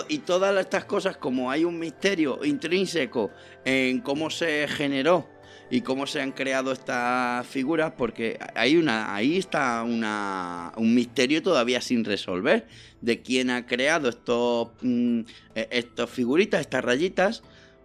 y 0.09 0.19
todas 0.21 0.57
estas 0.59 0.87
cosas, 0.87 1.19
como 1.19 1.51
hay 1.51 1.67
un 1.67 1.79
misterio 1.79 2.41
intrínseco 2.43 3.31
en 3.63 4.01
cómo 4.01 4.31
se 4.31 4.67
generó 4.67 5.29
y 5.71 5.83
cómo 5.83 6.07
se 6.07 6.21
han 6.21 6.33
creado 6.33 6.73
estas 6.73 7.47
figuras, 7.47 7.93
porque 7.97 8.39
hay 8.57 8.77
una, 8.77 9.15
ahí 9.15 9.39
está 9.39 9.83
una, 9.85 10.73
un 10.77 10.95
misterio 10.95 11.43
todavía 11.43 11.81
sin 11.81 12.05
resolver 12.05 12.67
de 13.01 13.23
quién 13.23 13.51
ha 13.51 13.67
creado 13.67 14.09
estos, 14.09 14.71
mm, 14.83 15.21
eh, 15.55 15.69
estos 15.71 16.11
figuritas, 16.11 16.61
estas 16.61 16.85
rayitas, 16.85 17.43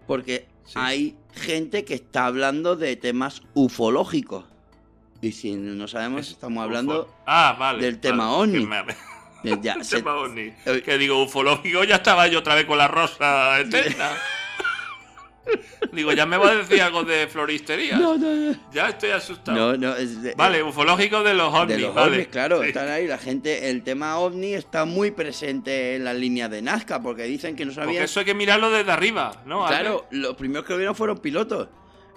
porque 0.07 0.47
Sí. 0.65 0.73
hay 0.75 1.15
gente 1.35 1.85
que 1.85 1.93
está 1.93 2.25
hablando 2.25 2.75
de 2.75 2.95
temas 2.95 3.43
ufológicos. 3.53 4.45
Y 5.21 5.31
si 5.31 5.53
no 5.55 5.87
sabemos, 5.87 6.29
estamos 6.31 6.63
hablando 6.63 7.13
Ah, 7.27 7.55
vale. 7.59 7.83
del 7.83 7.99
tema 7.99 8.25
vale, 8.25 8.37
ovni. 8.57 8.65
me- 8.65 8.83
El 9.43 9.83
se- 9.85 9.97
ovni. 10.01 10.51
Eh, 10.65 10.81
Que 10.83 10.97
digo, 10.97 11.21
ufológico, 11.23 11.83
ya 11.83 11.97
estaba 11.97 12.25
yo 12.27 12.39
otra 12.39 12.55
vez 12.55 12.65
con 12.65 12.79
la 12.79 12.87
rosa 12.87 13.59
eterna. 13.59 14.09
digo, 15.91 16.11
ya 16.13 16.25
me 16.25 16.37
va 16.37 16.49
a 16.51 16.55
decir 16.55 16.81
algo 16.81 17.03
de 17.03 17.27
floristería. 17.27 17.97
No, 17.97 18.17
no, 18.17 18.33
no. 18.33 18.55
Ya 18.73 18.89
estoy 18.89 19.11
asustado. 19.11 19.57
No, 19.57 19.77
no, 19.77 19.95
es 19.95 20.21
de, 20.21 20.33
Vale, 20.35 20.61
ufológico 20.63 21.23
de 21.23 21.33
los 21.33 21.53
ovnis. 21.53 21.77
de 21.77 21.81
los 21.83 21.93
vale. 21.95 22.11
ovnis, 22.13 22.27
claro, 22.27 22.61
Sí. 22.61 22.67
están 22.69 22.89
ahí. 22.89 23.07
La 23.07 23.17
gente, 23.17 23.69
el 23.69 23.83
tema 23.83 24.17
ovni 24.19 24.53
está 24.53 24.85
muy 24.85 25.11
presente 25.11 25.95
en 25.95 26.03
la 26.03 26.13
línea 26.13 26.49
de 26.49 26.61
Nazca, 26.61 27.01
porque 27.01 27.23
dicen 27.23 27.55
que 27.55 27.65
no 27.65 27.71
Porque 27.73 27.85
sabían. 27.85 28.03
eso 28.03 28.19
hay 28.19 28.25
que 28.25 28.33
mirarlo 28.33 28.69
desde 28.71 28.91
arriba, 28.91 29.43
¿no? 29.45 29.65
Claro, 29.67 30.05
los 30.11 30.35
primeros 30.35 30.65
que 30.65 30.73
lo 30.73 30.77
vieron 30.77 30.95
fueron 30.95 31.17
pilotos. 31.19 31.67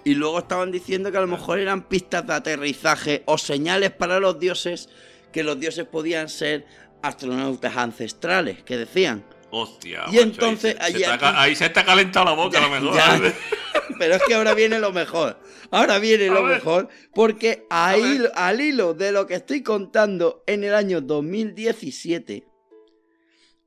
Y 0.05 0.15
luego 0.15 0.39
estaban 0.39 0.71
diciendo 0.73 1.11
que 1.13 1.19
a 1.19 1.21
lo 1.21 1.27
mejor 1.27 1.59
eran 1.59 1.83
pistas 1.83 2.27
de 2.27 2.33
aterrizaje 2.33 3.23
o 3.27 3.37
señales 3.37 3.91
para 3.91 4.21
los 4.21 4.39
dioses, 4.41 4.89
que 5.33 5.43
los 5.43 5.59
dioses 5.61 5.85
podían 5.87 6.29
ser 6.29 6.65
astronautas 7.03 7.77
ancestrales, 7.77 8.63
que 8.63 8.77
decían. 8.79 9.25
Hostia. 9.51 10.03
Y 10.09 10.17
macho, 10.17 10.23
entonces, 10.23 10.77
ahí 10.81 10.93
se, 10.93 10.97
allí 10.99 11.05
se 11.05 11.11
aquí- 11.11 11.25
ahí 11.65 11.71
ha 11.79 11.85
calentado 11.85 12.27
la 12.27 12.33
boca, 12.33 12.59
a 12.59 12.61
lo 12.63 12.69
mejor. 12.81 12.95
Ya. 12.95 13.21
Pero 13.99 14.15
es 14.15 14.23
que 14.23 14.35
ahora 14.35 14.55
viene 14.55 14.79
lo 14.79 14.93
mejor. 14.93 15.41
Ahora 15.71 15.99
viene 15.99 16.29
A 16.29 16.33
lo 16.35 16.45
ver. 16.45 16.55
mejor. 16.57 16.89
Porque 17.15 17.67
a 17.71 17.91
A 17.91 17.97
ver. 17.97 18.05
hilo- 18.07 18.31
al 18.35 18.61
hilo 18.61 18.95
de 18.95 19.13
lo 19.13 19.27
que 19.27 19.35
estoy 19.35 19.63
contando 19.63 20.43
en 20.47 20.65
el 20.65 20.75
año 20.75 21.01
2017, 21.01 22.37
Eso 22.37 22.47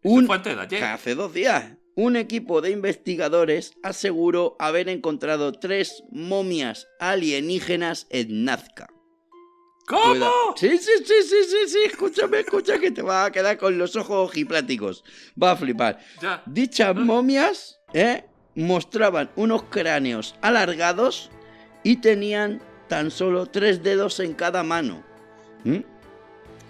un, 0.04 0.32
hace 0.32 1.16
dos 1.16 1.34
días, 1.34 1.74
un 1.96 2.16
equipo 2.16 2.62
de 2.62 2.72
investigadores 2.72 3.74
aseguró 3.84 4.56
haber 4.60 4.88
encontrado 4.90 5.52
tres 5.52 6.04
momias 6.12 6.88
alienígenas 7.00 8.08
en 8.10 8.46
Nazca. 8.46 8.88
¿Cómo? 9.92 10.56
Sí, 10.56 10.78
sí, 10.78 10.92
sí, 11.06 11.14
sí, 11.22 11.44
sí, 11.44 11.58
sí, 11.68 11.80
escúchame, 11.86 12.40
escucha 12.40 12.80
que 12.80 12.92
te 12.92 13.02
vas 13.02 13.28
a 13.28 13.32
quedar 13.32 13.58
con 13.58 13.78
los 13.78 13.96
ojos 13.98 14.30
ojipláticos. 14.30 15.04
Va 15.42 15.52
a 15.52 15.56
flipar. 15.58 16.00
Ya. 16.22 16.42
Dichas 16.46 16.96
momias 16.96 17.82
¿eh? 17.94 18.24
mostraban 18.56 19.30
unos 19.36 19.64
cráneos 19.64 20.36
alargados 20.42 21.30
y 21.84 21.98
tenían 21.98 22.62
tan 22.88 23.12
solo 23.12 23.48
tres 23.48 23.84
dedos 23.84 24.22
en 24.22 24.34
cada 24.34 24.64
mano. 24.64 25.04
¿Mm? 25.66 25.80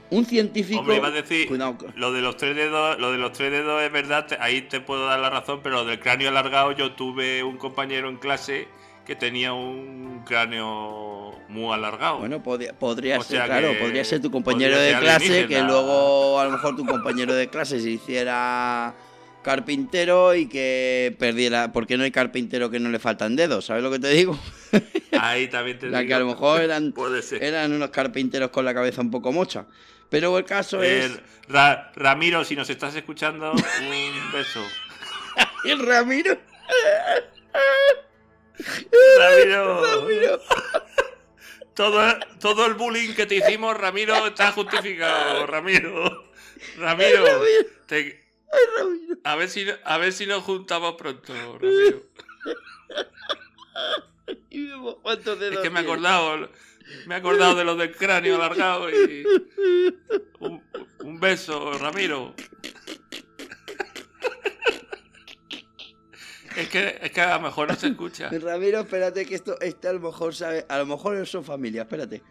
Un 0.10 0.26
científico. 0.26 0.80
Hombre, 0.82 0.98
iba 0.98 1.08
a 1.08 1.12
decir, 1.12 1.48
Cuidado 1.48 1.78
lo 1.96 2.12
de 2.12 2.22
los 2.22 2.38
tres 2.38 2.56
dedos, 2.56 3.00
lo 3.00 3.12
de 3.12 3.20
los 3.20 3.34
tres 3.34 3.52
dedos 3.52 3.84
es 3.84 3.92
verdad, 3.92 4.28
ahí 4.40 4.64
te 4.64 4.82
puedo 4.82 5.06
dar 5.06 5.20
la 5.20 5.30
razón, 5.30 5.62
pero 5.62 5.76
lo 5.76 5.86
del 5.86 6.00
cráneo 6.00 6.30
alargado, 6.30 6.72
yo 6.72 6.94
tuve 6.94 7.44
un 7.44 7.58
compañero 7.58 8.10
en 8.10 8.18
clase 8.18 8.68
que 9.06 9.16
tenía 9.16 9.54
un 9.54 10.24
cráneo 10.26 11.32
muy 11.50 11.74
alargado. 11.74 12.20
Bueno, 12.20 12.42
podría, 12.44 12.74
podría 12.74 13.20
O 13.20 13.24
ser, 13.24 13.44
claro, 13.46 13.74
podría 13.80 14.04
ser 14.06 14.22
tu 14.22 14.32
compañero 14.32 14.78
de 14.80 14.98
clase, 15.00 15.48
que 15.48 15.62
luego 15.62 16.40
a 16.40 16.46
lo 16.46 16.52
mejor 16.52 16.76
tu 16.76 16.86
compañero 16.86 17.34
de 17.34 17.50
clase 17.50 17.80
se 17.82 17.90
hiciera 17.90 18.94
carpintero 19.44 20.36
y 20.36 20.48
que 20.48 21.16
perdiera, 21.18 21.72
porque 21.72 21.98
no 21.98 22.04
hay 22.04 22.12
carpintero 22.12 22.70
que 22.70 22.80
no 22.80 22.90
le 22.90 23.00
faltan 23.00 23.36
dedos, 23.36 23.66
¿sabes 23.66 23.82
lo 23.82 23.90
que 23.90 23.98
te 23.98 24.10
digo? 24.10 24.40
Ahí 25.20 25.48
también 25.48 25.80
te 25.80 25.90
La 25.90 26.00
digo. 26.00 26.08
que 26.10 26.14
a 26.14 26.20
lo 26.20 26.28
mejor 26.28 26.62
eran, 26.62 26.94
eran 27.40 27.74
unos 27.74 27.90
carpinteros 27.90 28.52
con 28.52 28.66
la 28.66 28.74
cabeza 28.74 29.02
un 29.02 29.10
poco 29.10 29.32
mocha. 29.32 29.66
Pero 30.10 30.38
el 30.38 30.46
caso 30.46 30.84
Eh, 30.84 31.06
es... 31.06 31.20
Ra- 31.48 31.92
Ramiro, 31.96 32.44
si 32.46 32.56
nos 32.56 32.70
estás 32.70 32.96
escuchando, 32.96 33.52
un 33.52 34.32
beso. 34.32 34.62
El 35.66 35.80
Ramiro. 35.86 36.38
Ramiro, 39.20 40.02
Ramiro. 40.02 40.42
Todo, 41.74 42.02
todo 42.40 42.66
el 42.66 42.74
bullying 42.76 43.14
que 43.14 43.26
te 43.26 43.36
hicimos, 43.36 43.76
Ramiro, 43.78 44.28
está 44.28 44.52
justificado. 44.52 45.46
Ramiro, 45.48 46.30
Ramiro, 46.78 47.26
Ramiro. 47.26 47.66
te- 47.88 48.24
Ramiro. 48.78 49.18
a, 49.24 49.36
ver 49.36 49.50
si, 49.50 49.66
a 49.84 49.98
ver 49.98 50.14
si 50.14 50.26
nos 50.26 50.44
juntamos 50.44 50.96
pronto, 50.96 51.34
Ramiro. 51.60 52.04
Cuántos 55.02 55.40
dedos 55.40 55.56
Es 55.56 55.62
que 55.62 55.70
me 55.70 55.80
he 55.80 55.84
acordado, 55.84 56.50
me 57.06 57.16
he 57.16 57.18
acordado 57.18 57.56
de 57.56 57.64
los 57.64 57.78
del 57.78 57.96
cráneo 57.96 58.36
alargado 58.36 58.90
y 58.90 59.26
un, 60.40 60.64
un 61.00 61.20
beso, 61.20 61.78
Ramiro. 61.80 62.36
Es 66.62 66.70
que, 66.70 67.00
es 67.02 67.12
que 67.12 67.22
a 67.22 67.36
lo 67.38 67.42
mejor 67.42 67.68
no 67.68 67.76
se 67.76 67.88
escucha. 67.90 68.30
Ramiro, 68.30 68.82
espérate 68.82 69.26
que 69.26 69.36
esto, 69.36 69.60
este 69.62 69.88
a 69.88 69.94
lo 69.94 70.00
mejor 70.00 70.36
sabe, 70.36 70.66
a 70.68 70.78
lo 70.78 70.86
mejor 70.86 71.26
son 71.28 71.44
familia, 71.44 71.84
espérate. 71.84 72.22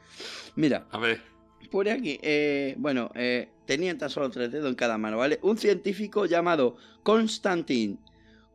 Mira, 0.56 0.86
A 0.90 0.98
ver, 0.98 1.20
pone 1.70 1.90
aquí, 1.90 2.18
eh, 2.22 2.74
bueno, 2.78 3.10
eh, 3.14 3.50
tenían 3.66 3.98
tan 3.98 4.10
solo 4.10 4.30
tres 4.30 4.50
dedos 4.50 4.68
en 4.68 4.74
cada 4.74 4.98
mano, 4.98 5.18
¿vale? 5.18 5.38
Un 5.42 5.58
científico 5.58 6.26
llamado 6.26 6.76
Konstantin 7.02 7.98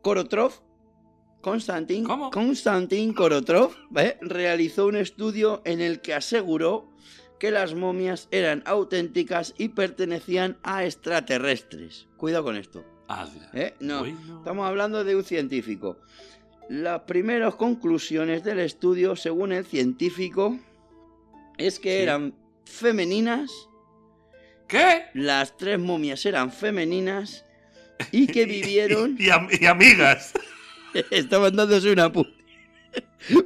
Korotrov, 0.01 0.53
Konstantin, 1.41 2.03
¿Cómo? 2.05 2.31
Konstantin 2.31 3.13
Korotrov, 3.13 3.75
¿vale? 3.89 4.17
Realizó 4.21 4.87
un 4.87 4.95
estudio 4.95 5.61
en 5.65 5.81
el 5.81 6.01
que 6.01 6.13
aseguró 6.13 6.89
que 7.39 7.51
las 7.51 7.75
momias 7.75 8.27
eran 8.31 8.63
auténticas 8.65 9.53
y 9.57 9.69
pertenecían 9.69 10.57
a 10.63 10.85
extraterrestres. 10.85 12.07
Cuidado 12.17 12.43
con 12.45 12.55
esto. 12.55 12.85
¿Eh? 13.53 13.73
No, 13.79 13.99
Bueno. 13.99 14.37
Estamos 14.39 14.67
hablando 14.67 15.03
de 15.03 15.15
un 15.15 15.23
científico. 15.23 15.97
Las 16.69 17.01
primeras 17.01 17.55
conclusiones 17.55 18.43
del 18.43 18.59
estudio, 18.59 19.15
según 19.15 19.51
el 19.51 19.65
científico, 19.65 20.57
es 21.57 21.79
que 21.79 21.97
Sí. 21.97 22.03
eran 22.03 22.33
femeninas, 22.65 23.51
¿Qué? 24.67 25.03
las 25.13 25.55
tres 25.57 25.77
momias 25.79 26.25
eran 26.25 26.51
femeninas 26.51 27.45
y 28.11 28.25
que 28.27 28.45
vivieron... 28.45 29.15
Y, 29.19 29.29
am- 29.29 29.47
y 29.51 29.65
amigas. 29.65 30.33
Estaban 31.11 31.55
dándose 31.55 31.91
una 31.91 32.11
puti... 32.11 32.33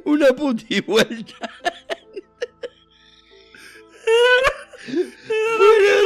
Una 0.04 0.28
puti 0.28 0.80
vuelta. 0.80 1.34
Fueron, 4.86 6.04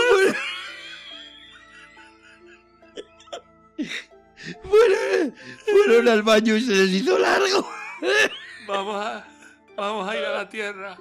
Fueron, 4.63 5.35
fueron 5.65 6.09
al 6.09 6.23
baño 6.23 6.57
y 6.57 6.61
se 6.61 6.73
les 6.73 6.91
hizo 6.91 7.19
largo. 7.19 7.67
Vamos 8.67 8.97
a, 8.97 9.27
vamos 9.77 10.09
a 10.09 10.17
ir 10.17 10.25
a 10.25 10.33
la 10.33 10.49
tierra. 10.49 10.99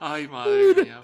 Ay, 0.00 0.26
madre 0.26 0.74
mía. 0.82 1.02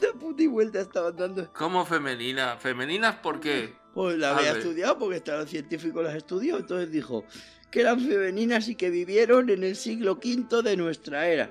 Una 0.00 0.12
puta 0.18 0.42
y 0.42 0.46
vuelta 0.46 0.80
estaban 0.80 1.16
dando. 1.16 1.52
¿Cómo 1.52 1.84
femeninas? 1.84 2.60
¿Femeninas 2.60 3.16
por 3.16 3.40
qué? 3.40 3.74
Pues 3.92 4.18
las 4.18 4.38
había 4.38 4.52
estudiado 4.52 4.98
porque 4.98 5.16
hasta 5.16 5.38
los 5.38 5.50
científicos 5.50 6.04
las 6.04 6.14
estudió. 6.14 6.58
Entonces 6.58 6.92
dijo 6.92 7.24
que 7.70 7.80
eran 7.80 8.00
femeninas 8.00 8.68
y 8.68 8.76
que 8.76 8.90
vivieron 8.90 9.50
en 9.50 9.64
el 9.64 9.74
siglo 9.74 10.12
V 10.12 10.62
de 10.62 10.76
nuestra 10.76 11.26
era. 11.26 11.50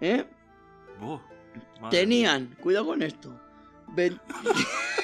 ¿Eh? 0.00 0.24
Tenían, 1.90 2.56
cuidado 2.60 2.86
con 2.86 3.02
esto, 3.02 3.38
20... 3.88 4.20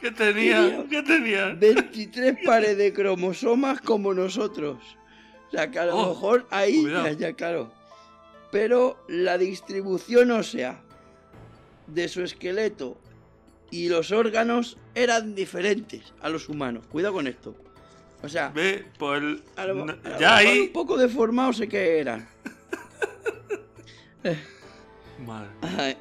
¿Qué 0.00 0.10
tenían? 0.10 0.88
¿Qué 0.88 1.02
tenían? 1.02 1.58
23 1.60 2.38
pares 2.44 2.76
de 2.76 2.92
cromosomas 2.92 3.80
como 3.80 4.14
nosotros. 4.14 4.78
O 5.48 5.50
sea, 5.50 5.70
que 5.70 5.78
a 5.78 5.86
lo 5.86 5.96
Oh, 5.96 6.08
mejor 6.10 6.46
ahí, 6.50 6.84
ya, 6.90 7.12
ya, 7.12 7.32
claro. 7.34 7.72
Pero 8.52 9.04
la 9.08 9.36
distribución 9.38 10.30
ósea 10.30 10.80
de 11.86 12.08
su 12.08 12.22
esqueleto 12.22 12.98
y 13.70 13.88
los 13.88 14.10
órganos 14.12 14.76
eran 14.94 15.34
diferentes 15.34 16.12
a 16.20 16.28
los 16.28 16.48
humanos. 16.48 16.86
Cuidado 16.90 17.14
con 17.14 17.26
esto. 17.26 17.54
O 18.22 18.28
sea, 18.28 18.48
Ve, 18.50 18.84
por 18.98 19.16
el... 19.18 19.42
a 19.56 19.64
lo- 19.66 19.82
a 19.84 19.86
lo 19.86 20.02
ya 20.02 20.36
mejor 20.36 20.46
ahí... 20.46 20.60
un 20.60 20.72
poco 20.72 20.96
deformados 20.96 21.56
sé 21.58 21.68
que 21.68 21.98
eran. 21.98 22.28
Madre. 25.26 25.96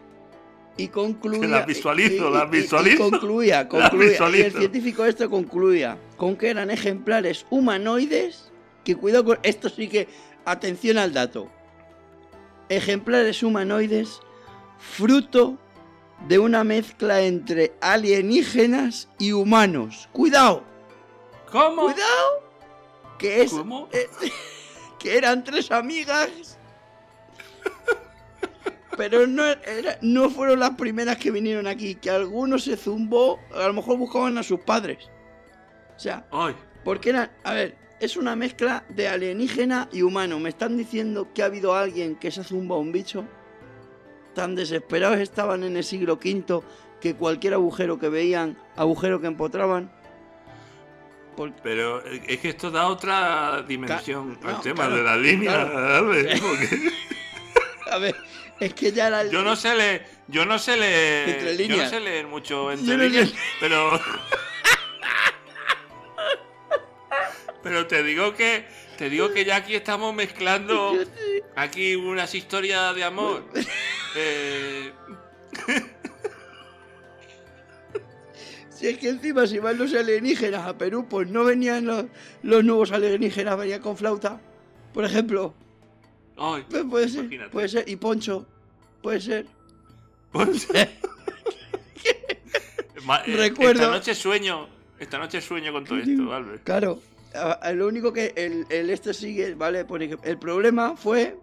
Y 0.79 0.87
concluía. 0.87 1.41
Que 1.41 1.47
las 1.47 1.65
visualizo, 1.65 2.29
las 2.29 2.43
y- 2.43 2.57
y 2.57 2.61
visualizo. 2.61 3.09
concluía, 3.09 3.67
concluía. 3.67 4.17
Y 4.33 4.41
el 4.41 4.51
científico 4.53 5.05
esto 5.05 5.29
concluía 5.29 5.97
con 6.17 6.35
que 6.35 6.49
eran 6.49 6.69
ejemplares 6.71 7.45
humanoides. 7.49 8.51
Que 8.83 8.95
cuidado 8.95 9.25
con. 9.25 9.39
Esto 9.43 9.69
sí 9.69 9.87
que. 9.87 10.07
Atención 10.45 10.97
al 10.97 11.13
dato. 11.13 11.49
Ejemplares 12.69 13.43
humanoides 13.43 14.19
fruto 14.77 15.57
de 16.27 16.39
una 16.39 16.63
mezcla 16.63 17.21
entre 17.21 17.73
alienígenas 17.81 19.09
y 19.17 19.31
humanos. 19.31 20.07
Cuidado, 20.11 20.63
¿Cómo? 21.51 21.83
cuidado. 21.83 22.43
Que 23.17 23.41
es. 23.41 23.51
¿Cómo? 23.51 23.89
eh, 23.91 24.07
que 24.99 25.17
eran 25.17 25.43
tres 25.43 25.71
amigas. 25.71 26.58
Pero 28.99 29.25
no, 29.27 29.45
era- 29.45 29.97
no 30.01 30.29
fueron 30.29 30.59
las 30.59 30.71
primeras 30.71 31.17
que 31.17 31.31
vinieron 31.31 31.65
aquí. 31.67 31.95
Que 31.95 32.09
algunos 32.09 32.65
se 32.65 32.75
zumbó, 32.77 33.39
a 33.55 33.65
lo 33.67 33.73
mejor 33.73 33.97
buscaban 33.97 34.37
a 34.37 34.43
sus 34.43 34.59
padres. 34.59 35.09
O 35.95 35.99
sea, 35.99 36.25
Ay, 36.31 36.53
porque 36.83 37.09
eran. 37.09 37.31
A 37.43 37.53
ver, 37.53 37.75
es 37.99 38.15
una 38.17 38.35
mezcla 38.35 38.83
de 38.89 39.07
alienígena 39.07 39.89
y 39.91 40.01
humano. 40.01 40.39
¿Me 40.39 40.49
están 40.49 40.77
diciendo 40.77 41.29
que 41.33 41.41
ha 41.43 41.45
habido 41.45 41.73
alguien 41.75 42.15
que 42.15 42.29
se 42.31 42.41
ha 42.41 42.43
zumbado 42.43 42.81
un 42.81 42.91
bicho? 42.91 43.25
Tan 44.35 44.55
desesperados 44.55 45.17
estaban 45.19 45.63
en 45.63 45.75
el 45.77 45.83
siglo 45.83 46.13
V 46.15 46.61
que 47.01 47.15
cualquier 47.15 47.53
agujero 47.55 47.97
que 47.99 48.09
veían, 48.09 48.57
agujero 48.75 49.19
que 49.21 49.27
empotraban. 49.27 49.91
Pero 51.63 52.03
es 52.03 52.37
que 52.39 52.49
esto 52.49 52.69
da 52.69 52.87
otra 52.87 53.63
dimensión 53.65 54.35
Ca- 54.35 54.49
al 54.49 54.53
no, 54.55 54.61
tema 54.61 54.75
claro, 54.87 54.95
de 54.97 55.03
la 55.03 55.15
línea. 55.15 55.51
claro. 55.51 55.95
Albert, 55.95 56.41
porque 56.41 56.91
A 57.91 57.97
ver, 57.97 58.15
es 58.59 58.73
que 58.73 58.91
ya 58.91 59.09
la. 59.09 59.25
yo 59.27 59.41
no 59.41 59.55
sé 59.55 59.75
leer, 59.75 60.05
yo 60.27 60.45
no 60.45 60.59
sé 60.59 60.75
leer, 60.77 61.29
Entre 61.29 61.57
yo 61.57 61.61
no 61.63 61.67
líneas. 61.75 61.89
sé 61.89 61.99
leer 61.99 62.27
mucho 62.27 62.71
entre 62.71 62.97
no 62.97 63.03
líneas, 63.03 63.33
pero 63.59 63.91
pero 67.63 67.87
te 67.87 68.03
digo 68.03 68.33
que 68.33 68.65
te 68.97 69.09
digo 69.09 69.31
que 69.31 69.45
ya 69.45 69.57
aquí 69.57 69.75
estamos 69.75 70.13
mezclando 70.13 70.93
aquí 71.55 71.95
unas 71.95 72.33
historias 72.35 72.95
de 72.95 73.03
amor. 73.03 73.43
Eh, 74.15 74.91
Si 78.71 78.87
es 78.87 78.97
que 78.97 79.09
encima 79.09 79.45
si 79.45 79.59
van 79.59 79.77
los 79.77 79.93
alienígenas 79.93 80.65
a 80.65 80.77
Perú, 80.79 81.05
pues 81.07 81.27
no 81.27 81.43
venían 81.43 81.85
los, 81.85 82.05
los 82.41 82.63
nuevos 82.63 82.91
alienígenas, 82.91 83.55
venían 83.55 83.81
con 83.81 83.95
flauta. 83.97 84.41
Por 84.93 85.03
ejemplo, 85.05 85.53
ay, 86.39 86.65
puede 86.89 87.09
ser, 87.09 87.19
Imagínate. 87.25 87.49
puede 87.51 87.69
ser, 87.69 87.87
y 87.89 87.95
Poncho, 87.95 88.45
puede 89.01 89.19
ser. 89.21 89.45
Ma- 93.05 93.21
eh, 93.25 93.35
Recuerdo- 93.35 93.81
Esta 93.83 93.91
noche 93.91 94.13
sueño, 94.15 94.67
esta 94.99 95.17
noche 95.17 95.41
sueño 95.41 95.71
con 95.71 95.85
todo 95.85 95.97
esto, 95.99 96.33
Albert. 96.33 96.63
Claro, 96.63 97.01
lo 97.73 97.87
único 97.87 98.11
que 98.13 98.33
el, 98.35 98.65
el 98.69 98.89
este 98.89 99.13
sigue, 99.13 99.55
¿vale? 99.55 99.85
Por 99.85 100.03
ejemplo, 100.03 100.29
el 100.29 100.37
problema 100.37 100.95
fue 100.95 101.37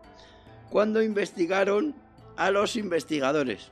cuando 0.71 1.03
investigaron 1.03 1.95
a 2.37 2.51
los 2.51 2.77
investigadores. 2.77 3.71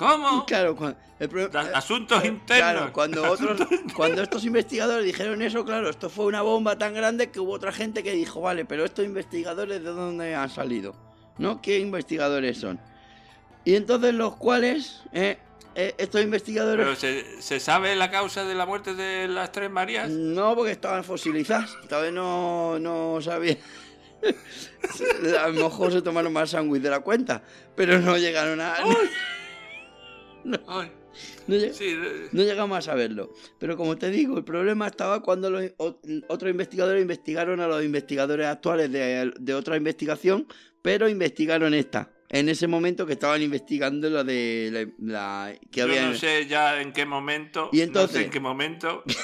¿Cómo? 0.00 0.46
Claro, 0.46 0.74
cuando, 0.74 0.98
el 1.18 1.28
eh, 1.28 1.50
Asuntos 1.74 2.24
eh, 2.24 2.28
internos. 2.28 2.72
Claro, 2.72 2.92
cuando 2.94 3.30
otros, 3.30 3.60
cuando 3.94 4.22
estos 4.22 4.46
investigadores 4.46 5.04
dijeron 5.04 5.42
eso, 5.42 5.62
claro, 5.62 5.90
esto 5.90 6.08
fue 6.08 6.24
una 6.24 6.40
bomba 6.40 6.78
tan 6.78 6.94
grande 6.94 7.30
que 7.30 7.38
hubo 7.38 7.52
otra 7.52 7.70
gente 7.70 8.02
que 8.02 8.12
dijo, 8.12 8.40
vale, 8.40 8.64
pero 8.64 8.86
estos 8.86 9.04
investigadores 9.04 9.84
de 9.84 9.90
dónde 9.90 10.34
han 10.34 10.48
salido, 10.48 10.96
¿no? 11.36 11.60
¿Qué 11.60 11.80
investigadores 11.80 12.56
son? 12.56 12.80
Y 13.66 13.74
entonces 13.74 14.14
los 14.14 14.36
cuales, 14.36 15.02
eh, 15.12 15.36
eh, 15.74 15.94
estos 15.98 16.22
investigadores, 16.22 16.86
Pero 16.86 16.96
¿se, 16.96 17.42
se 17.42 17.60
sabe 17.60 17.94
la 17.94 18.10
causa 18.10 18.46
de 18.46 18.54
la 18.54 18.64
muerte 18.64 18.94
de 18.94 19.28
las 19.28 19.52
tres 19.52 19.70
Marías? 19.70 20.08
no, 20.08 20.54
porque 20.56 20.72
estaban 20.72 21.04
fosilizados, 21.04 21.76
todavía 21.90 22.12
no, 22.12 22.78
no 22.78 23.20
sabían. 23.20 23.58
a 25.42 25.48
lo 25.48 25.64
mejor 25.64 25.92
se 25.92 26.00
tomaron 26.00 26.32
más 26.32 26.48
sándwich 26.48 26.80
de 26.80 26.88
la 26.88 27.00
cuenta, 27.00 27.42
pero 27.76 27.98
no 27.98 28.16
llegaron 28.16 28.62
a... 28.62 28.76
No 30.44 31.56
lleg- 31.56 31.72
sí, 31.72 31.96
No 32.32 32.42
llegamos 32.42 32.78
a 32.78 32.82
saberlo. 32.82 33.32
Pero 33.58 33.76
como 33.76 33.96
te 33.98 34.10
digo, 34.10 34.38
el 34.38 34.44
problema 34.44 34.86
estaba 34.86 35.22
cuando 35.22 35.50
los 35.50 35.64
otros 36.28 36.50
investigadores 36.50 37.02
investigaron 37.02 37.60
a 37.60 37.66
los 37.66 37.84
investigadores 37.84 38.46
actuales 38.46 38.90
de, 38.92 39.32
de 39.38 39.54
otra 39.54 39.76
investigación, 39.76 40.46
pero 40.82 41.08
investigaron 41.08 41.74
esta. 41.74 42.10
En 42.28 42.48
ese 42.48 42.68
momento 42.68 43.06
que 43.06 43.14
estaban 43.14 43.42
investigando 43.42 44.08
la 44.08 44.22
de 44.22 44.92
la, 45.00 45.48
la- 45.50 45.58
que 45.72 45.80
yo 45.80 45.86
había. 45.86 46.08
no 46.10 46.14
sé 46.16 46.46
ya 46.46 46.80
en 46.80 46.92
qué 46.92 47.04
momento. 47.04 47.70
Y 47.72 47.80
entonces- 47.80 48.14
No 48.14 48.18
sé 48.20 48.24
en 48.26 48.30
qué 48.30 48.40
momento. 48.40 49.02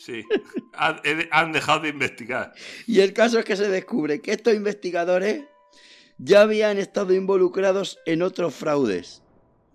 Sí, 0.00 0.24
han 0.72 1.52
dejado 1.52 1.80
de 1.80 1.88
investigar. 1.88 2.52
Y 2.86 3.00
el 3.00 3.12
caso 3.12 3.38
es 3.40 3.44
que 3.44 3.56
se 3.56 3.68
descubre 3.68 4.20
que 4.22 4.30
estos 4.32 4.54
investigadores 4.54 5.42
ya 6.18 6.42
habían 6.42 6.78
estado 6.78 7.12
involucrados 7.14 7.98
en 8.06 8.22
otros 8.22 8.54
fraudes. 8.54 9.22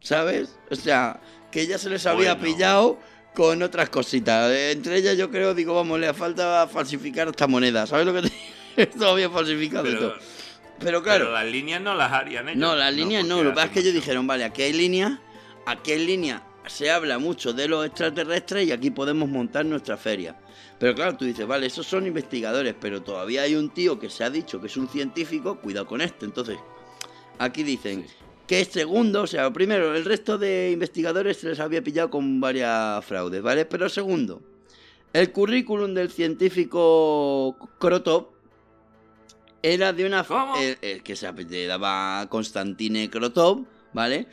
¿Sabes? 0.03 0.55
O 0.69 0.75
sea, 0.75 1.19
que 1.51 1.65
ya 1.65 1.77
se 1.77 1.89
les 1.89 2.05
había 2.05 2.35
Bueno. 2.35 2.45
pillado 2.55 2.99
con 3.33 3.63
otras 3.63 3.89
cositas. 3.89 4.51
Entre 4.51 4.97
ellas 4.97 5.17
yo 5.17 5.31
creo, 5.31 5.55
digo, 5.55 5.73
vamos, 5.73 5.99
le 5.99 6.13
falta 6.13 6.67
falsificar 6.67 7.29
esta 7.29 7.47
moneda. 7.47 7.87
¿Sabes 7.87 8.05
lo 8.05 8.13
que 8.13 8.29
te 8.75 8.85
Todavía 8.97 9.29
falsificado 9.29 9.83
Pero, 9.85 9.99
todo. 9.99 10.13
Pero 10.79 11.01
claro, 11.01 11.25
pero 11.25 11.33
las 11.33 11.45
líneas 11.45 11.81
no 11.81 11.95
las 11.95 12.11
harían 12.11 12.49
ellos. 12.49 12.59
no, 12.59 12.75
las 12.75 12.93
líneas 12.93 13.25
no. 13.25 13.41
Lo 13.41 13.51
que 13.51 13.55
pasa 13.55 13.67
es 13.67 13.71
que 13.73 13.79
ellos 13.79 13.93
dijeron, 13.93 14.27
vale, 14.27 14.43
aquí 14.43 14.61
hay 14.63 14.73
líneas, 14.73 15.13
aquí 15.65 15.93
hay 15.93 16.05
líneas. 16.05 16.41
Se 16.67 16.91
habla 16.91 17.17
mucho 17.19 17.53
de 17.53 17.67
los 17.67 17.85
extraterrestres 17.85 18.67
y 18.67 18.71
aquí 18.71 18.89
podemos 18.91 19.29
montar 19.29 19.65
nuestra 19.65 19.95
feria. 19.97 20.35
Pero 20.79 20.95
claro, 20.95 21.15
tú 21.15 21.23
dices, 21.25 21.45
vale, 21.47 21.67
esos 21.67 21.85
son 21.87 22.05
investigadores, 22.07 22.75
pero 22.79 23.01
todavía 23.01 23.43
hay 23.43 23.55
un 23.55 23.69
tío 23.69 23.99
que 23.99 24.09
se 24.09 24.23
ha 24.23 24.29
dicho 24.29 24.59
que 24.59 24.67
es 24.67 24.75
un 24.77 24.89
científico, 24.89 25.59
cuidado 25.59 25.85
con 25.87 26.01
este. 26.01 26.25
Entonces, 26.25 26.57
aquí 27.39 27.63
dicen 27.63 28.05
Sí. 28.07 28.15
Que 28.53 28.61
es 28.61 28.67
segundo, 28.67 29.23
o 29.23 29.27
sea, 29.27 29.51
primero, 29.51 29.95
el 29.95 30.05
resto 30.05 30.37
de 30.37 30.69
investigadores 30.71 31.37
se 31.37 31.49
les 31.49 31.59
había 31.59 31.81
pillado 31.83 32.11
con 32.11 32.39
varias 32.39 33.03
fraudes, 33.03 33.41
¿vale? 33.41 33.65
Pero 33.65 33.89
segundo, 33.89 34.43
el 35.11 35.31
currículum 35.31 35.95
del 35.95 36.11
científico 36.11 37.57
Krotov 37.79 38.27
era 39.63 39.91
de 39.91 40.05
una... 40.05 40.23
¿Cómo? 40.23 40.55
El, 40.57 40.77
el 40.83 41.01
que 41.01 41.15
se 41.15 41.25
apellidaba 41.25 42.27
Konstantine 42.29 43.09
Krotov, 43.09 43.65
¿vale? 43.91 44.27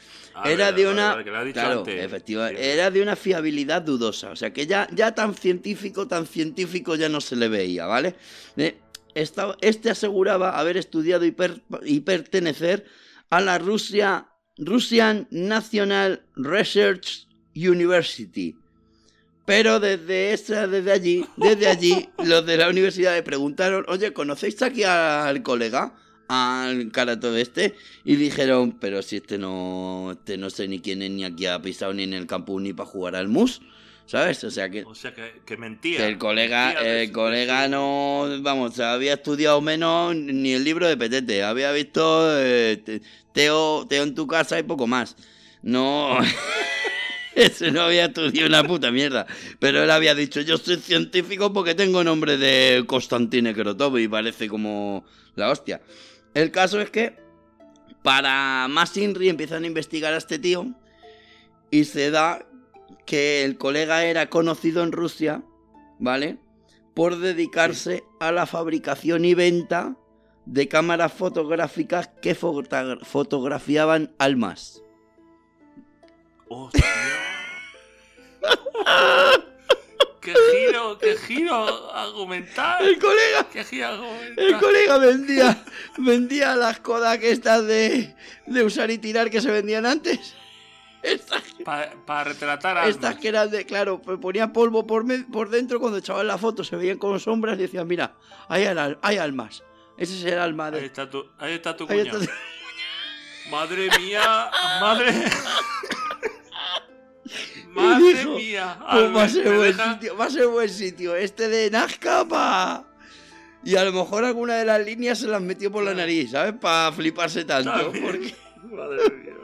Era 0.44 0.70
de 0.72 0.86
una... 0.86 1.14
claro, 1.54 1.82
efectivamente, 2.04 2.72
era 2.74 2.90
de 2.90 3.00
una 3.00 3.16
fiabilidad 3.16 3.80
dudosa, 3.80 4.32
o 4.32 4.36
sea, 4.36 4.52
que 4.52 4.66
ya, 4.66 4.86
ya 4.92 5.14
tan 5.14 5.34
científico, 5.34 6.06
tan 6.08 6.26
científico 6.26 6.94
ya 6.94 7.08
no 7.08 7.22
se 7.22 7.36
le 7.36 7.48
veía, 7.48 7.86
¿vale? 7.86 8.16
Eh, 8.58 8.76
esta- 9.14 9.56
este 9.62 9.88
aseguraba 9.88 10.58
haber 10.58 10.76
estudiado 10.76 11.24
y, 11.24 11.30
per- 11.30 11.62
y 11.84 12.00
pertenecer 12.00 12.84
a 13.30 13.40
la 13.40 13.58
Rusia, 13.58 14.28
Russian 14.58 15.26
National 15.30 16.22
Research 16.34 17.26
University. 17.54 18.56
Pero 19.46 19.80
desde 19.80 20.32
esa, 20.32 20.66
desde 20.66 20.92
allí, 20.92 21.26
desde 21.36 21.68
allí, 21.68 22.08
los 22.24 22.44
de 22.46 22.56
la 22.56 22.68
universidad 22.68 23.14
le 23.14 23.22
preguntaron, 23.22 23.84
oye, 23.88 24.12
¿conocéis 24.12 24.60
aquí 24.62 24.84
al 24.84 25.42
colega? 25.42 25.94
Al 26.28 26.92
carato 26.92 27.32
de 27.32 27.42
este. 27.42 27.74
Y 28.04 28.16
dijeron, 28.16 28.78
pero 28.78 29.02
si 29.02 29.16
este 29.16 29.38
no, 29.38 30.12
este 30.12 30.36
no 30.38 30.50
sé 30.50 30.68
ni 30.68 30.78
quién 30.78 31.02
es, 31.02 31.10
ni 31.10 31.24
aquí 31.24 31.46
ha 31.46 31.60
pisado 31.60 31.92
ni 31.92 32.04
en 32.04 32.14
el 32.14 32.26
campus 32.26 32.62
ni 32.62 32.72
para 32.72 32.88
jugar 32.88 33.16
al 33.16 33.28
mus. 33.28 33.60
¿Sabes? 34.10 34.42
O 34.42 34.50
sea 34.50 34.68
que, 34.68 34.82
O 34.82 34.92
sea, 34.92 35.14
que, 35.14 35.40
que 35.46 35.56
mentía. 35.56 35.98
que 35.98 36.06
el 36.08 36.18
colega, 36.18 36.72
Mentía 36.74 37.02
el 37.02 37.12
colega 37.12 37.68
no, 37.68 38.26
vamos, 38.40 38.80
había 38.80 39.12
estudiado 39.14 39.60
menos 39.60 40.16
ni 40.16 40.52
el 40.52 40.64
libro 40.64 40.88
de 40.88 40.96
Petete. 40.96 41.44
Había 41.44 41.70
visto 41.70 42.28
eh, 42.40 42.82
te- 42.84 43.02
Teo, 43.32 43.86
Teo 43.88 44.02
en 44.02 44.16
tu 44.16 44.26
casa 44.26 44.58
y 44.58 44.64
poco 44.64 44.88
más. 44.88 45.14
No. 45.62 46.18
Ese 47.36 47.70
no 47.70 47.82
había 47.82 48.06
estudiado 48.06 48.48
una 48.48 48.64
puta 48.64 48.90
mierda. 48.90 49.28
Pero 49.60 49.84
él 49.84 49.90
había 49.92 50.16
dicho, 50.16 50.40
yo 50.40 50.58
soy 50.58 50.78
científico 50.78 51.52
porque 51.52 51.76
tengo 51.76 52.02
nombre 52.02 52.36
de 52.36 52.82
Constantine 52.88 53.54
Krotov 53.54 53.96
y 53.98 54.08
parece 54.08 54.48
como 54.48 55.04
la 55.36 55.50
hostia. 55.50 55.80
El 56.34 56.50
caso 56.50 56.80
es 56.80 56.90
que 56.90 57.16
para 58.02 58.66
más 58.68 58.96
Inri 58.96 59.28
empiezan 59.28 59.62
a 59.62 59.68
investigar 59.68 60.12
a 60.14 60.16
este 60.16 60.40
tío 60.40 60.66
y 61.70 61.84
se 61.84 62.10
da 62.10 62.44
que 63.10 63.42
el 63.44 63.58
colega 63.58 64.04
era 64.04 64.30
conocido 64.30 64.84
en 64.84 64.92
Rusia, 64.92 65.42
¿vale? 65.98 66.38
Por 66.94 67.18
dedicarse 67.18 68.04
a 68.20 68.30
la 68.30 68.46
fabricación 68.46 69.24
y 69.24 69.34
venta 69.34 69.96
de 70.46 70.68
cámaras 70.68 71.12
fotográficas 71.12 72.08
que 72.22 72.36
fotogra- 72.36 73.04
fotografiaban 73.04 74.14
almas. 74.20 74.80
¡Hostia! 76.48 76.84
¡Qué 80.20 80.32
giro, 80.52 80.96
qué 81.00 81.16
giro 81.16 81.90
argumental! 81.92 82.86
El 82.86 82.98
colega, 83.00 83.48
¡Qué 83.52 83.64
giro 83.64 83.88
el 83.88 84.54
argumental! 84.54 84.60
colega 84.60 84.98
vendía, 84.98 85.64
vendía 85.98 86.54
las 86.54 86.78
Kodak 86.78 87.24
estas 87.24 87.66
de, 87.66 88.14
de 88.46 88.62
usar 88.62 88.88
y 88.92 88.98
tirar 88.98 89.30
que 89.30 89.40
se 89.40 89.50
vendían 89.50 89.84
antes. 89.84 90.36
Estas, 91.02 91.42
Para 92.06 92.24
retratar 92.24 92.76
a 92.78 92.86
estas 92.88 93.16
que 93.16 93.28
eran 93.28 93.50
de, 93.50 93.64
claro, 93.64 94.00
pues 94.02 94.18
ponía 94.18 94.52
polvo 94.52 94.86
por, 94.86 95.04
me- 95.04 95.24
por 95.24 95.48
dentro 95.48 95.80
cuando 95.80 95.98
echaban 95.98 96.26
la 96.26 96.36
foto, 96.38 96.62
se 96.64 96.76
veían 96.76 96.98
como 96.98 97.18
sombras 97.18 97.58
y 97.58 97.62
decían, 97.62 97.86
mira, 97.88 98.14
hay, 98.48 98.66
hay 99.02 99.16
almas. 99.18 99.62
Ese 99.96 100.18
es 100.18 100.24
el 100.32 100.38
alma 100.38 100.66
Ahí 100.66 100.72
de... 100.72 100.86
está 100.86 101.08
tu, 101.08 101.24
ahí 101.38 101.52
está 101.54 101.76
tu 101.76 101.84
ahí 101.88 102.00
cuñado. 102.00 102.20
está- 102.22 102.34
Madre 103.50 103.88
mía, 103.98 104.50
madre. 104.80 105.12
Madre 107.68 108.14
dijo, 108.14 108.30
mía. 108.36 108.78
Pues 108.90 109.16
va 109.16 109.22
a 109.24 109.28
ser 109.28 109.44
¿me 109.48 109.56
buen 109.56 109.74
sitio, 109.76 110.16
va 110.16 110.24
a 110.24 110.30
ser 110.30 110.46
buen 110.48 110.68
sitio. 110.68 111.16
Este 111.16 111.48
de 111.48 111.70
Nazca 111.70 112.24
pa... 112.26 112.84
Y 113.62 113.76
a 113.76 113.84
lo 113.84 113.92
mejor 113.92 114.24
alguna 114.24 114.54
de 114.56 114.64
las 114.64 114.84
líneas 114.84 115.18
se 115.18 115.26
las 115.28 115.40
metió 115.42 115.70
por 115.70 115.84
la 115.84 115.92
nariz, 115.94 116.30
¿sabes? 116.30 116.54
Para 116.60 116.90
fliparse 116.92 117.44
tanto. 117.44 117.92
Porque 118.00 118.34
Madre 118.64 119.10
mía. 119.10 119.34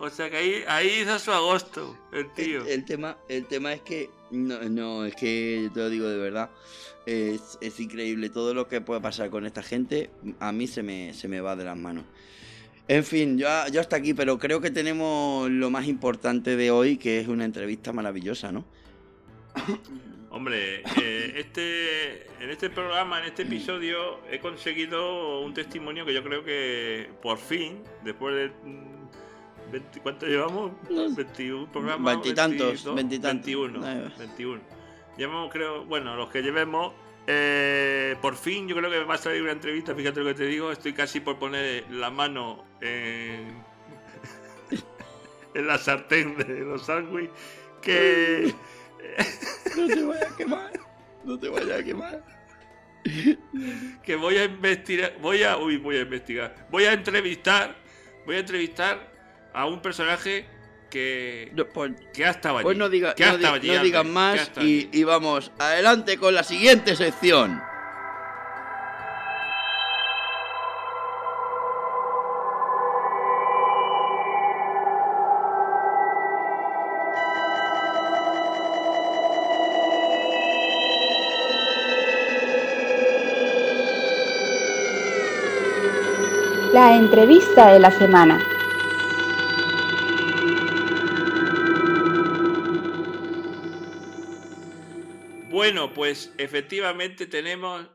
O 0.00 0.08
sea 0.08 0.30
que 0.30 0.38
ahí, 0.38 0.64
ahí 0.66 1.02
hizo 1.02 1.18
su 1.18 1.30
agosto, 1.30 1.94
el 2.12 2.32
tío. 2.32 2.62
el, 2.62 2.68
el 2.68 2.84
tema, 2.86 3.18
el 3.28 3.44
tema 3.44 3.74
es 3.74 3.82
que... 3.82 4.08
No, 4.30 4.58
no, 4.62 5.04
es 5.04 5.14
que 5.14 5.70
te 5.74 5.80
lo 5.80 5.90
digo 5.90 6.08
de 6.08 6.16
verdad. 6.16 6.50
Es, 7.04 7.58
es 7.60 7.78
increíble 7.80 8.30
todo 8.30 8.54
lo 8.54 8.66
que 8.66 8.80
puede 8.80 9.02
pasar 9.02 9.28
con 9.28 9.44
esta 9.44 9.62
gente. 9.62 10.08
A 10.38 10.52
mí 10.52 10.66
se 10.66 10.82
me, 10.82 11.12
se 11.12 11.28
me 11.28 11.42
va 11.42 11.54
de 11.54 11.64
las 11.64 11.76
manos. 11.76 12.04
En 12.88 13.04
fin, 13.04 13.38
yo, 13.38 13.46
yo 13.70 13.80
hasta 13.80 13.96
aquí, 13.96 14.14
pero 14.14 14.38
creo 14.38 14.60
que 14.60 14.70
tenemos 14.70 15.50
lo 15.50 15.70
más 15.70 15.86
importante 15.86 16.56
de 16.56 16.70
hoy, 16.70 16.96
que 16.96 17.20
es 17.20 17.28
una 17.28 17.44
entrevista 17.44 17.92
maravillosa, 17.92 18.52
¿no? 18.52 18.64
Hombre, 20.30 20.82
eh, 21.02 21.34
este, 21.36 22.26
en 22.42 22.50
este 22.50 22.70
programa, 22.70 23.20
en 23.20 23.26
este 23.26 23.42
episodio, 23.42 24.20
he 24.30 24.38
conseguido 24.38 25.40
un 25.40 25.52
testimonio 25.52 26.06
que 26.06 26.14
yo 26.14 26.22
creo 26.22 26.42
que 26.42 27.10
por 27.20 27.36
fin, 27.36 27.82
después 28.02 28.34
de... 28.34 28.52
mm, 29.70 29.72
20 29.72 30.00
¿Cuánto 30.00 30.26
llevamos? 30.26 30.72
No 30.88 31.08
sé. 31.08 31.14
21 31.24 31.72
programas. 31.72 32.14
Veintitantos, 32.14 32.84
22, 32.84 32.94
veintitantos. 32.96 33.46
21. 33.46 33.88
Eh. 33.88 34.12
21. 34.18 34.60
Llevamos, 35.16 35.52
creo, 35.52 35.84
bueno, 35.84 36.16
los 36.16 36.30
que 36.30 36.42
llevemos. 36.42 36.92
eh, 37.26 38.16
por 38.22 38.36
fin, 38.36 38.66
yo 38.68 38.74
creo 38.76 38.90
que 38.90 38.98
me 38.98 39.04
va 39.04 39.14
a 39.14 39.18
salir 39.18 39.42
una 39.42 39.52
entrevista. 39.52 39.94
Fíjate 39.94 40.20
lo 40.20 40.26
que 40.26 40.34
te 40.34 40.44
digo. 40.46 40.72
Estoy 40.72 40.92
casi 40.92 41.20
por 41.20 41.38
poner 41.38 41.84
la 41.90 42.10
mano 42.10 42.64
en, 42.80 43.62
en 45.54 45.66
la 45.66 45.78
sartén 45.78 46.36
de 46.36 46.60
los 46.60 46.86
sándwiches. 46.86 47.30
Que. 47.82 48.54
No 49.76 49.86
te 49.86 50.02
vayas 50.04 50.32
a 50.32 50.36
quemar. 50.36 50.72
No 51.24 51.38
te 51.38 51.48
vayas 51.48 51.80
a 51.80 51.84
quemar. 51.84 52.24
que 54.02 54.16
voy 54.16 54.36
a 54.36 54.44
investigar, 54.44 55.16
voy 55.20 55.42
a, 55.42 55.56
uy, 55.56 55.78
voy 55.78 55.96
a 55.96 56.02
investigar, 56.02 56.66
voy 56.70 56.84
a 56.84 56.92
entrevistar, 56.92 57.76
voy 58.26 58.36
a 58.36 58.40
entrevistar 58.40 59.09
a 59.52 59.66
un 59.66 59.80
personaje 59.80 60.46
que, 60.90 61.50
No, 61.54 61.66
pues, 61.66 61.92
que 62.12 62.24
ha 62.24 62.30
estado 62.30 62.58
allí. 62.58 62.64
pues 62.64 62.76
no, 62.76 62.88
diga, 62.88 63.14
que 63.14 63.24
no, 63.26 63.38
di- 63.38 63.44
allí, 63.44 63.68
no 63.70 63.82
digan 63.82 64.10
más 64.12 64.50
y 64.60 65.04
vamos 65.04 65.52
adelante 65.58 66.18
con 66.18 66.34
la 66.34 66.42
siguiente 66.42 66.96
sección. 66.96 67.62
La 86.72 86.94
entrevista 86.94 87.72
de 87.72 87.80
la 87.80 87.90
semana. 87.90 88.38
Bueno, 95.60 95.92
pues 95.92 96.32
efectivamente 96.38 97.26
tenemos, 97.26 97.86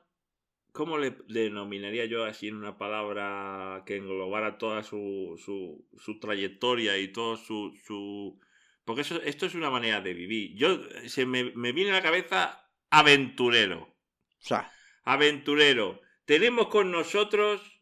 ¿cómo 0.72 0.99
le 0.99 1.18
denominaría 1.28 2.05
yo 2.05 2.24
así 2.24 2.49
en 2.49 2.57
una 2.57 2.78
palabra 2.78 3.82
que 3.88 3.95
englobara 3.95 4.59
toda 4.59 4.84
su, 4.84 5.41
su, 5.43 5.89
su 5.97 6.20
trayectoria 6.20 6.95
y 6.99 7.07
todo 7.07 7.38
su, 7.38 7.76
su... 7.84 8.39
Porque 8.84 9.01
eso, 9.01 9.20
esto 9.24 9.47
es 9.47 9.55
una 9.55 9.72
manera 9.72 9.99
de 9.99 10.13
vivir. 10.13 10.55
Yo, 10.55 10.80
se 11.07 11.26
me, 11.26 11.45
me 11.55 11.72
viene 11.72 11.89
a 11.89 11.95
la 11.95 12.03
cabeza 12.03 12.70
aventurero. 12.91 13.80
O 13.82 13.97
sea, 14.38 14.72
aventurero. 15.03 16.01
Tenemos 16.26 16.68
con 16.68 16.91
nosotros 16.91 17.82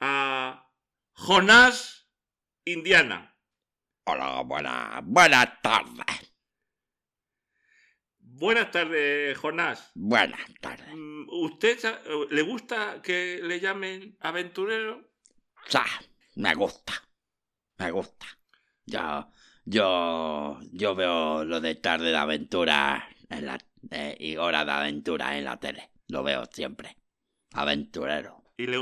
a 0.00 0.72
Jonás 1.12 2.10
Indiana. 2.64 3.36
hola, 4.06 4.42
buenas, 4.42 5.04
buenas 5.04 5.62
tardes. 5.62 6.29
Buenas 8.40 8.70
tardes, 8.70 9.36
Jonás. 9.36 9.90
Buenas 9.94 10.40
tardes. 10.62 10.88
Mm, 10.94 11.28
¿Usted 11.28 11.78
sa- 11.78 12.00
le 12.30 12.40
gusta 12.40 13.02
que 13.02 13.38
le 13.42 13.60
llamen 13.60 14.16
aventurero? 14.18 15.10
Sea, 15.66 15.84
me 16.36 16.54
gusta. 16.54 16.94
Me 17.76 17.90
gusta. 17.90 18.26
Yo, 18.86 19.30
yo, 19.66 20.58
yo 20.72 20.94
veo 20.94 21.44
lo 21.44 21.60
de 21.60 21.74
tarde 21.74 22.12
de 22.12 22.16
aventura 22.16 23.06
en 23.28 23.44
la, 23.44 23.58
eh, 23.90 24.16
y 24.18 24.38
hora 24.38 24.64
de 24.64 24.72
aventura 24.72 25.36
en 25.36 25.44
la 25.44 25.58
tele. 25.60 25.90
Lo 26.08 26.22
veo 26.22 26.46
siempre. 26.50 26.96
Aventurero. 27.52 28.42
Y, 28.56 28.68
le, 28.68 28.78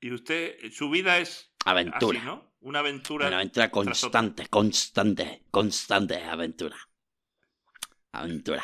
y 0.00 0.12
usted, 0.14 0.56
su 0.72 0.88
vida 0.88 1.18
es 1.18 1.52
Aventura. 1.66 2.18
así, 2.20 2.26
¿no? 2.26 2.54
Una 2.60 2.78
aventura. 2.78 3.26
Una 3.28 3.36
aventura 3.36 3.70
constante, 3.70 4.46
constante, 4.48 5.42
constante 5.50 6.22
aventura. 6.24 6.76
Aventura. 8.12 8.62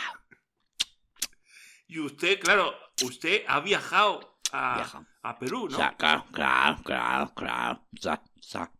Y 1.87 1.99
usted, 2.01 2.39
claro, 2.41 2.75
usted 3.03 3.43
ha 3.49 3.61
viajado 3.61 4.39
a, 4.53 4.75
Viaja. 4.77 5.07
a 5.23 5.39
Perú, 5.39 5.69
¿no? 5.71 5.77
O 5.77 5.81
sea, 5.81 5.97
claro, 5.97 6.27
claro, 6.33 6.83
claro, 6.83 7.33
claro. 7.35 7.87
O 7.93 8.01
sea, 8.01 8.23
o 8.39 8.43
sea, 8.43 8.71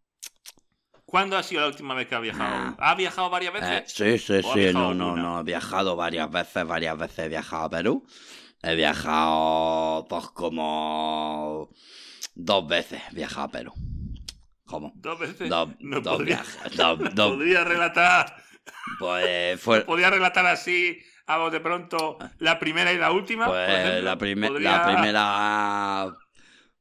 ¿Cuándo 1.07 1.39
ha 1.39 1.43
sido 1.43 1.63
la 1.63 1.69
última 1.69 1.95
vez 1.95 2.07
que 2.07 2.15
ha 2.15 2.21
viajado? 2.21 2.77
¿Ha 2.79 2.95
viajado 2.95 3.31
varias 3.31 3.55
eh, 3.55 3.61
veces? 3.61 3.93
sí, 3.95 4.19
sí, 4.19 4.47
¿O 4.47 4.51
ha 4.51 4.55
sí, 4.55 4.61
viajado 4.61 4.93
no, 4.93 5.07
no, 5.07 5.13
una? 5.15 5.23
no. 5.23 5.41
He 5.41 5.45
viajado 5.45 5.97
varias 5.97 6.31
veces, 6.31 6.67
varias 6.67 6.99
veces 6.99 7.19
he 7.21 7.29
viajado 7.31 7.63
a 7.65 7.71
Perú. 7.71 8.07
He 8.63 8.75
viajado, 8.75 10.07
pues, 10.07 10.27
como 10.29 11.71
dos 12.35 12.69
veces 12.69 13.01
he 13.11 13.15
viajado 13.15 13.47
a 13.47 13.51
Perú. 13.51 13.73
¿Cómo? 14.67 14.93
Dos 14.97 15.19
veces. 15.19 15.49
Dos, 15.49 15.71
no 15.81 16.03
dos 16.03 16.19
podría, 16.19 16.37
viajes. 16.37 16.77
Dos, 16.77 16.99
dos, 17.15 17.31
podría 17.31 17.65
relatar. 17.65 18.45
Pues, 18.99 19.61
fue, 19.61 19.81
podría 19.87 20.11
relatar 20.11 20.47
así, 20.47 20.99
a 21.27 21.39
vos 21.39 21.53
de 21.53 21.61
pronto, 21.61 22.19
la 22.39 22.59
primera 22.59 22.93
y 22.93 22.99
la 22.99 23.13
última. 23.13 23.47
Pues 23.47 23.69
ejemplo? 23.69 24.03
la, 24.03 24.19
prime- 24.19 24.49
Podría- 24.49 24.71
la 24.73 24.85
primera 24.85 26.17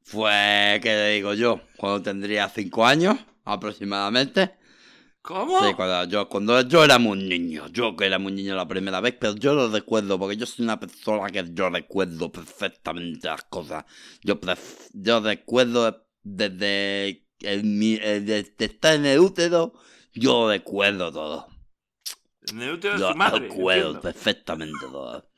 fue, 0.02 0.80
¿qué 0.82 0.88
le 0.94 1.10
digo 1.12 1.34
yo? 1.34 1.60
Cuando 1.76 2.02
tendría 2.02 2.48
cinco 2.48 2.86
años 2.86 3.16
aproximadamente. 3.44 4.54
¿Cómo? 5.20 5.58
Sí, 5.60 5.74
cuando 5.74 6.04
yo, 6.04 6.28
cuando 6.28 6.60
yo 6.62 6.84
era 6.84 6.98
muy 6.98 7.18
niño. 7.18 7.66
Yo 7.68 7.94
que 7.96 8.06
era 8.06 8.18
muy 8.18 8.32
niño 8.32 8.54
la 8.54 8.66
primera 8.66 9.00
vez, 9.02 9.14
pero 9.20 9.34
yo 9.36 9.52
lo 9.52 9.68
recuerdo 9.68 10.18
porque 10.18 10.36
yo 10.38 10.46
soy 10.46 10.64
una 10.64 10.80
persona 10.80 11.28
que 11.28 11.44
yo 11.52 11.68
recuerdo 11.68 12.32
perfectamente 12.32 13.28
las 13.28 13.42
cosas. 13.44 13.84
Yo, 14.22 14.40
pref- 14.40 14.88
yo 14.94 15.20
recuerdo 15.20 16.06
desde, 16.22 17.26
el 17.40 17.82
eh, 18.02 18.20
desde 18.20 18.64
estar 18.64 18.94
en 18.94 19.04
el 19.04 19.18
útero, 19.18 19.74
yo 20.14 20.48
recuerdo 20.48 21.12
todo. 21.12 21.48
En 22.50 22.62
el 22.62 22.72
útero 22.74 22.94
de 22.94 23.00
Lo 23.00 23.08
su 23.10 23.14
madre. 23.16 23.48
perfectamente 24.00 24.78
todo. 24.90 25.28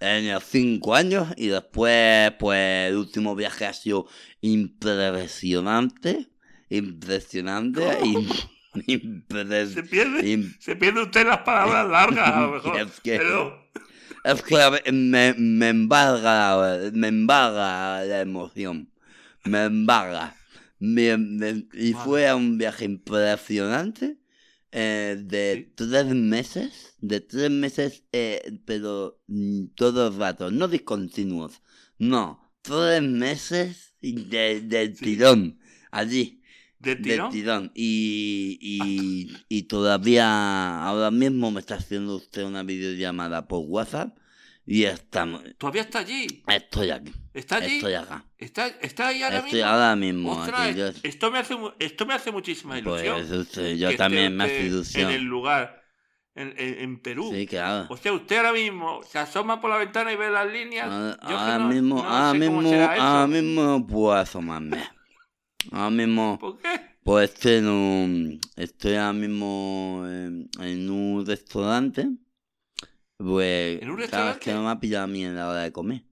En 0.00 0.30
los 0.30 0.44
cinco 0.44 0.94
años 0.94 1.28
y 1.36 1.46
después, 1.48 2.32
pues, 2.38 2.90
el 2.90 2.96
último 2.96 3.34
viaje 3.34 3.64
ha 3.66 3.72
sido 3.72 4.06
impresionante. 4.40 6.28
Impresionante. 6.68 7.80
Im- 8.02 8.28
impres- 8.86 9.72
Se 9.74 9.82
pierde, 9.82 10.50
se 10.60 10.76
pierde 10.76 11.02
usted 11.02 11.26
las 11.26 11.38
palabras 11.38 11.88
largas, 11.88 12.28
a 12.28 12.40
lo 12.42 12.50
mejor. 12.54 12.80
Es 12.80 13.00
que- 13.00 13.16
Pero, 13.18 13.66
Es 14.24 14.42
que 14.42 14.92
me, 14.92 15.34
me 15.38 15.68
embarga, 15.68 16.90
me 16.92 17.08
embarga 17.08 18.04
la 18.04 18.20
emoción. 18.20 18.90
Me 19.44 19.64
embarga. 19.64 20.34
Me- 20.78 21.16
me- 21.16 21.64
y 21.72 21.92
fue 21.94 22.32
un 22.34 22.58
viaje 22.58 22.84
impresionante. 22.84 24.18
Eh, 24.76 25.16
de 25.18 25.72
tres 25.74 26.06
meses. 26.06 26.94
De 27.00 27.20
tres 27.20 27.50
meses, 27.50 28.04
eh, 28.12 28.60
pero 28.64 29.20
mm, 29.26 29.66
todo 29.74 30.08
el 30.08 30.16
rato. 30.16 30.50
No 30.50 30.68
discontinuos. 30.68 31.62
No. 31.98 32.40
Tres 32.62 33.02
meses 33.02 33.94
de, 34.02 34.60
de 34.60 34.94
Sí. 34.94 35.04
tirón. 35.04 35.58
Allí. 35.90 36.42
¿de 36.78 36.94
De 36.96 37.02
tirón? 37.02 37.30
tirón. 37.32 37.72
Y, 37.74 38.58
y, 38.60 39.32
y 39.48 39.62
todavía, 39.64 40.84
ahora 40.84 41.10
mismo 41.10 41.50
me 41.50 41.60
está 41.60 41.76
haciendo 41.76 42.16
usted 42.16 42.44
una 42.44 42.62
videollamada 42.62 43.48
por 43.48 43.64
WhatsApp 43.66 44.16
y 44.66 44.84
estamos, 44.84 45.42
¿Todavía 45.58 45.82
está 45.82 46.00
allí? 46.00 46.42
estoy 46.48 46.90
aquí, 46.90 47.12
¿Está 47.32 47.56
allí? 47.56 47.76
estoy 47.76 47.94
acá. 47.94 48.24
¿Está, 48.36 48.66
está 48.66 49.06
ahí 49.08 49.22
ahora 49.22 49.36
Estoy 49.38 49.52
mismo? 49.54 49.68
ahora 49.70 49.96
mismo 49.96 50.32
Ostras, 50.32 50.60
aquí. 50.68 50.78
Yo, 50.78 50.86
esto, 51.04 51.30
me 51.30 51.38
hace, 51.38 51.56
esto 51.78 52.06
me 52.06 52.14
hace 52.14 52.32
muchísima 52.32 52.78
ilusión. 52.78 53.16
pues 53.16 53.30
usted- 53.30 53.76
yo 53.76 53.88
esté 53.88 53.98
también 53.98 54.36
me 54.36 54.44
hace 54.44 54.66
ilusión. 54.66 55.10
En 55.10 55.16
el 55.16 55.22
lugar, 55.24 55.82
en, 56.34 56.48
en- 56.58 56.78
en 56.80 57.00
Perú. 57.00 57.30
Sí, 57.32 57.46
claro. 57.46 57.86
O 57.88 57.96
sea, 57.96 58.12
usted 58.12 58.36
ahora 58.38 58.52
mismo 58.52 59.02
se 59.04 59.18
asoma 59.18 59.60
por 59.60 59.70
la 59.70 59.78
ventana 59.78 60.12
y 60.12 60.16
ve 60.16 60.30
las 60.30 60.50
líneas. 60.52 60.86
Ahora, 60.90 61.16
Yo 61.22 61.28
que 61.28 61.34
ahora 61.34 61.58
no- 61.58 61.68
mismo, 61.68 61.96
no 61.96 62.08
ahora 62.08 62.34
mismo, 62.38 62.60
ahora 63.00 63.26
mismo 63.26 63.62
no 63.62 63.86
puedo 63.86 64.12
asomarme. 64.14 64.82
Ahora 65.72 65.90
mismo, 65.90 66.38
¿Por 66.40 66.58
qué? 66.58 66.68
pues 67.04 67.30
estoy 67.32 67.54
en 67.54 67.68
un, 67.68 68.40
estoy 68.56 68.94
ahora 68.96 69.12
mismo 69.12 70.04
en, 70.06 70.48
en 70.60 70.90
un 70.90 71.24
restaurante. 71.24 72.08
Pues, 73.18 73.80
¿En 73.82 73.90
un 73.90 73.96
claro, 74.02 74.30
es 74.32 74.38
que 74.38 74.52
no 74.52 74.62
me 74.62 74.70
ha 74.70 74.78
pillado 74.78 75.04
a 75.04 75.06
mí 75.06 75.24
en 75.24 75.36
la 75.36 75.48
hora 75.48 75.62
de 75.62 75.72
comer. 75.72 76.02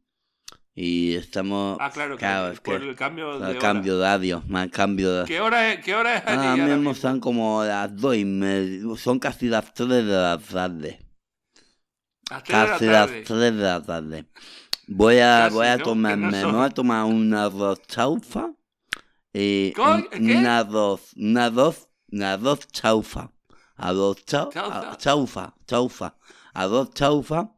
Y 0.75 1.15
estamos, 1.15 1.77
Ah, 1.81 1.91
claro, 1.91 2.17
claro, 2.17 2.49
que 2.49 2.55
es 2.55 2.61
por 2.61 2.81
que 2.81 2.89
el 2.89 2.97
cambio 2.97 3.39
de 3.39 3.47
hora. 3.51 3.59
cambio 3.61 3.99
de 3.99 4.07
adiós, 4.09 4.47
más 4.49 4.69
cambio 4.71 5.13
de... 5.21 5.25
¿Qué 5.25 5.41
hora 5.41 5.73
es, 5.73 5.85
qué 5.85 5.95
hora 5.95 6.17
es 6.17 6.27
allí? 6.27 6.47
Ahora 6.49 6.57
mismo 6.67 6.77
mismo? 6.77 6.95
son 6.95 7.21
como 7.21 7.63
las 7.63 7.95
dos 7.95 8.17
y 8.17 8.25
media, 8.25 8.83
son 8.97 9.21
casi 9.21 9.47
las 9.49 9.73
tres 9.73 9.89
de 9.89 10.03
la 10.03 10.39
tarde. 10.39 10.99
A 12.31 12.35
las 12.39 12.45
de 12.49 12.53
la 12.53 12.67
Casi 12.67 12.87
las 12.87 13.07
tarde. 13.07 13.23
tres 13.23 13.39
de 13.57 13.63
la 13.63 13.83
tarde. 13.83 14.27
Voy 14.89 15.19
a, 15.19 15.45
Casi, 15.45 15.55
voy 15.55 15.67
a 15.69 15.77
¿no? 15.77 15.85
Voy 16.53 16.65
a 16.67 16.71
tomar 16.71 17.05
un 17.05 17.33
arroz 17.35 17.81
chaufa. 17.87 18.51
Y 19.33 19.73
¿Cómo? 19.73 19.95
un, 19.95 20.03
¿Qué? 20.11 20.19
un 20.39 20.47
arroz, 20.47 21.13
un 21.17 21.39
arroz, 21.39 21.89
un 22.11 22.23
arroz 22.23 22.67
chaufa. 22.69 23.31
Arroz 23.77 24.25
chau- 24.27 24.53
Chaufa. 24.53 24.97
chaufa, 24.97 25.55
chaufa. 25.67 26.17
Arroz 26.55 26.91
chaufa 26.95 27.55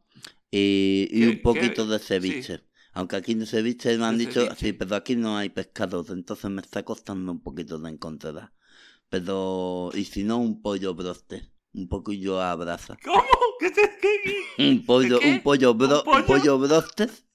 y, 0.51 1.07
y 1.11 1.25
¿Qué- 1.25 1.27
un 1.27 1.41
poquito 1.41 1.85
qué? 1.85 1.91
de 1.91 1.99
ceviche. 1.99 2.63
Aunque 2.93 3.15
aquí 3.17 3.31
en 3.33 3.45
ceviche 3.45 3.97
me 3.97 4.05
han 4.05 4.17
¿De 4.17 4.25
dicho, 4.25 4.41
ceviche? 4.41 4.55
sí, 4.59 4.73
pero 4.73 4.95
aquí 4.95 5.15
no 5.15 5.37
hay 5.37 5.49
pescados, 5.49 6.09
entonces 6.09 6.49
me 6.51 6.61
está 6.61 6.83
costando 6.83 7.31
un 7.31 7.41
poquito 7.41 7.77
de 7.79 7.89
encontrar. 7.91 8.53
Pero, 9.09 9.91
y 9.93 10.05
si 10.05 10.23
no, 10.23 10.37
un 10.37 10.61
pollo 10.61 10.95
broste, 10.95 11.51
un 11.73 11.87
poquillo 11.87 12.41
a 12.41 12.55
brasa. 12.55 12.97
¿Cómo? 13.03 13.23
¿Qué 13.59 13.71
te, 13.71 13.81
qué- 14.01 14.43
Un 14.57 14.85
pollo, 14.85 15.21
un 15.23 15.41
pollo, 15.41 15.73
bro, 15.75 16.03
¿Un 16.05 16.17
un 16.17 16.25
pollo 16.25 16.57
brostes, 16.59 17.25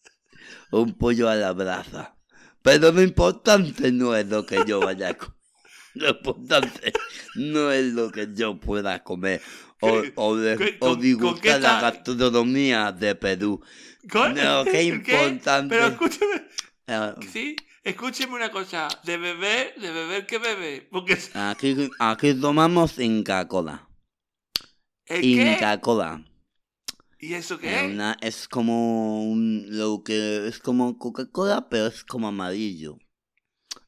un 0.73 0.95
pollo 0.95 1.29
a 1.29 1.37
la 1.37 1.53
brasa. 1.53 2.17
Pero 2.63 2.93
lo 2.93 3.03
importante 3.03 3.93
no 3.93 4.15
es 4.17 4.27
lo 4.29 4.47
que 4.47 4.65
yo 4.67 4.81
vaya 4.81 5.11
a 5.11 5.15
comer. 5.15 5.37
Lo 5.95 6.09
importante 6.11 6.93
no 7.37 7.71
es 7.71 7.93
lo 7.93 8.11
que 8.11 8.29
yo 8.35 8.59
pueda 8.59 9.03
comer 9.05 9.43
o, 9.83 10.01
¿Qué- 10.03 10.13
o, 10.17 10.37
de- 10.37 10.57
qué- 10.57 10.79
con- 10.79 10.97
qué 10.97 11.03
disgustar 11.03 11.61
la 11.61 11.81
gastronomía 11.81 12.93
de 12.93 13.15
Perú. 13.15 13.61
¿Con- 14.11 14.35
No, 14.35 14.65
qué 14.65 14.71
¿Qué? 14.73 14.83
importante. 14.85 15.75
Pero 15.77 15.87
escúcheme, 15.89 16.43
Eh, 16.87 17.15
sí, 17.33 17.57
escúcheme 17.85 18.35
una 18.35 18.51
cosa. 18.51 18.89
De 19.05 19.17
beber, 19.17 19.75
de 19.81 19.91
beber, 19.93 20.27
¿qué 20.27 20.39
bebe? 20.39 20.89
Porque 20.91 21.19
Aquí, 21.35 21.91
aquí 21.99 22.35
tomamos 22.35 22.99
Inca 22.99 23.47
Cola. 23.47 23.89
¿el 25.07 25.21
qué? 25.21 25.53
Inca 25.53 25.81
Cola. 25.81 26.25
¿Y 27.19 27.35
eso 27.35 27.55
Es, 27.55 27.61
qué? 27.61 27.87
una- 27.93 28.17
es 28.21 28.49
como 28.49 29.23
un, 29.31 29.67
lo 29.69 30.03
que 30.03 30.49
es 30.49 30.59
como 30.59 30.99
Coca-Cola, 30.99 31.69
pero 31.69 31.87
es 31.87 32.03
como 32.03 32.27
amarillo. 32.29 32.99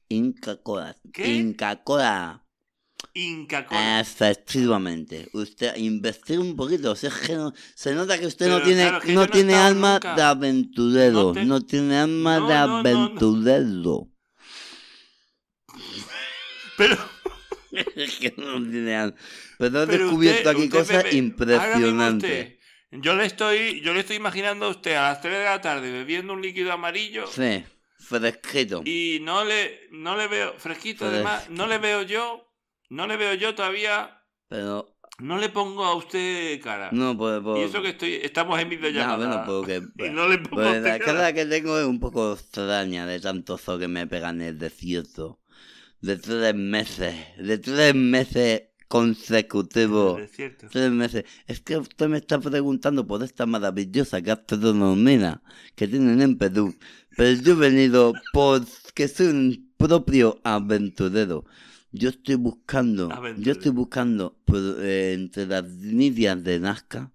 Inca 0.09 0.57
Cola. 0.63 0.97
¿Qué? 1.13 1.27
Inca 1.27 1.83
Cola. 1.83 2.44
Inca. 3.17 3.67
Efectivamente. 4.01 5.29
Usted 5.33 5.77
investiga 5.77 6.41
un 6.41 6.57
poquito. 6.57 6.91
o 6.91 6.97
sea, 6.97 7.11
es 7.11 7.17
que 7.17 7.35
no- 7.35 7.53
se 7.75 7.95
nota 7.95 8.19
que 8.19 8.27
usted 8.27 8.49
no 8.49 8.61
tiene, 8.63 8.89
claro, 8.89 9.01
no 9.13 9.29
tiene 9.29 9.55
alma 9.55 9.93
nunca. 9.95 10.15
de 10.17 10.23
aventurero. 10.23 11.33
No 11.45 11.61
tiene 11.61 11.97
alma 11.99 12.41
de 12.41 12.55
aventurero. 12.55 14.09
Pero, 16.77 16.97
Es 17.97 18.19
que 18.19 18.35
no 18.37 18.61
tiene 18.71 18.95
alma. 18.97 19.17
Pero 19.59 19.83
he 19.83 19.87
descubierto 19.87 20.39
usted- 20.39 20.51
aquí 20.51 20.63
usted 20.65 20.79
cosas 20.79 21.13
impresionantes. 21.15 22.55
yo 22.91 23.15
le 23.17 23.27
estoy, 23.27 23.81
yo 23.81 23.95
le 23.95 24.01
estoy 24.01 24.17
imaginando 24.17 24.67
a 24.67 24.71
usted 24.71 24.95
a 24.97 25.03
las 25.03 25.21
3 25.21 25.39
de 25.39 25.45
la 25.45 25.61
tarde 25.61 25.91
bebiendo 25.91 26.33
un 26.33 26.43
líquido 26.43 26.73
amarillo 26.73 27.27
Sí, 27.29 27.65
fresquito. 27.99 28.83
y 28.85 29.19
no 29.23 29.45
le, 29.45 29.89
no 29.93 30.17
le 30.17 30.27
veo, 30.29 30.55
fresquito 30.59 31.05
Fres- 31.05 31.15
además, 31.15 31.51
no 31.51 31.67
le 31.67 31.79
veo 31.79 32.03
yo, 32.03 32.47
no 32.91 33.07
le 33.07 33.17
veo 33.17 33.35
yo 33.35 33.55
todavía, 33.55 34.21
Pero 34.49 34.87
no 35.21 35.39
le 35.39 35.49
pongo 35.49 35.85
a 35.85 35.95
usted 35.97 36.61
cara. 36.61 36.91
no 36.93 37.17
puedo. 37.17 37.43
puedo- 37.43 37.59
y 37.59 37.63
eso 37.63 37.81
que 37.83 37.91
estoy, 37.91 38.15
estamos 38.15 38.59
en 38.61 38.69
Ya, 38.71 38.77
videollamada. 38.77 39.17
bueno, 39.17 39.43
porque. 39.47 39.83
y 40.07 40.11
no 40.11 40.29
le 40.29 40.39
pongo 40.39 40.63
a 40.63 40.65
Pues 40.65 40.77
usted 40.79 40.91
la 40.93 40.99
cara. 40.99 41.13
cara 41.19 41.33
que 41.33 41.47
tengo 41.47 41.79
es 41.79 41.87
un 41.87 42.01
poco 42.01 42.33
extraña 42.35 43.07
de 43.07 43.21
tanto 43.21 43.57
zoo 43.59 43.79
que 43.79 43.89
me 43.89 44.07
pegan 44.07 44.41
en 44.41 44.49
el 44.49 44.59
desierto. 44.59 45.41
De 46.01 46.17
tres 46.19 46.55
meses. 46.55 47.15
De 47.39 47.57
tres 47.59 47.95
meses 47.95 48.63
consecutivos. 48.89 50.21
Tres 50.71 50.91
meses. 50.93 51.25
Es 51.47 51.61
que 51.61 51.79
usted 51.79 52.09
me 52.09 52.19
está 52.19 52.39
preguntando 52.41 53.07
por 53.07 53.23
esta 53.23 53.47
maravillosa 53.47 54.21
gastronomía 54.21 55.43
que 55.75 55.89
tienen 55.89 56.21
en 56.21 56.37
Perú. 56.37 56.75
Pero 57.17 57.41
yo 57.41 57.53
he 57.53 57.57
venido 57.57 58.13
porque 58.33 59.09
soy 59.09 59.29
un 59.29 59.73
propio 59.79 60.41
aventurero. 60.45 61.45
Yo 61.97 62.09
estoy 62.09 62.35
buscando, 62.35 63.09
yo 63.39 63.53
estoy 63.53 63.71
buscando 63.71 64.37
eh, 64.53 65.13
entre 65.15 65.47
las 65.47 65.65
líneas 65.65 66.43
de 66.43 66.59
Nazca, 66.59 67.13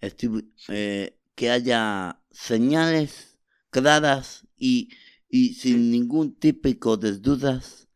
estoy, 0.00 0.52
eh, 0.68 1.16
que 1.36 1.50
haya 1.50 2.20
señales 2.32 3.38
claras 3.70 4.44
y, 4.56 4.88
y 5.28 5.54
sin 5.54 5.92
ningún 5.92 6.34
típico 6.34 6.96
de 6.96 7.12
dudas 7.18 7.86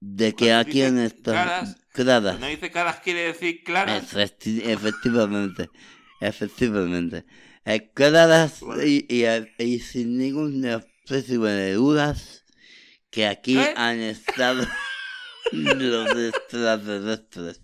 de 0.00 0.34
que 0.34 0.46
Cuando 0.46 0.70
aquí 0.70 0.80
en 0.80 0.98
esta 1.00 1.32
claras, 1.32 1.76
claras 1.92 2.36
Cuando 2.38 2.46
dice 2.46 2.70
caras 2.70 3.00
quiere 3.00 3.20
decir 3.24 3.62
claras. 3.62 4.10
Efecti- 4.14 4.62
efectivamente, 4.64 5.68
efectivamente. 6.22 7.26
Eh, 7.66 7.90
claras 7.92 8.62
y, 8.82 9.04
y, 9.14 9.26
y 9.58 9.80
sin 9.80 10.16
ninguna 10.16 10.76
especie 11.04 11.36
de 11.36 11.74
dudas 11.74 12.46
que 13.10 13.26
aquí 13.26 13.58
¿Eh? 13.58 13.74
han 13.76 14.00
estado 14.00 14.62
los 15.52 16.16
extraterrestres. 16.16 17.60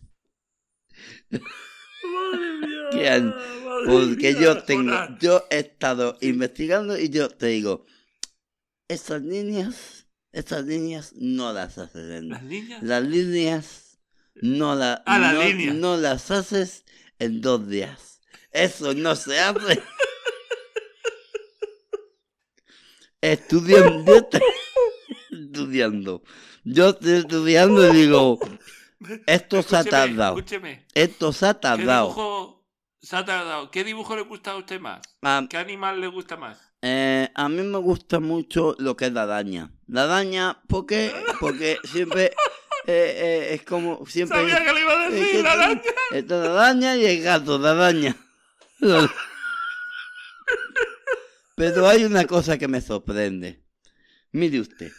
Madre 1.30 2.52
mía, 2.66 2.80
que 2.92 3.08
han- 3.08 3.34
Porque 3.86 4.34
yo 4.40 4.62
tengo, 4.64 4.92
yo 5.20 5.46
he 5.50 5.58
estado 5.58 6.16
investigando 6.20 6.98
y 6.98 7.10
yo 7.10 7.28
te 7.28 7.46
digo, 7.48 7.84
esas 8.88 9.22
líneas, 9.22 10.06
esas 10.32 10.64
líneas 10.64 11.12
no 11.14 11.52
las 11.52 11.76
hacen. 11.78 12.28
Las 12.30 12.42
niñas. 12.42 12.82
Las 12.82 13.02
líneas 13.02 13.98
no, 14.34 14.74
la, 14.74 15.02
Ah, 15.06 15.18
las 15.18 15.34
no, 15.34 15.42
líneas. 15.44 15.74
no 15.74 15.96
las 15.96 16.30
haces 16.30 16.84
en 17.18 17.40
dos 17.40 17.68
días. 17.68 18.20
Eso 18.50 18.94
no 18.94 19.14
se 19.16 19.38
hace. 19.38 19.82
Estudiando, 23.20 24.04
yo 24.04 24.16
estoy 24.16 24.40
estudiando. 25.46 26.22
Yo 26.64 26.90
estoy 26.90 27.12
estudiando 27.12 27.88
y 27.92 27.96
digo, 27.96 28.38
esto 29.26 29.62
se 29.62 29.76
ha 29.76 29.84
tardado. 29.84 30.36
Escúcheme. 30.36 30.86
Esto 30.94 31.32
se 31.32 31.46
ha 31.46 31.54
¿Qué 31.54 31.60
tardado. 31.60 32.08
dibujo 32.08 32.56
se 33.00 33.14
ha 33.14 33.24
tardado? 33.24 33.70
¿Qué 33.70 33.84
dibujo 33.84 34.16
le 34.16 34.22
gusta 34.22 34.50
a 34.50 34.56
usted 34.56 34.80
más? 34.80 35.00
Ah, 35.22 35.46
¿Qué 35.48 35.56
animal 35.56 36.00
le 36.00 36.08
gusta 36.08 36.36
más? 36.36 36.58
Eh, 36.82 37.30
a 37.34 37.48
mí 37.48 37.62
me 37.62 37.78
gusta 37.78 38.18
mucho 38.18 38.74
lo 38.78 38.96
que 38.96 39.06
es 39.06 39.12
la 39.12 39.22
araña. 39.22 39.70
La 39.86 40.04
araña, 40.04 40.60
¿por 40.66 40.86
qué? 40.86 41.14
Porque 41.38 41.78
siempre 41.84 42.26
eh, 42.26 42.32
eh, 42.86 43.48
es 43.54 43.62
como 43.62 44.04
siempre. 44.06 44.38
Sabía 44.38 44.64
que 44.64 44.72
le 44.72 44.80
iba 44.80 44.92
a 44.92 45.08
decir 45.10 45.44
la 45.44 45.52
araña. 45.52 45.82
Está 46.10 46.36
la 46.36 46.52
araña 46.52 46.96
y 46.96 47.06
el 47.06 47.22
gato, 47.22 47.58
la 47.58 47.70
araña. 47.72 48.16
Pero 51.56 51.88
hay 51.88 52.04
una 52.04 52.24
cosa 52.26 52.58
que 52.58 52.68
me 52.68 52.80
sorprende. 52.80 53.64
Mire 54.32 54.60
usted, 54.60 54.92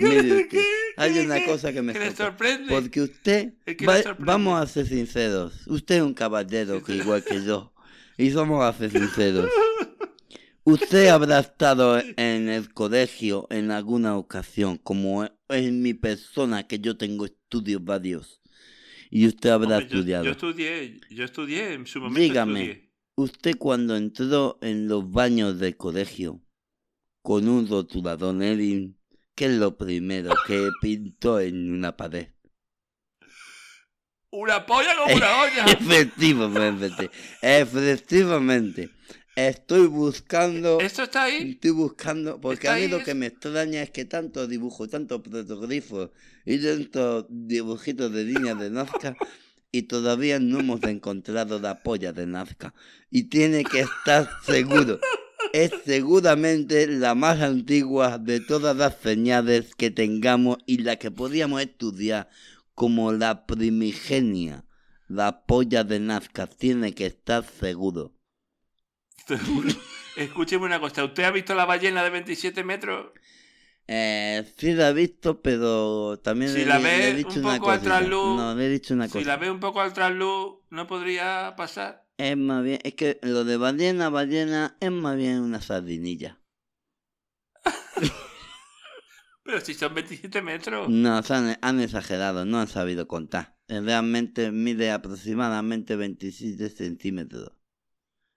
mire 0.00 0.16
es 0.18 0.24
usted. 0.24 0.48
que- 0.48 0.64
Hay 0.96 1.18
una 1.18 1.44
cosa 1.46 1.72
que 1.72 1.82
me 1.82 1.92
que 1.92 2.10
sorprende. 2.12 2.68
Porque 2.68 3.02
usted, 3.02 3.54
Es 3.66 3.76
que 3.76 3.86
va- 3.86 3.96
le 3.98 4.02
sorprende. 4.02 4.26
vamos 4.32 4.60
a 4.60 4.66
ser 4.66 4.86
sinceros, 4.86 5.66
usted 5.66 5.96
es 5.96 6.02
un 6.02 6.14
caballero 6.14 6.82
que 6.82 6.94
igual 6.96 7.22
que 7.24 7.44
yo, 7.44 7.72
y 8.16 8.30
somos 8.30 8.64
a 8.64 8.72
ser 8.76 8.90
sinceros. 8.90 9.50
Usted 10.68 11.06
habrá 11.08 11.38
estado 11.38 12.00
en 12.16 12.48
el 12.48 12.72
colegio 12.74 13.46
en 13.50 13.70
alguna 13.70 14.16
ocasión, 14.16 14.78
como 14.78 15.24
en 15.48 15.80
mi 15.80 15.94
persona, 15.94 16.66
que 16.66 16.80
yo 16.80 16.96
tengo 16.96 17.24
estudios 17.24 17.84
varios, 17.84 18.42
y 19.08 19.28
usted 19.28 19.50
habrá 19.50 19.76
Hombre, 19.78 19.84
estudiado. 19.86 20.24
Yo, 20.24 20.32
estudié, 20.32 21.00
yo 21.10 21.22
estudié 21.24 21.74
en 21.74 21.86
su 21.86 22.00
momento. 22.00 22.18
Dígame, 22.18 22.62
estudié. 22.62 22.90
usted 23.14 23.56
cuando 23.56 23.96
entró 23.96 24.58
en 24.60 24.88
los 24.88 25.08
baños 25.08 25.56
del 25.60 25.76
colegio 25.76 26.42
con 27.22 27.48
un 27.48 27.68
rotulador 27.68 28.34
Lenin, 28.34 28.95
¿qué 29.36 29.44
es 29.44 29.52
lo 29.52 29.76
primero 29.76 30.34
que 30.46 30.70
pintó 30.80 31.38
en 31.38 31.72
una 31.72 31.96
pared? 31.96 32.28
Una 34.32 34.66
polla 34.66 34.96
como 34.96 35.14
una 35.14 35.42
olla. 35.42 35.64
Efectivamente, 35.66 37.10
efectivamente. 37.42 38.90
Estoy 39.36 39.86
buscando, 39.86 40.80
¿Esto 40.80 41.02
está 41.02 41.24
ahí? 41.24 41.52
estoy 41.52 41.70
buscando, 41.70 42.40
porque 42.40 42.66
¿Está 42.68 42.72
a 42.72 42.76
mí 42.76 42.82
ahí 42.84 42.88
lo 42.88 43.04
que 43.04 43.14
me 43.14 43.26
extraña 43.26 43.82
es 43.82 43.90
que 43.90 44.06
tantos 44.06 44.48
dibujos, 44.48 44.88
tantos 44.88 45.20
protogrifos 45.20 46.10
y 46.46 46.58
tantos 46.58 47.26
dibujitos 47.28 48.10
de 48.12 48.24
líneas 48.24 48.58
de 48.58 48.70
Nazca 48.70 49.14
y 49.70 49.82
todavía 49.82 50.38
no 50.38 50.60
hemos 50.60 50.82
encontrado 50.84 51.58
la 51.60 51.82
polla 51.82 52.14
de 52.14 52.26
Nazca. 52.26 52.72
Y 53.10 53.24
tiene 53.24 53.62
que 53.62 53.80
estar 53.80 54.26
seguro. 54.42 54.98
Es 55.52 55.72
seguramente 55.84 56.86
la 56.86 57.16
más 57.16 57.40
antigua 57.42 58.18
de 58.18 58.38
todas 58.38 58.76
las 58.76 58.96
señales 58.98 59.74
que 59.74 59.90
tengamos 59.90 60.58
y 60.66 60.78
la 60.84 60.96
que 61.00 61.10
podíamos 61.10 61.62
estudiar 61.62 62.28
como 62.74 63.10
la 63.12 63.44
primigenia. 63.46 64.64
La 65.08 65.44
polla 65.46 65.82
de 65.82 65.98
Nazca 65.98 66.46
tiene 66.46 66.94
que 66.94 67.06
estar 67.06 67.44
seguro. 67.44 68.12
Escúcheme 70.16 70.64
una 70.66 70.80
cosa. 70.80 71.04
¿Usted 71.04 71.24
ha 71.24 71.30
visto 71.30 71.54
la 71.54 71.64
ballena 71.64 72.02
de 72.02 72.10
27 72.10 72.64
metros? 72.64 73.12
Eh, 73.88 74.44
sí 74.58 74.72
la 74.74 74.88
he 74.90 74.92
visto, 74.94 75.40
pero 75.42 76.18
también 76.22 76.52
Si 76.52 76.58
le, 76.58 76.66
la 76.66 76.78
le 76.78 76.82
ve 76.84 77.08
he 77.10 77.14
dicho 77.14 77.38
un 77.40 77.46
una 77.46 77.58
poco 77.58 77.70
al 77.70 77.82
trasluz, 77.82 78.36
No, 78.36 78.54
le 78.54 78.66
he 78.66 78.68
dicho 78.70 78.94
una 78.94 79.08
Si 79.08 79.12
cosa. 79.12 79.28
la 79.28 79.36
ve 79.36 79.50
un 79.50 79.60
poco 79.60 79.80
al 79.82 79.92
trasluz, 79.92 80.58
¿no 80.70 80.86
podría 80.86 81.54
pasar? 81.56 82.05
Es 82.18 82.36
más 82.36 82.64
bien, 82.64 82.78
es 82.82 82.94
que 82.94 83.18
lo 83.22 83.44
de 83.44 83.56
ballena, 83.58 84.08
ballena, 84.08 84.76
es 84.80 84.90
más 84.90 85.16
bien 85.16 85.40
una 85.40 85.60
sardinilla. 85.60 86.40
Pero 89.44 89.60
si 89.60 89.74
son 89.74 89.94
27 89.94 90.42
metros. 90.42 90.88
No, 90.88 91.16
han, 91.28 91.58
han 91.60 91.80
exagerado, 91.80 92.44
no 92.44 92.58
han 92.58 92.68
sabido 92.68 93.06
contar. 93.06 93.56
Eh, 93.68 93.80
Realmente 93.80 94.50
mide 94.50 94.90
aproximadamente 94.90 95.94
27 95.96 96.68
centímetros. 96.70 97.52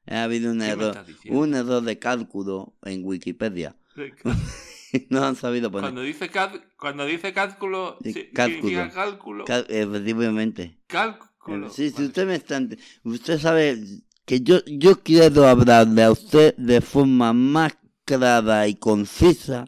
Ha 0.07 0.23
habido 0.23 0.51
un 0.51 0.59
¿Qué 0.59 0.65
me 0.65 0.71
error, 0.71 1.05
un 1.29 1.53
error 1.55 1.83
de 1.83 1.99
cálculo 1.99 2.77
en 2.83 3.03
Wikipedia. 3.05 3.75
no 5.09 5.23
han 5.23 5.35
sabido 5.35 5.71
poner. 5.71 5.91
Cuando 5.91 6.01
dice, 6.01 6.29
cuando 6.77 7.05
dice 7.05 7.33
cálculo, 7.33 7.97
sí, 8.03 8.29
cálculo. 8.33 8.61
significa 8.61 8.89
cálculo. 8.91 9.45
Cal- 9.45 9.65
efectivamente. 9.69 10.79
Cálculo. 10.87 11.28
Sí, 11.71 11.89
sí, 11.89 11.93
Vale. 11.95 12.07
usted 12.07 12.27
me 12.27 12.35
está... 12.35 12.61
Usted 13.03 13.39
sabe 13.39 13.83
que 14.25 14.41
yo, 14.41 14.63
yo 14.65 15.01
quiero 15.01 15.47
hablarle 15.47 16.03
a 16.03 16.11
usted 16.11 16.55
de 16.57 16.81
forma 16.81 17.33
más 17.33 17.73
clara 18.05 18.67
y 18.67 18.75
concisa 18.75 19.65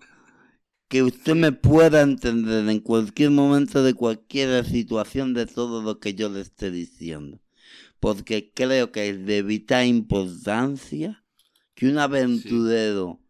que 0.88 1.04
usted 1.04 1.36
me 1.36 1.52
pueda 1.52 2.02
entender 2.02 2.68
en 2.68 2.80
cualquier 2.82 3.32
momento 3.32 3.82
de 3.82 3.94
cualquier 3.94 4.66
situación 4.66 5.34
de 5.34 5.46
todo 5.46 5.82
lo 5.82 6.00
que 6.00 6.14
yo 6.16 6.30
le 6.30 6.42
esté 6.42 6.70
diciendo. 6.70 7.42
Porque 8.00 8.52
creo 8.54 8.92
que 8.92 9.10
es 9.10 9.26
de 9.26 9.42
vital 9.42 9.86
importancia 9.86 11.24
que 11.76 11.88
un 11.88 11.98
aventurero 11.98 13.22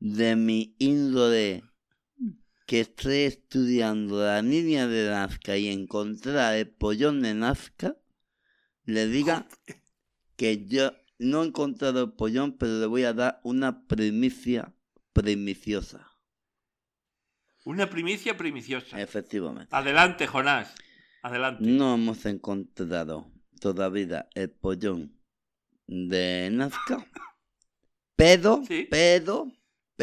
de 0.00 0.34
mi 0.34 0.74
índole 0.78 1.62
que 2.70 2.78
esté 2.78 3.26
estudiando 3.26 4.24
la 4.24 4.40
línea 4.42 4.86
de 4.86 5.10
Nazca 5.10 5.56
y 5.56 5.66
encontrar 5.66 6.54
el 6.54 6.68
pollón 6.70 7.20
de 7.20 7.34
Nazca, 7.34 7.96
le 8.84 9.08
diga 9.08 9.48
que 10.36 10.66
yo 10.68 10.92
no 11.18 11.42
he 11.42 11.48
encontrado 11.48 12.04
el 12.04 12.12
pollón, 12.12 12.56
pero 12.58 12.78
le 12.78 12.86
voy 12.86 13.02
a 13.02 13.12
dar 13.12 13.40
una 13.42 13.88
primicia 13.88 14.72
primiciosa. 15.12 16.12
Una 17.64 17.90
primicia 17.90 18.36
primiciosa. 18.36 19.00
Efectivamente. 19.02 19.74
Adelante, 19.74 20.28
Jonás. 20.28 20.72
Adelante. 21.24 21.64
No 21.66 21.96
hemos 21.96 22.24
encontrado 22.24 23.32
todavía 23.60 24.28
el 24.36 24.48
pollón 24.52 25.20
de 25.88 26.50
Nazca, 26.52 27.04
pero, 28.14 28.62
Sí. 28.64 28.86
pero, 28.88 29.50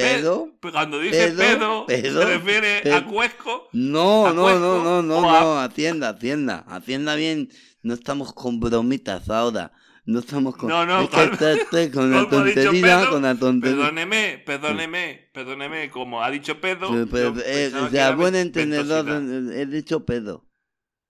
pero, 0.01 0.51
Pe- 0.59 0.71
Cuando 0.71 0.99
dice 0.99 1.31
pedo, 1.33 1.85
pedo, 1.85 1.85
pedo, 1.87 2.21
se 2.21 2.27
refiere 2.37 2.77
a 2.79 2.81
pedo. 3.01 3.05
cuesco. 3.11 3.69
No, 3.73 4.25
¿A 4.27 4.33
no, 4.33 4.41
Cuesco 4.43 4.59
no, 4.59 4.83
no, 4.83 5.01
no, 5.21 5.29
a- 5.35 5.39
no, 5.41 5.59
atienda, 5.59 6.09
atienda, 6.09 6.65
atienda 6.67 7.15
bien, 7.15 7.49
no 7.83 7.93
estamos 7.93 8.33
con 8.33 8.59
bromitas 8.59 9.29
ahora, 9.29 9.71
no 10.05 10.19
estamos 10.19 10.55
con... 10.55 10.69
No, 10.69 10.85
no, 10.85 11.01
es 11.01 11.09
que 11.09 11.15
con- 11.15 11.33
está 11.33 11.53
usted 11.53 11.93
con 11.93 12.11
la 12.11 12.29
tontería, 12.29 12.71
pedo, 12.99 13.09
con 13.09 13.21
la 13.23 13.35
tontería. 13.35 13.75
Perdóneme, 13.77 14.43
perdóneme, 14.45 15.29
perdóneme, 15.33 15.89
como 15.89 16.23
ha 16.23 16.29
dicho 16.31 16.59
pedo. 16.61 16.87
Pero, 16.89 17.07
pero, 17.09 17.33
yo 17.35 17.41
eh, 17.45 17.69
pensaba 17.71 17.87
o 17.87 17.89
sea, 17.89 18.11
buen 18.11 18.35
entendedor, 18.35 19.05
ventosidad. 19.05 19.57
eh, 19.57 19.61
he 19.61 19.65
dicho 19.65 20.05
pedo, 20.05 20.47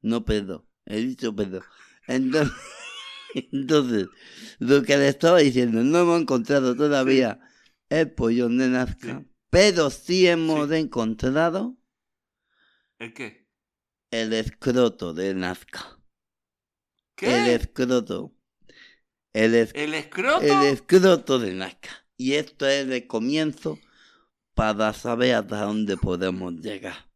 no 0.02 0.26
pedo, 0.26 0.68
he 0.86 0.98
dicho 0.98 1.36
pedo. 1.36 1.62
Entonces, 2.08 2.54
entonces, 3.52 4.08
lo 4.60 4.82
que 4.84 4.98
le 4.98 5.08
estaba 5.10 5.40
diciendo, 5.40 5.84
no 5.84 6.00
hemos 6.00 6.22
encontrado 6.22 6.76
todavía 6.76 7.40
el 7.90 8.12
pollón 8.12 8.58
de 8.58 8.68
Nazca, 8.70 9.20
Sí. 9.20 9.32
pero 9.50 9.90
sí 9.90 10.28
hemos 10.28 10.70
Sí. 10.70 10.76
encontrado 10.76 11.78
¿El 13.00 13.14
qué? 13.14 13.48
el 14.12 14.34
escroto 14.34 15.14
de 15.14 15.34
Nazca. 15.34 16.00
¿Qué? 17.16 17.28
El 17.28 17.48
escroto. 17.50 18.34
El, 19.34 19.56
es- 19.56 19.72
¿El 19.74 19.94
escroto? 19.94 20.42
el 20.42 20.74
escroto 20.74 21.40
de 21.40 21.54
Nazca. 21.54 22.06
Y 22.16 22.34
esto 22.34 22.68
es 22.68 22.88
de 22.88 23.08
comienzo 23.08 23.80
para 24.56 24.94
saber 24.94 25.36
hasta 25.36 25.62
dónde 25.62 25.98
podemos 25.98 26.54
llegar. 26.56 27.08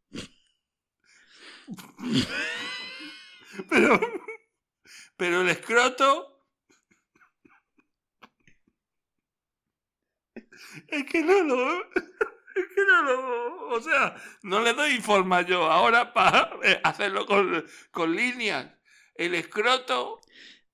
Pero, 3.69 3.99
pero 5.17 5.41
el 5.41 5.49
escroto. 5.49 6.30
Es 10.87 11.03
que 11.05 11.21
no 11.23 11.41
lo. 11.43 11.81
Es 11.93 12.67
que 12.75 12.81
no 12.87 13.03
lo. 13.03 13.67
O 13.69 13.81
sea, 13.81 14.15
no 14.43 14.61
le 14.61 14.73
doy 14.73 14.99
forma 14.99 15.41
yo 15.41 15.69
ahora 15.71 16.13
para 16.13 16.51
hacerlo 16.83 17.25
con, 17.25 17.65
con 17.91 18.15
líneas. 18.15 18.67
El 19.15 19.35
escroto. 19.35 20.19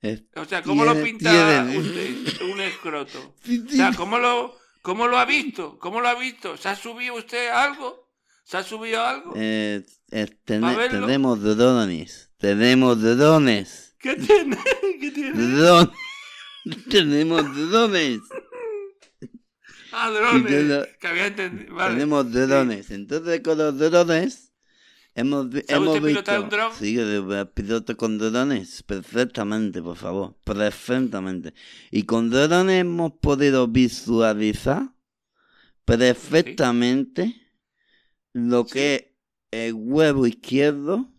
Es- 0.01 0.23
O 0.35 0.45
sea, 0.45 0.61
¿cómo 0.61 0.85
lo 0.85 0.93
Tiene- 0.93 1.07
pinta 1.07 1.31
tiene- 1.31 1.77
usted? 1.77 2.41
Un 2.51 2.61
escroto. 2.61 3.35
O 3.65 3.69
sea, 3.69 3.91
¿cómo 3.95 4.17
lo, 4.19 4.55
¿cómo 4.81 5.07
lo 5.07 5.17
ha 5.17 5.25
visto? 5.25 5.77
¿Cómo 5.79 6.01
lo 6.01 6.07
ha 6.07 6.15
visto? 6.15 6.55
¿Se 6.57 6.69
ha 6.69 6.75
subido 6.75 7.15
usted 7.15 7.49
algo? 7.49 8.07
¿Se 8.43 8.57
ha 8.57 8.63
subido 8.63 9.03
algo? 9.03 9.33
Eh, 9.35 9.83
eh, 10.11 10.27
tene- 10.45 10.61
¿Pa 10.61 10.77
verlo? 10.77 11.01
tenemos 11.01 11.41
drones. 11.43 12.31
Tenemos 12.37 13.01
drones. 13.01 13.95
¿Qué 13.99 14.15
tiene? 14.15 14.57
¿Qué 15.01 15.11
tiene? 15.11 15.31
Drones. 15.57 15.89
tenemos 16.89 17.43
drones. 17.69 18.19
Ah, 19.91 20.09
drones. 20.09 20.87
Que 20.99 21.07
había. 21.07 21.29
Vale. 21.69 21.93
Tenemos 21.93 22.31
drones. 22.31 22.91
Entonces 22.91 23.41
con 23.41 23.57
los 23.57 23.77
drones 23.77 24.53
hemos, 25.15 25.49
vi- 25.49 25.61
¿Sabe 25.67 25.77
hemos 25.83 25.95
usted 25.95 26.07
pilotar 26.07 26.35
visto... 26.39 26.43
un 26.43 26.49
dron? 26.49 26.71
Sí, 26.77 26.93
yo 26.93 27.53
piloto 27.53 27.97
con 27.97 28.17
drones. 28.17 28.83
Perfectamente, 28.83 29.81
por 29.81 29.97
favor. 29.97 30.37
Perfectamente. 30.43 31.53
Y 31.91 32.03
con 32.03 32.29
drones 32.29 32.81
hemos 32.81 33.13
podido 33.13 33.67
visualizar 33.67 34.93
perfectamente 35.85 37.35
lo 38.33 38.65
que 38.65 38.95
es 38.95 39.67
el 39.69 39.73
huevo 39.73 40.27
izquierdo 40.27 41.09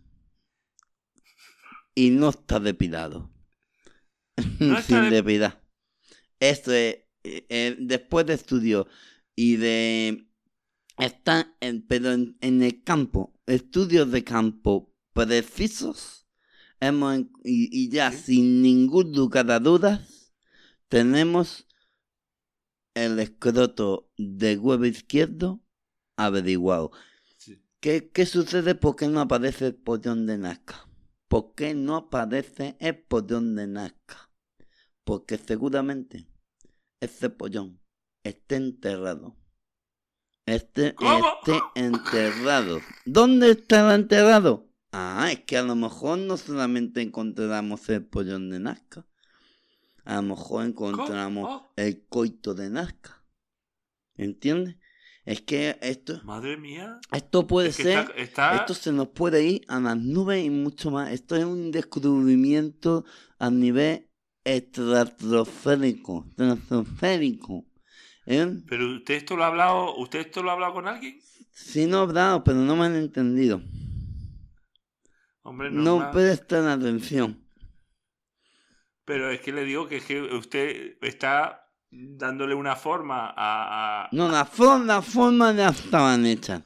y 1.94 2.10
no 2.10 2.28
está 2.28 2.60
depilado. 2.60 3.30
No 4.60 4.78
está 4.78 5.00
Sin 5.02 5.10
de- 5.10 5.16
depilar. 5.16 5.62
Esto 6.38 6.72
es, 6.72 6.98
eh, 7.24 7.46
eh, 7.48 7.76
después 7.78 8.26
de 8.26 8.34
estudio 8.34 8.86
y 9.34 9.56
de... 9.56 10.24
Está 10.98 11.54
en, 11.60 11.86
pero 11.86 12.12
en, 12.12 12.36
en 12.40 12.62
el 12.62 12.82
campo, 12.82 13.32
estudios 13.46 14.10
de 14.10 14.24
campo 14.24 14.92
precisos. 15.12 16.26
Hemos, 16.80 17.18
y, 17.44 17.68
y 17.70 17.88
ya 17.88 18.10
sin 18.10 18.62
ningún 18.62 19.12
lugar 19.12 19.48
a 19.50 19.60
dudas, 19.60 20.32
tenemos 20.88 21.66
el 22.94 23.20
escroto 23.20 24.10
de 24.16 24.56
huevo 24.56 24.86
izquierdo 24.86 25.62
averiguado. 26.16 26.90
Sí. 27.36 27.62
¿Qué, 27.78 28.10
qué 28.10 28.26
sucede? 28.26 28.74
¿Por 28.74 28.96
qué 28.96 29.06
no 29.06 29.20
aparece 29.20 29.66
el 29.66 29.76
pollón 29.76 30.26
de 30.26 30.36
Nazca? 30.38 30.88
¿Por 31.28 31.54
qué 31.54 31.74
no 31.74 31.94
aparece 31.94 32.76
el 32.80 32.98
pollón 32.98 33.54
de 33.54 33.68
Nazca? 33.68 34.32
Porque 35.04 35.38
seguramente 35.38 36.26
ese 37.00 37.30
pollón 37.30 37.80
esté 38.24 38.56
enterrado. 38.56 39.36
Este 40.46 40.88
esté 40.98 41.60
enterrado. 41.74 42.80
¿Dónde 43.04 43.50
estará 43.50 43.94
enterrado? 43.94 44.66
Ah, 44.92 45.28
es 45.30 45.40
que 45.40 45.58
a 45.58 45.62
lo 45.62 45.76
mejor 45.76 46.18
no 46.18 46.36
solamente 46.38 47.02
encontramos 47.02 47.86
el 47.90 48.04
pollón 48.06 48.48
de 48.50 48.58
Nazca. 48.58 49.06
A 50.04 50.16
lo 50.16 50.22
mejor 50.22 50.64
encontramos 50.64 51.44
¿Cómo? 51.46 51.72
el 51.76 52.06
coito 52.06 52.54
de 52.54 52.70
Nazca. 52.70 53.22
¿Entiendes? 54.16 54.76
Es 55.26 55.42
que 55.42 55.78
esto, 55.82 56.22
Madre 56.24 56.56
mía. 56.56 56.98
esto 57.12 57.46
puede 57.46 57.68
Es 57.68 57.76
que 57.76 57.82
ser... 57.82 57.98
está, 57.98 58.14
está- 58.16 58.56
Esto 58.56 58.72
se 58.72 58.92
nos 58.92 59.08
puede 59.08 59.44
ir 59.44 59.60
a 59.68 59.78
las 59.78 59.98
nubes 59.98 60.42
y 60.42 60.48
mucho 60.48 60.90
más. 60.90 61.12
Esto 61.12 61.36
es 61.36 61.44
un 61.44 61.70
descubrimiento 61.70 63.04
a 63.38 63.50
nivel 63.50 64.07
estratosférico. 64.56 66.24
estratosférico. 66.30 67.64
¿Eh? 68.26 68.46
Pero 68.68 68.96
usted 68.96 69.14
esto 69.14 69.36
lo 69.36 69.44
ha 69.44 69.48
hablado, 69.48 69.96
usted 69.96 70.20
esto 70.20 70.42
lo 70.42 70.50
ha 70.50 70.52
hablado 70.54 70.74
con 70.74 70.86
alguien? 70.88 71.18
Sí, 71.52 71.86
no 71.86 71.98
he 71.98 72.02
hablado, 72.02 72.44
pero 72.44 72.58
no 72.58 72.76
me 72.76 72.84
han 72.86 72.96
entendido. 72.96 73.62
Hombre, 75.42 75.70
No 75.70 75.82
normal. 75.82 76.10
prestan 76.12 76.66
atención. 76.66 77.42
Pero 79.04 79.30
es 79.30 79.40
que 79.40 79.52
le 79.52 79.64
digo 79.64 79.88
que, 79.88 79.96
es 79.96 80.04
que 80.04 80.20
usted 80.22 80.98
está 81.00 81.64
dándole 81.90 82.54
una 82.54 82.76
forma 82.76 83.28
a... 83.34 84.04
a- 84.04 84.08
No, 84.12 84.28
las 84.28 84.46
for- 84.50 84.84
las 84.84 85.04
formas 85.06 85.56
ya 85.56 85.68
estaban 85.70 86.26
hechas. 86.26 86.62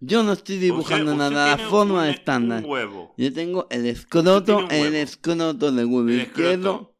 Yo 0.00 0.24
no 0.24 0.32
estoy 0.32 0.58
dibujando 0.58 1.12
Usted- 1.12 1.22
usted 1.24 1.34
nada, 1.36 1.46
las 1.50 1.56
tiene 1.56 1.70
formas 1.70 2.04
un- 2.08 2.10
estándar. 2.14 2.64
Un 2.64 2.70
huevo. 2.70 3.14
Yo 3.16 3.32
tengo 3.32 3.68
el 3.70 3.86
escroto, 3.86 4.68
el 4.68 4.94
escroto 4.96 5.70
de 5.70 5.84
huevo 5.84 6.08
El 6.08 6.22
izquierdo. 6.22 6.93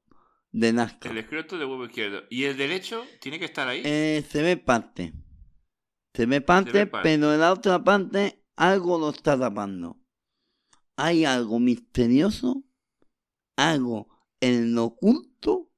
De 0.55 0.73
Nazca. 0.73 1.11
El 1.11 1.19
escroto 1.19 1.59
de 1.59 1.65
huevo 1.65 1.85
izquierdo. 1.85 2.23
¿Y 2.31 2.45
el 2.45 2.57
derecho 2.57 3.05
tiene 3.21 3.41
que 3.41 3.45
estar 3.45 3.67
ahí? 3.67 3.83
Eh, 3.85 4.25
se 4.29 4.41
ve 4.41 4.57
parte. 4.57 5.13
Se 6.15 6.27
ve 6.27 6.41
parte, 6.41 6.71
ve 6.71 6.87
parte. 6.87 7.09
pero 7.09 7.35
en 7.35 7.41
la 7.41 7.53
otra 7.53 7.83
parte 7.83 8.41
algo 8.55 8.99
lo 8.99 9.11
está 9.11 9.39
tapando. 9.39 9.99
Hay 10.97 11.25
algo 11.25 11.59
misterioso, 11.59 12.63
algo 13.57 14.09
en 14.41 14.77
lo 14.77 14.85
oculto 14.85 15.73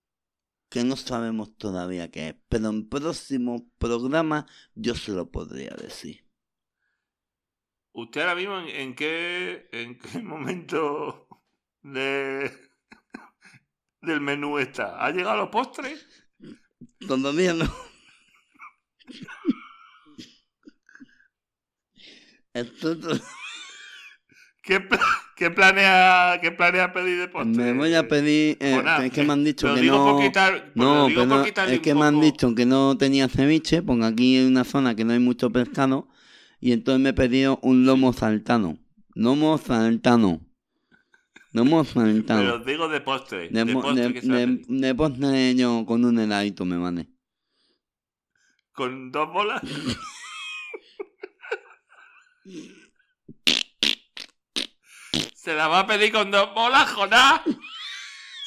que 0.69 0.85
no 0.85 0.97
sabemos 0.97 1.57
todavía 1.57 2.11
qué 2.11 2.29
es. 2.29 2.35
Pero 2.51 2.69
en 2.69 2.87
próximo 2.87 3.71
programa 3.79 4.47
yo 4.75 4.95
se 4.95 5.13
lo 5.13 5.31
podría 5.31 5.71
decir. 5.71 6.27
¿Usted 7.93 8.21
ahora 8.21 8.35
mismo 8.35 8.59
en, 8.59 8.69
en 8.69 8.95
qué, 8.95 9.71
en 9.73 9.99
qué 9.99 10.19
momento 10.23 11.29
de, 11.81 12.66
del 14.07 14.21
menú 14.21 14.59
está? 14.59 15.05
¿Ha 15.05 15.11
llegado 15.11 15.33
a 15.33 15.37
los 15.37 15.49
postres? 15.51 16.07
Todavía 17.07 17.53
no. 17.55 17.67
¿Qué, 24.63 24.81
qué 25.37 25.51
planea, 25.51 26.39
qué 26.43 26.51
planea 26.51 26.93
pedir 26.93 27.21
de 27.21 27.29
postre? 27.29 27.53
me 27.65 27.73
voy 27.73 27.95
a 27.95 28.09
pedir. 28.09 28.57
eh, 28.61 28.75
Jonás, 28.77 29.05
es 29.05 29.13
que 29.13 29.23
me 29.23 29.33
han 29.33 29.45
dicho 29.45 29.69
lo 29.69 29.75
que 29.77 29.83
no. 29.85 30.19
quitar- 30.19 30.61
pues 30.63 30.73
No, 30.75 31.07
pero 31.15 31.45
es 31.45 31.81
que 31.81 31.95
me 31.95 32.05
han 32.05 32.15
poco- 32.15 32.25
dicho 32.27 32.55
que 32.55 32.67
no 32.67 32.97
tenía 32.99 33.29
ceviche, 33.29 33.83
porque 33.83 34.05
aquí 34.07 34.39
hay 34.39 34.47
una 34.47 34.65
zona 34.65 34.97
que 34.97 35.05
no 35.05 35.13
hay 35.13 35.21
mucho 35.21 35.51
pescado, 35.51 36.09
y 36.61 36.73
entonces 36.73 37.01
me 37.01 37.11
he 37.11 37.15
pedido 37.15 37.61
un 37.63 37.87
lomo 37.87 38.13
saltano. 38.13 38.79
Lomo 39.15 39.57
saltano. 39.59 40.41
Lomo 41.57 41.83
Pero 41.85 42.05
saltano. 42.07 42.59
digo 42.59 42.87
de 42.89 43.01
postre. 43.01 43.49
De, 43.49 43.65
De, 43.65 43.73
postre 43.73 44.09
de- 44.09 44.21
de- 44.21 44.65
de 44.69 44.95
postre 44.95 45.55
yo 45.55 45.85
con 45.87 46.05
un 46.05 46.19
heladito 46.19 46.65
me 46.67 46.77
vale. 46.77 47.09
¿Con 48.73 49.11
dos 49.11 49.33
bolas? 49.33 49.63
¿Se 55.35 55.55
la 55.55 55.69
va 55.69 55.81
a 55.81 55.87
pedir 55.87 56.13
con 56.13 56.31
dos 56.31 56.53
bolas, 56.55 56.91
Jonás? 56.93 57.41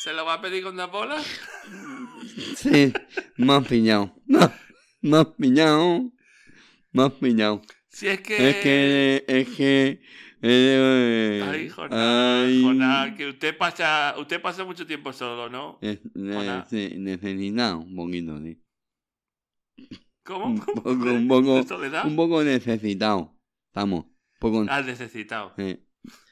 ¿Se 0.04 0.14
la 0.14 0.24
va 0.24 0.36
a 0.36 0.42
pedir 0.42 0.64
con 0.64 0.76
dos 0.76 0.92
bolas? 0.92 1.26
Sí, 2.56 2.94
me 3.38 3.54
has 3.54 3.68
pillado. 3.68 4.14
Me 5.02 5.18
has 5.18 5.28
pillado. 5.38 6.12
Me 6.92 7.04
has 7.04 7.12
pillado. 7.14 7.62
Si 7.90 8.08
es 8.08 8.22
que... 8.22 8.50
Es 8.50 8.56
que, 8.58 9.26
es 9.28 9.48
que... 9.56 10.02
eh, 10.42 11.44
Ay, 11.46 11.70
Jonás. 11.70 12.52
Jonás, 12.62 13.16
que 13.16 13.28
usted 13.28 13.58
pasa, 13.58 14.16
usted 14.18 14.42
pasa 14.42 14.64
mucho 14.64 14.86
tiempo 14.86 15.12
solo, 15.14 15.50
¿no? 15.50 15.78
Eh, 15.82 16.00
eh, 16.16 16.96
necesitado 16.98 17.80
un 17.80 17.96
poquito, 17.96 18.40
sí. 18.40 18.62
¿Cómo? 20.24 20.46
Un 20.48 20.60
poco, 20.60 20.90
un 20.92 21.28
poco, 21.28 21.56
¿De 21.56 21.64
soledad? 21.68 22.06
un 22.06 22.16
poco 22.16 22.44
necesitado. 22.44 23.36
Estamos. 23.72 24.06
Un 24.06 24.40
poco, 24.40 24.66
Ah, 24.70 24.82
necesitado. 24.82 25.54
sí, 25.58 25.80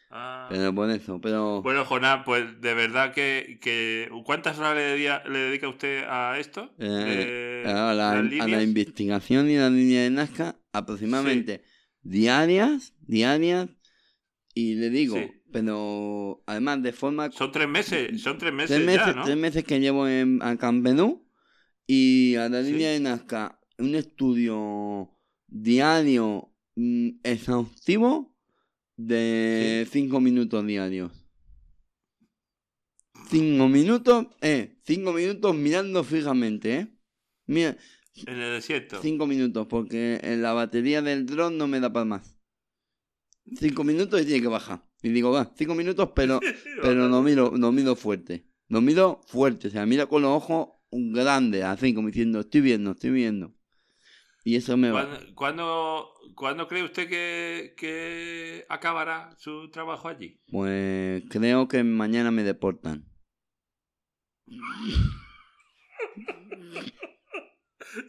Ah. 0.10 0.48
pero 0.50 0.74
por 0.74 0.90
eso, 0.90 1.20
pero... 1.20 1.62
Bueno, 1.62 1.84
Jonás, 1.84 2.22
pues 2.24 2.62
de 2.62 2.74
verdad 2.74 3.14
que, 3.14 3.60
que 3.62 4.10
¿cuántas 4.24 4.58
horas 4.58 4.76
le, 4.76 4.82
dedica, 4.82 5.24
le 5.28 5.40
dedica 5.40 5.68
usted 5.68 6.06
a 6.08 6.38
esto? 6.40 6.74
Eh, 6.80 7.64
a, 7.68 7.94
la, 7.94 8.12
a 8.12 8.64
investigación 8.64 9.50
y 9.50 9.58
la 9.58 9.70
línea 9.70 10.04
de 10.04 10.10
Nazca, 10.12 10.56
aproximadamente 10.72 11.62
diarias, 12.04 12.94
diarias, 13.02 13.68
y 14.60 14.74
le 14.76 14.90
digo, 14.90 15.16
Sí. 15.18 15.30
pero 15.52 16.42
además 16.48 16.82
de 16.82 16.92
forma... 16.92 17.32
Son 17.32 17.52
tres 17.52 17.68
meses, 17.70 18.20
son 18.22 18.38
tres 18.40 18.52
meses, 18.52 18.76
tres 18.76 18.86
meses, 18.86 19.06
ya, 19.08 19.14
¿no? 19.14 19.24
tres 19.24 19.38
meses 19.38 19.64
que 19.64 19.80
llevo 19.80 20.08
en, 20.08 20.42
a 20.42 20.58
Campenú 20.58 21.28
y 21.86 22.36
a 22.36 22.50
la 22.50 22.64
Sí. 22.64 22.72
línea 22.72 22.90
de 22.92 23.00
Nazca 23.00 23.60
un 23.78 23.94
estudio 23.94 25.12
diario 25.48 26.52
mm, 26.76 27.10
exhaustivo 27.24 28.36
de 28.96 29.86
Sí. 29.86 29.92
cinco 30.02 30.20
minutos 30.20 30.66
diarios. 30.66 31.12
Cinco 33.30 33.68
minutos, 33.68 34.28
eh, 34.42 34.78
cinco 34.86 35.12
minutos 35.14 35.54
mirando 35.56 36.04
fijamente, 36.04 36.76
eh. 36.78 36.88
Mira, 37.46 37.78
En 38.26 38.40
el 38.40 38.52
desierto. 38.54 39.02
cinco 39.02 39.28
minutos, 39.28 39.68
porque 39.68 40.20
en 40.24 40.42
la 40.42 40.54
batería 40.54 41.02
del 41.02 41.26
dron 41.26 41.58
no 41.58 41.68
me 41.68 41.80
da 41.80 41.92
para 41.92 42.06
más. 42.06 42.37
Cinco 43.56 43.84
minutos 43.84 44.22
y 44.22 44.26
tiene 44.26 44.42
que 44.42 44.48
bajar. 44.48 44.84
Y 45.02 45.10
digo, 45.10 45.32
va, 45.32 45.52
cinco 45.56 45.76
minutos, 45.76 46.10
pero 46.16 46.40
pero 46.82 47.08
no 47.08 47.22
miro, 47.22 47.54
no 47.58 47.72
miro 47.72 47.96
fuerte. 47.96 48.46
No 48.70 48.82
miro 48.82 49.22
fuerte, 49.28 49.70
o 49.70 49.72
sea, 49.72 49.86
mira 49.86 50.08
con 50.08 50.22
los 50.22 50.32
ojos 50.32 50.70
grandes, 50.92 51.64
así 51.64 51.94
como 51.94 52.08
diciendo, 52.08 52.42
estoy 52.42 52.62
viendo, 52.62 52.92
estoy 52.92 53.12
viendo. 53.12 53.54
Y 54.44 54.56
eso 54.56 54.78
me 54.78 54.92
va. 54.92 55.04
¿Cuándo, 55.04 55.36
cuándo, 55.36 56.14
cuándo 56.36 56.68
cree 56.68 56.84
usted 56.84 57.08
que, 57.10 57.74
que 57.78 58.66
acabará 58.70 59.36
su 59.38 59.70
trabajo 59.72 60.08
allí? 60.08 60.42
Pues 60.50 61.24
creo 61.30 61.68
que 61.68 61.84
mañana 61.84 62.32
me 62.32 62.44
deportan. 62.44 63.06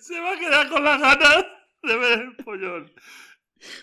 Se 0.01 0.20
va 0.20 0.32
a 0.32 0.39
quedar 0.39 0.68
con 0.68 0.84
las 0.84 1.01
ganas 1.01 1.45
de 1.82 1.97
ver 1.97 2.20
el 2.20 2.36
pollón. 2.45 2.93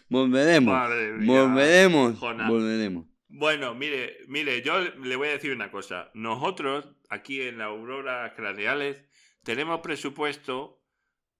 Volveremos. 0.09 0.73
Madre 0.73 1.13
mía. 1.13 1.41
Volveremos. 1.43 2.19
Volveremos. 2.19 3.05
Bueno, 3.28 3.76
mire, 3.76 4.17
mire, 4.28 4.61
yo 4.61 4.80
le 4.80 5.15
voy 5.15 5.28
a 5.28 5.32
decir 5.32 5.51
una 5.51 5.71
cosa. 5.71 6.09
Nosotros, 6.13 6.88
aquí 7.09 7.41
en 7.41 7.57
la 7.57 7.65
Aurora 7.65 8.34
Craneales, 8.36 9.03
tenemos 9.43 9.82
presupuesto, 9.82 10.82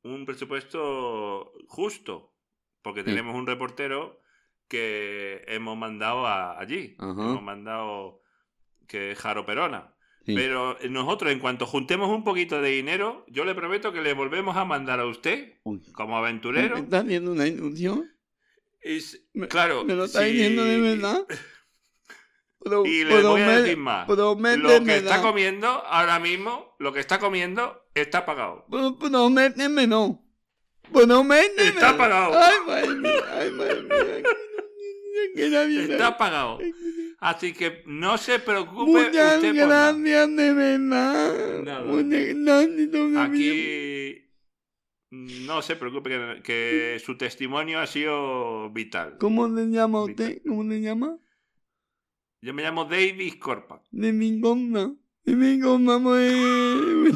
un 0.04 0.26
presupuesto 0.26 1.52
justo, 1.68 2.34
porque 2.82 3.02
Sí. 3.02 3.06
tenemos 3.08 3.36
un 3.36 3.48
reportero 3.48 4.20
que 4.68 5.44
hemos 5.48 5.78
mandado 5.78 6.26
a- 6.28 6.60
allí. 6.60 6.96
Ajá. 7.00 7.12
Hemos 7.12 7.42
mandado 7.44 8.22
que 8.88 9.12
es 9.12 9.20
Jaro 9.20 9.46
Perona. 9.46 9.94
Sí. 10.26 10.34
Pero 10.36 10.76
nosotros, 10.90 11.32
en 11.32 11.40
cuanto 11.40 11.68
juntemos 11.68 12.10
un 12.10 12.24
poquito 12.24 12.60
de 12.60 12.72
dinero, 12.72 13.26
yo 13.30 13.46
le 13.46 13.54
prometo 13.54 13.94
que 13.94 14.02
le 14.02 14.14
volvemos 14.14 14.58
a 14.58 14.66
mandar 14.66 15.00
a 15.00 15.06
usted, 15.06 15.60
Uy. 15.64 15.82
como 15.94 16.14
¿Me 16.16 16.28
aventurero. 16.28 16.78
estás 16.78 17.04
haciendo 17.04 17.32
una 17.32 17.46
ilusión? 17.48 18.12
Y 18.86 18.98
s- 18.98 19.20
Me- 19.34 19.48
claro. 19.48 19.84
¿Me 19.84 19.96
lo 19.96 20.06
estás 20.06 20.24
si- 20.24 20.32
diciendo 20.32 20.64
de 20.64 20.80
verdad? 20.80 21.26
Pro- 22.60 22.86
Y 22.90 23.04
le 23.04 23.22
voy 23.22 23.42
a 23.42 23.62
decir 23.62 23.78
más. 23.78 24.08
Lo 24.08 24.38
que 24.84 24.98
está 24.98 25.22
comiendo 25.22 25.68
ahora 25.68 26.20
mismo, 26.20 26.76
lo 26.80 26.94
que 26.94 27.00
está 27.00 27.20
comiendo, 27.20 27.88
está 27.94 28.26
pagado. 28.26 28.66
Pro- 28.70 28.98
Prométeme, 28.98 29.88
no. 29.88 30.22
Prométeme. 30.94 31.70
Está 31.70 31.98
pagado. 31.98 32.38
Ay, 32.40 32.56
madre 32.68 32.96
mía, 32.96 33.12
ay, 33.34 33.52
madre 33.52 33.82
mía. 33.82 34.24
Está 35.84 36.18
pagado. 36.18 36.60
Así 37.20 37.54
que 37.54 37.82
no 37.88 38.18
se 38.20 38.38
preocupe 38.40 38.92
Muchas 39.08 39.36
usted 39.38 39.58
por 39.60 39.68
nada. 39.68 39.94
gracias, 39.94 40.36
de 40.36 40.54
verdad. 40.54 41.64
Nada. 41.64 41.84
Muchas 41.86 42.36
gracias. 42.36 43.18
Aquí 43.18 44.22
no 45.46 45.62
se 45.62 45.76
preocupe 45.76 46.10
que, 46.10 46.42
que 46.44 47.00
su 47.04 47.18
testimonio 47.18 47.80
ha 47.80 47.88
sido 47.88 48.70
vital. 48.72 49.18
¿Cómo 49.20 49.48
se 49.56 49.68
llama 49.68 50.04
usted? 50.04 50.42
¿Cómo 50.46 50.64
se 50.70 50.82
llama? 50.82 51.18
Yo 52.42 52.54
me 52.54 52.64
llamo 52.64 52.86
David 52.86 53.40
Corpa. 53.40 53.82
De 53.92 54.14
mi 54.14 54.40
goma. 54.40 54.94
De. 55.24 55.36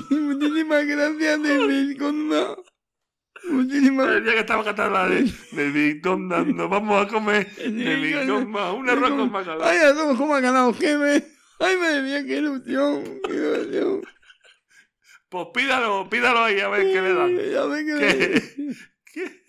Muchísimas 0.09 0.85
gracias, 0.85 1.43
de 1.43 1.59
mi 1.67 1.93
goma. 1.93 2.55
Muchísimas 3.49 4.09
El 4.09 4.23
día 4.23 4.33
que 4.33 4.39
estaba 4.39 4.63
cantando 4.63 5.07
de, 5.07 5.71
de 5.71 5.99
dando, 6.01 6.67
vamos 6.67 7.05
a 7.05 7.07
comer 7.07 7.47
de 7.55 8.25
Tom, 8.27 8.55
un 8.77 8.89
arroz 8.89 9.11
con 9.11 9.31
bacalao. 9.31 9.67
Ay, 9.67 9.77
arroz 9.77 10.17
con 10.17 10.29
bacalao, 10.29 10.73
que 10.73 10.97
me... 10.97 11.23
Ay, 11.59 11.77
madre 11.77 12.01
mía, 12.01 12.25
qué 12.25 12.37
ilusión, 12.37 13.03
qué 13.23 13.33
ilusión. 13.33 14.01
Pues 15.29 15.47
pídalo, 15.53 16.09
pídalo 16.09 16.43
ahí 16.43 16.59
a 16.59 16.69
ver 16.69 16.91
qué 16.91 17.01
le 17.01 17.13
dan. 17.13 17.35
Que... 17.99 18.41
Que, 19.11 19.43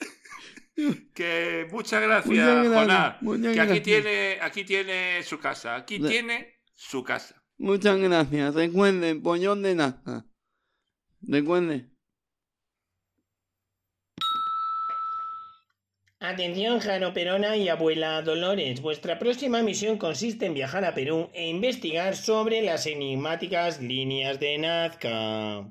que, 0.74 1.12
que 1.14 1.68
muchas 1.70 2.02
gracias, 2.02 2.34
gracias, 2.34 2.74
Jonás. 2.74 3.22
muchas 3.22 3.54
Que 3.54 3.60
aquí 3.60 3.80
tiene, 3.80 4.38
aquí 4.40 4.64
tiene 4.64 5.22
su 5.22 5.38
casa. 5.38 5.76
Aquí 5.76 5.98
tiene 5.98 6.60
su 6.74 7.02
casa. 7.02 7.42
Muchas 7.58 7.98
gracias. 7.98 8.54
Recuerden, 8.54 9.22
pollón 9.22 9.62
de 9.62 9.74
nata. 9.74 10.26
Recuerden. 11.22 11.89
Atención, 16.22 16.80
Jano 16.80 17.14
Perona 17.14 17.56
y 17.56 17.70
abuela 17.70 18.20
Dolores. 18.20 18.82
Vuestra 18.82 19.18
próxima 19.18 19.62
misión 19.62 19.96
consiste 19.96 20.44
en 20.44 20.52
viajar 20.52 20.84
a 20.84 20.92
Perú 20.92 21.30
e 21.32 21.48
investigar 21.48 22.14
sobre 22.14 22.60
las 22.60 22.86
enigmáticas 22.86 23.80
líneas 23.80 24.38
de 24.38 24.58
Nazca. 24.58 25.66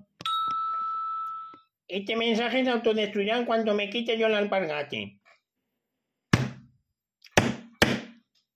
Este 1.88 2.16
mensaje 2.16 2.64
se 2.64 2.72
autodestruirá 2.72 3.38
en 3.38 3.46
cuanto 3.46 3.76
me 3.76 3.92
quite 3.92 4.18
yo 4.18 4.26
el 4.26 4.34
alpargate. 4.34 5.20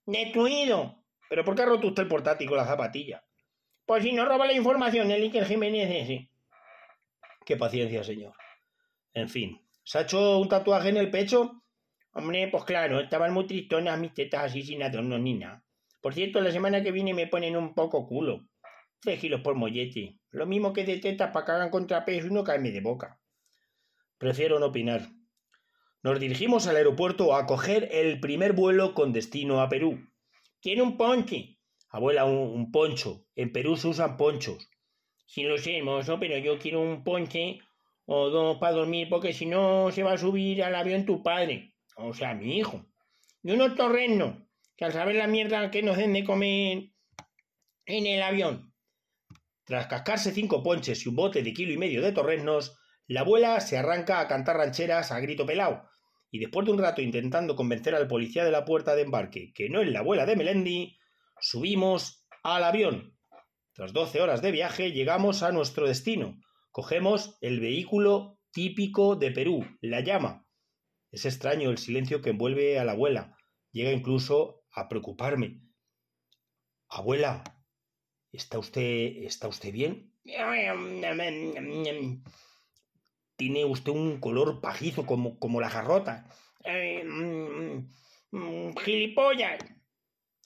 ¡Destruido! 0.04 1.00
¿Pero 1.30 1.44
por 1.44 1.54
qué 1.54 1.62
ha 1.62 1.66
roto 1.66 1.86
usted 1.86 2.02
el 2.02 2.08
portátil 2.08 2.48
con 2.48 2.58
la 2.58 2.66
zapatilla? 2.66 3.24
Pues 3.86 4.02
si 4.02 4.10
no 4.10 4.24
roba 4.24 4.46
la 4.46 4.52
información 4.52 5.12
el 5.12 5.22
Iker 5.22 5.46
Jiménez 5.46 5.88
ese. 5.88 6.28
Qué 7.46 7.56
paciencia, 7.56 8.02
señor. 8.02 8.34
En 9.12 9.28
fin, 9.28 9.64
¿se 9.84 9.98
ha 9.98 10.00
hecho 10.00 10.40
un 10.40 10.48
tatuaje 10.48 10.88
en 10.88 10.96
el 10.96 11.12
pecho? 11.12 11.63
Hombre, 12.14 12.48
pues 12.48 12.64
claro, 12.64 13.00
estaban 13.00 13.32
muy 13.32 13.46
tristonas 13.46 13.98
mis 13.98 14.14
tetas 14.14 14.44
así 14.44 14.62
sin 14.62 14.78
nada. 14.78 15.64
Por 16.00 16.14
cierto, 16.14 16.40
la 16.40 16.52
semana 16.52 16.82
que 16.82 16.92
viene 16.92 17.12
me 17.12 17.26
ponen 17.26 17.56
un 17.56 17.74
poco 17.74 18.06
culo. 18.06 18.46
Tres 19.00 19.18
kilos 19.18 19.40
por 19.40 19.56
mollete. 19.56 20.20
Lo 20.30 20.46
mismo 20.46 20.72
que 20.72 20.84
de 20.84 20.98
tetas 20.98 21.32
para 21.32 21.44
que 21.44 21.52
hagan 21.52 21.70
contrapeso 21.70 22.28
y 22.28 22.30
no 22.30 22.44
caerme 22.44 22.70
de 22.70 22.80
boca. 22.80 23.20
Prefiero 24.16 24.60
no 24.60 24.66
opinar. 24.66 25.08
Nos 26.04 26.20
dirigimos 26.20 26.68
al 26.68 26.76
aeropuerto 26.76 27.34
a 27.34 27.46
coger 27.46 27.88
el 27.90 28.20
primer 28.20 28.52
vuelo 28.52 28.94
con 28.94 29.12
destino 29.12 29.60
a 29.60 29.68
Perú. 29.68 30.06
Tiene 30.60 30.82
un 30.82 30.96
ponche. 30.96 31.58
Abuela, 31.88 32.26
un, 32.26 32.70
poncho. 32.70 33.26
En 33.34 33.52
Perú 33.52 33.76
se 33.76 33.88
usan 33.88 34.16
ponchos. 34.16 34.68
Sí 35.26 35.42
lo 35.42 35.58
sé, 35.58 35.78
hermoso, 35.78 36.20
pero 36.20 36.38
yo 36.38 36.58
quiero 36.58 36.80
un 36.80 37.02
ponche 37.02 37.58
o 38.06 38.30
dos 38.30 38.58
para 38.58 38.76
dormir 38.76 39.08
porque 39.08 39.32
si 39.32 39.46
no 39.46 39.90
se 39.90 40.02
va 40.04 40.12
a 40.12 40.18
subir 40.18 40.62
al 40.62 40.74
avión 40.76 41.06
tu 41.06 41.22
padre. 41.22 41.73
O 41.96 42.12
sea, 42.12 42.34
mi 42.34 42.58
hijo. 42.58 42.84
Y 43.42 43.52
unos 43.52 43.74
torrenos, 43.76 44.36
que 44.76 44.84
al 44.84 44.92
saber 44.92 45.16
la 45.16 45.26
mierda 45.26 45.70
que 45.70 45.82
nos 45.82 45.96
den 45.96 46.12
de 46.12 46.24
comer 46.24 46.90
en 47.86 48.06
el 48.06 48.22
avión. 48.22 48.72
Tras 49.64 49.86
cascarse 49.86 50.32
cinco 50.32 50.62
ponches 50.62 51.04
y 51.04 51.08
un 51.08 51.16
bote 51.16 51.42
de 51.42 51.52
kilo 51.52 51.72
y 51.72 51.78
medio 51.78 52.02
de 52.02 52.12
torrenos, 52.12 52.78
la 53.06 53.20
abuela 53.20 53.60
se 53.60 53.78
arranca 53.78 54.20
a 54.20 54.28
cantar 54.28 54.56
rancheras 54.56 55.12
a 55.12 55.20
grito 55.20 55.46
pelao. 55.46 55.88
Y 56.30 56.38
después 56.38 56.66
de 56.66 56.72
un 56.72 56.78
rato 56.78 57.00
intentando 57.00 57.54
convencer 57.54 57.94
al 57.94 58.08
policía 58.08 58.44
de 58.44 58.50
la 58.50 58.64
puerta 58.64 58.94
de 58.94 59.02
embarque 59.02 59.52
que 59.54 59.68
no 59.68 59.80
es 59.80 59.88
la 59.88 60.00
abuela 60.00 60.26
de 60.26 60.36
Melendi, 60.36 60.98
subimos 61.40 62.26
al 62.42 62.64
avión. 62.64 63.16
Tras 63.72 63.92
12 63.92 64.20
horas 64.20 64.42
de 64.42 64.50
viaje 64.50 64.92
llegamos 64.92 65.42
a 65.42 65.52
nuestro 65.52 65.86
destino. 65.86 66.36
Cogemos 66.70 67.38
el 67.40 67.60
vehículo 67.60 68.38
típico 68.52 69.16
de 69.16 69.30
Perú, 69.30 69.64
la 69.80 70.00
llama. 70.00 70.43
Es 71.14 71.24
extraño 71.26 71.70
el 71.70 71.78
silencio 71.78 72.20
que 72.20 72.30
envuelve 72.30 72.76
a 72.80 72.84
la 72.84 72.90
abuela. 72.90 73.38
Llega 73.70 73.92
incluso 73.92 74.64
a 74.72 74.88
preocuparme. 74.88 75.60
Abuela, 76.88 77.44
¿está 78.32 78.58
usted, 78.58 79.22
está 79.22 79.46
usted 79.46 79.70
bien? 79.72 80.12
Tiene 83.36 83.64
usted 83.64 83.92
un 83.92 84.18
color 84.18 84.60
pajizo 84.60 85.06
como, 85.06 85.38
como 85.38 85.60
la 85.60 85.68
mm, 88.32 88.72
¡Gilipollas! 88.84 89.60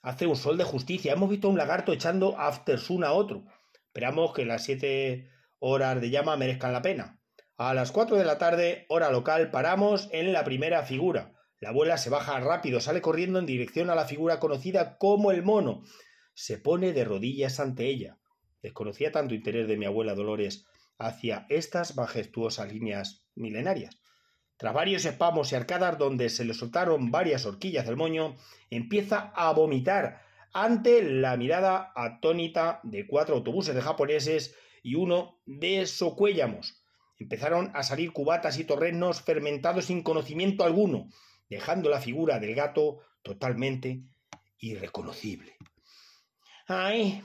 Hace 0.02 0.26
un 0.26 0.36
sol 0.36 0.58
de 0.58 0.64
justicia. 0.64 1.14
Hemos 1.14 1.30
visto 1.30 1.48
a 1.48 1.50
un 1.50 1.56
lagarto 1.56 1.94
echando 1.94 2.38
aftersun 2.38 3.04
a 3.04 3.12
otro. 3.12 3.46
Esperamos 3.86 4.34
que 4.34 4.44
las 4.44 4.64
siete 4.64 5.30
horas 5.60 5.98
de 5.98 6.10
llama 6.10 6.36
merezcan 6.36 6.74
la 6.74 6.82
pena. 6.82 7.17
A 7.60 7.74
las 7.74 7.90
4 7.90 8.16
de 8.16 8.24
la 8.24 8.38
tarde, 8.38 8.86
hora 8.88 9.10
local, 9.10 9.50
paramos 9.50 10.08
en 10.12 10.32
la 10.32 10.44
primera 10.44 10.84
figura. 10.84 11.34
La 11.58 11.70
abuela 11.70 11.98
se 11.98 12.08
baja 12.08 12.38
rápido, 12.38 12.78
sale 12.78 13.02
corriendo 13.02 13.40
en 13.40 13.46
dirección 13.46 13.90
a 13.90 13.96
la 13.96 14.04
figura 14.04 14.38
conocida 14.38 14.96
como 14.96 15.32
el 15.32 15.42
mono. 15.42 15.82
Se 16.34 16.58
pone 16.58 16.92
de 16.92 17.04
rodillas 17.04 17.58
ante 17.58 17.86
ella. 17.86 18.20
Desconocía 18.62 19.10
tanto 19.10 19.34
interés 19.34 19.66
de 19.66 19.76
mi 19.76 19.86
abuela 19.86 20.14
Dolores 20.14 20.66
hacia 20.98 21.46
estas 21.48 21.96
majestuosas 21.96 22.72
líneas 22.72 23.26
milenarias. 23.34 24.00
Tras 24.56 24.72
varios 24.72 25.04
espamos 25.04 25.50
y 25.50 25.56
arcadas 25.56 25.98
donde 25.98 26.28
se 26.28 26.44
le 26.44 26.54
soltaron 26.54 27.10
varias 27.10 27.44
horquillas 27.44 27.86
del 27.86 27.96
moño, 27.96 28.36
empieza 28.70 29.32
a 29.34 29.52
vomitar 29.52 30.22
ante 30.52 31.02
la 31.02 31.36
mirada 31.36 31.92
atónita 31.96 32.78
de 32.84 33.08
cuatro 33.08 33.34
autobuses 33.34 33.74
de 33.74 33.82
japoneses 33.82 34.54
y 34.84 34.94
uno 34.94 35.40
de 35.44 35.86
Socuéllamos. 35.86 36.77
Empezaron 37.18 37.70
a 37.74 37.82
salir 37.82 38.12
cubatas 38.12 38.58
y 38.58 38.64
torrenos 38.64 39.22
fermentados 39.22 39.86
sin 39.86 40.02
conocimiento 40.02 40.64
alguno, 40.64 41.08
dejando 41.48 41.90
la 41.90 42.00
figura 42.00 42.38
del 42.38 42.54
gato 42.54 43.00
totalmente 43.22 44.02
irreconocible. 44.58 45.56
¡Ay! 46.66 47.22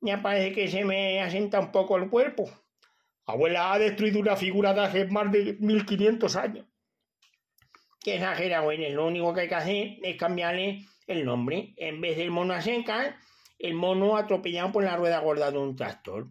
Ya 0.00 0.20
parece 0.22 0.52
que 0.52 0.68
se 0.68 0.84
me 0.84 1.20
asenta 1.20 1.60
un 1.60 1.70
poco 1.70 1.96
el 1.96 2.10
cuerpo. 2.10 2.50
Abuela 3.26 3.72
ha 3.72 3.78
destruido 3.78 4.18
una 4.18 4.36
figura 4.36 4.74
de 4.74 4.80
hace 4.80 5.06
más 5.06 5.30
de 5.30 5.56
1500 5.60 6.36
años. 6.36 6.66
Qué 8.00 8.16
exagerado 8.16 8.72
eres. 8.72 8.92
Lo 8.92 9.06
único 9.06 9.32
que 9.32 9.42
hay 9.42 9.48
que 9.48 9.54
hacer 9.54 9.98
es 10.02 10.16
cambiarle 10.16 10.86
el 11.06 11.24
nombre. 11.24 11.72
En 11.76 12.00
vez 12.00 12.16
del 12.16 12.32
mono 12.32 12.54
a 12.54 12.60
el 13.58 13.74
mono 13.74 14.16
atropellado 14.16 14.72
por 14.72 14.82
la 14.82 14.96
rueda 14.96 15.20
gorda 15.20 15.52
de 15.52 15.58
un 15.58 15.76
tractor. 15.76 16.26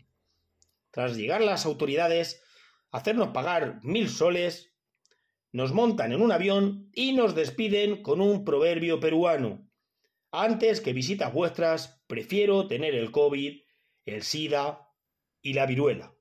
Tras 0.92 1.16
llegar 1.16 1.40
las 1.42 1.66
autoridades, 1.66 2.44
hacernos 2.92 3.30
pagar 3.30 3.80
mil 3.84 4.10
soles, 4.10 4.74
nos 5.52 5.74
montan 5.74 6.12
en 6.12 6.22
un 6.22 6.32
avión 6.32 6.90
y 6.94 7.14
nos 7.14 7.36
despiden 7.36 8.02
con 8.04 8.22
un 8.22 8.46
proverbio 8.46 9.00
peruano. 9.00 9.68
Antes 10.32 10.80
que 10.80 10.94
visitas 10.94 11.34
vuestras, 11.34 12.02
prefiero 12.08 12.68
tener 12.68 12.96
el 12.96 13.12
COVID, 13.12 13.62
el 14.06 14.24
SIDA 14.24 14.88
y 15.42 15.54
la 15.54 15.66
viruela. 15.66 16.14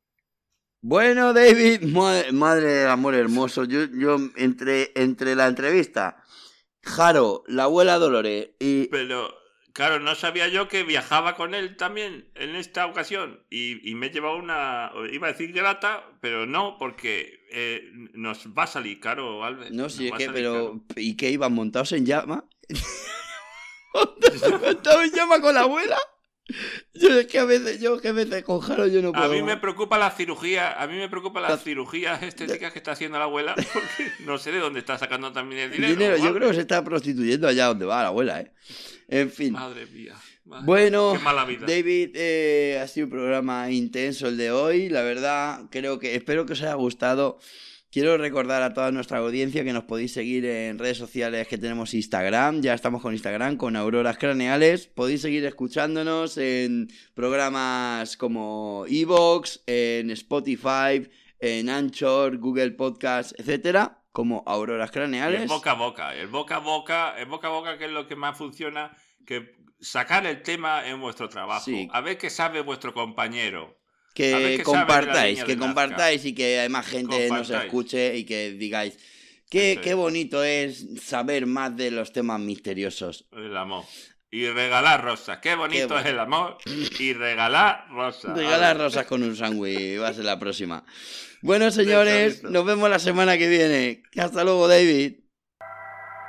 Bueno, 0.82 1.32
David, 1.32 1.82
madre, 1.82 2.32
madre 2.32 2.72
del 2.72 2.88
amor 2.88 3.14
hermoso. 3.14 3.64
Yo, 3.64 3.84
yo 3.92 4.16
entre, 4.36 4.92
entre 4.94 5.36
la 5.36 5.46
entrevista, 5.46 6.24
Jaro, 6.82 7.44
la 7.46 7.64
abuela 7.64 7.98
Dolores 7.98 8.50
y. 8.58 8.86
Pero, 8.88 9.28
claro, 9.80 9.98
no 9.98 10.14
sabía 10.14 10.46
yo 10.48 10.68
que 10.68 10.82
viajaba 10.82 11.36
con 11.36 11.54
él 11.54 11.74
también 11.78 12.28
en 12.34 12.54
esta 12.54 12.84
ocasión. 12.84 13.40
Y, 13.48 13.90
y 13.90 13.94
me 13.94 14.08
he 14.08 14.10
llevado 14.10 14.36
una. 14.36 14.92
Iba 15.10 15.28
a 15.28 15.32
decir 15.32 15.54
grata, 15.54 16.04
pero 16.20 16.44
no, 16.44 16.76
porque 16.78 17.46
eh, 17.50 17.90
nos 18.12 18.46
va 18.48 18.64
a 18.64 18.66
salir 18.66 19.00
caro, 19.00 19.42
Albert. 19.42 19.70
No 19.70 19.84
va 19.84 19.88
a 19.88 20.18
qué, 20.18 20.26
salir 20.26 20.32
pero. 20.34 20.52
caro. 20.52 20.82
¿Y 20.96 21.16
qué 21.16 21.30
iban 21.30 21.54
montados 21.54 21.92
en 21.92 22.04
llama? 22.04 22.44
¿Montados 23.94 25.04
en 25.04 25.12
llama 25.12 25.40
con 25.40 25.54
la 25.54 25.62
abuela? 25.62 25.96
Yo 26.94 27.18
es 27.18 27.26
que 27.26 27.38
a 27.38 27.44
veces, 27.44 27.80
yo 27.80 28.00
que 28.00 28.08
a 28.08 28.12
veces 28.12 28.42
con 28.44 28.60
Jaro 28.60 28.86
yo 28.86 29.02
no 29.02 29.12
puedo. 29.12 29.24
A 29.24 29.28
mí 29.28 29.42
me 29.42 29.56
preocupa 29.56 29.98
la 29.98 30.10
cirugía, 30.10 30.72
a 30.80 30.86
mí 30.86 30.96
me 30.96 31.08
preocupa 31.08 31.40
las 31.40 31.50
La- 31.50 31.56
cirugías 31.58 32.22
estéticas 32.22 32.72
que 32.72 32.78
está 32.78 32.92
haciendo 32.92 33.18
la 33.18 33.24
abuela, 33.24 33.54
porque 33.72 34.12
no 34.26 34.38
sé 34.38 34.52
de 34.52 34.58
dónde 34.58 34.80
está 34.80 34.98
sacando 34.98 35.32
también 35.32 35.60
el 35.62 35.66
El 35.66 35.76
dinero. 35.76 35.94
dinero, 35.94 36.16
yo 36.16 36.34
creo 36.34 36.48
que 36.48 36.54
se 36.56 36.60
está 36.62 36.82
prostituyendo 36.84 37.46
allá 37.48 37.66
donde 37.66 37.84
va 37.86 38.02
la 38.02 38.08
abuela, 38.08 38.40
¿eh? 38.40 38.52
En 39.08 39.30
fin. 39.30 39.52
Madre 39.52 39.86
mía. 39.86 40.14
madre- 40.44 40.66
Bueno, 40.66 41.12
Qué 41.16 41.18
mala 41.24 41.44
vida. 41.44 41.66
David, 41.66 42.10
eh, 42.14 42.80
ha 42.82 42.86
sido 42.88 43.06
un 43.06 43.10
programa 43.10 43.70
intenso 43.70 44.28
el 44.28 44.36
de 44.36 44.50
hoy. 44.52 44.88
La 44.88 45.02
verdad, 45.02 45.62
creo 45.70 45.98
que 45.98 46.14
espero 46.14 46.46
que 46.46 46.52
os 46.54 46.62
haya 46.62 46.74
gustado. 46.74 47.38
Quiero 47.92 48.16
recordar 48.16 48.62
a 48.62 48.72
toda 48.72 48.92
nuestra 48.92 49.18
audiencia 49.18 49.64
que 49.64 49.72
nos 49.72 49.82
podéis 49.82 50.12
seguir 50.12 50.44
en 50.44 50.78
redes 50.78 50.96
sociales 50.96 51.48
que 51.48 51.58
tenemos 51.58 51.92
Instagram, 51.92 52.62
ya 52.62 52.72
estamos 52.72 53.02
con 53.02 53.14
Instagram, 53.14 53.56
con 53.56 53.74
Auroras 53.74 54.16
Craneales. 54.16 54.86
Podéis 54.86 55.22
seguir 55.22 55.44
escuchándonos 55.44 56.38
en 56.38 56.86
programas 57.14 58.16
como 58.16 58.84
Evox, 58.88 59.64
en 59.66 60.12
Spotify, 60.12 61.10
en 61.40 61.68
Anchor, 61.68 62.38
Google 62.38 62.70
Podcast, 62.70 63.32
etcétera, 63.40 64.04
como 64.12 64.44
Auroras 64.46 64.92
Craneales. 64.92 65.42
el 65.42 65.48
boca 65.48 65.72
a 65.72 65.74
boca. 65.74 66.14
El 66.14 66.28
boca 66.28 66.54
a 66.54 66.60
boca, 66.60 67.14
el 67.18 67.26
boca 67.26 67.48
a 67.48 67.50
boca 67.50 67.76
que 67.76 67.86
es 67.86 67.90
lo 67.90 68.06
que 68.06 68.14
más 68.14 68.38
funciona, 68.38 68.96
que 69.26 69.56
sacar 69.80 70.26
el 70.26 70.42
tema 70.42 70.86
en 70.86 71.00
vuestro 71.00 71.28
trabajo. 71.28 71.64
Sí. 71.64 71.88
A 71.92 72.00
ver 72.02 72.18
qué 72.18 72.30
sabe 72.30 72.60
vuestro 72.60 72.94
compañero. 72.94 73.79
Que 74.14 74.60
compartáis, 74.64 75.44
que 75.44 75.56
compartáis 75.56 76.24
y 76.24 76.34
que 76.34 76.66
más 76.68 76.86
gente 76.86 77.28
nos 77.28 77.48
escuche 77.50 78.16
y 78.16 78.24
que 78.24 78.52
digáis 78.52 78.98
qué, 79.48 79.80
qué 79.82 79.94
bonito 79.94 80.42
es 80.42 80.86
saber 81.02 81.46
más 81.46 81.76
de 81.76 81.90
los 81.90 82.12
temas 82.12 82.40
misteriosos. 82.40 83.28
El 83.32 83.56
amor. 83.56 83.84
Y 84.32 84.48
regalar 84.48 85.02
rosas. 85.02 85.38
Qué 85.38 85.56
bonito 85.56 85.88
bueno. 85.88 86.00
es 86.00 86.06
el 86.06 86.18
amor. 86.18 86.58
Y 86.98 87.12
regalar 87.14 87.88
rosas. 87.90 88.36
Regalar 88.36 88.78
rosas 88.78 89.06
con 89.06 89.24
un 89.24 89.34
sándwich 89.34 90.00
va 90.00 90.08
a 90.08 90.14
ser 90.14 90.24
la 90.24 90.38
próxima. 90.38 90.84
Bueno, 91.42 91.70
señores, 91.70 92.42
nos 92.42 92.66
vemos 92.66 92.90
la 92.90 92.98
semana 92.98 93.38
que 93.38 93.48
viene. 93.48 94.02
Hasta 94.18 94.44
luego, 94.44 94.68
David. 94.68 95.20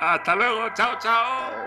Hasta 0.00 0.34
luego. 0.34 0.70
Chao, 0.74 0.98
chao. 0.98 1.61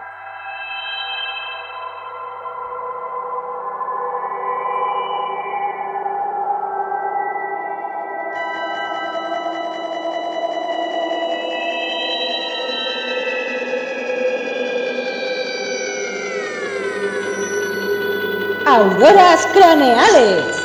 Auroras 18.75 19.47
craneales. 19.53 20.64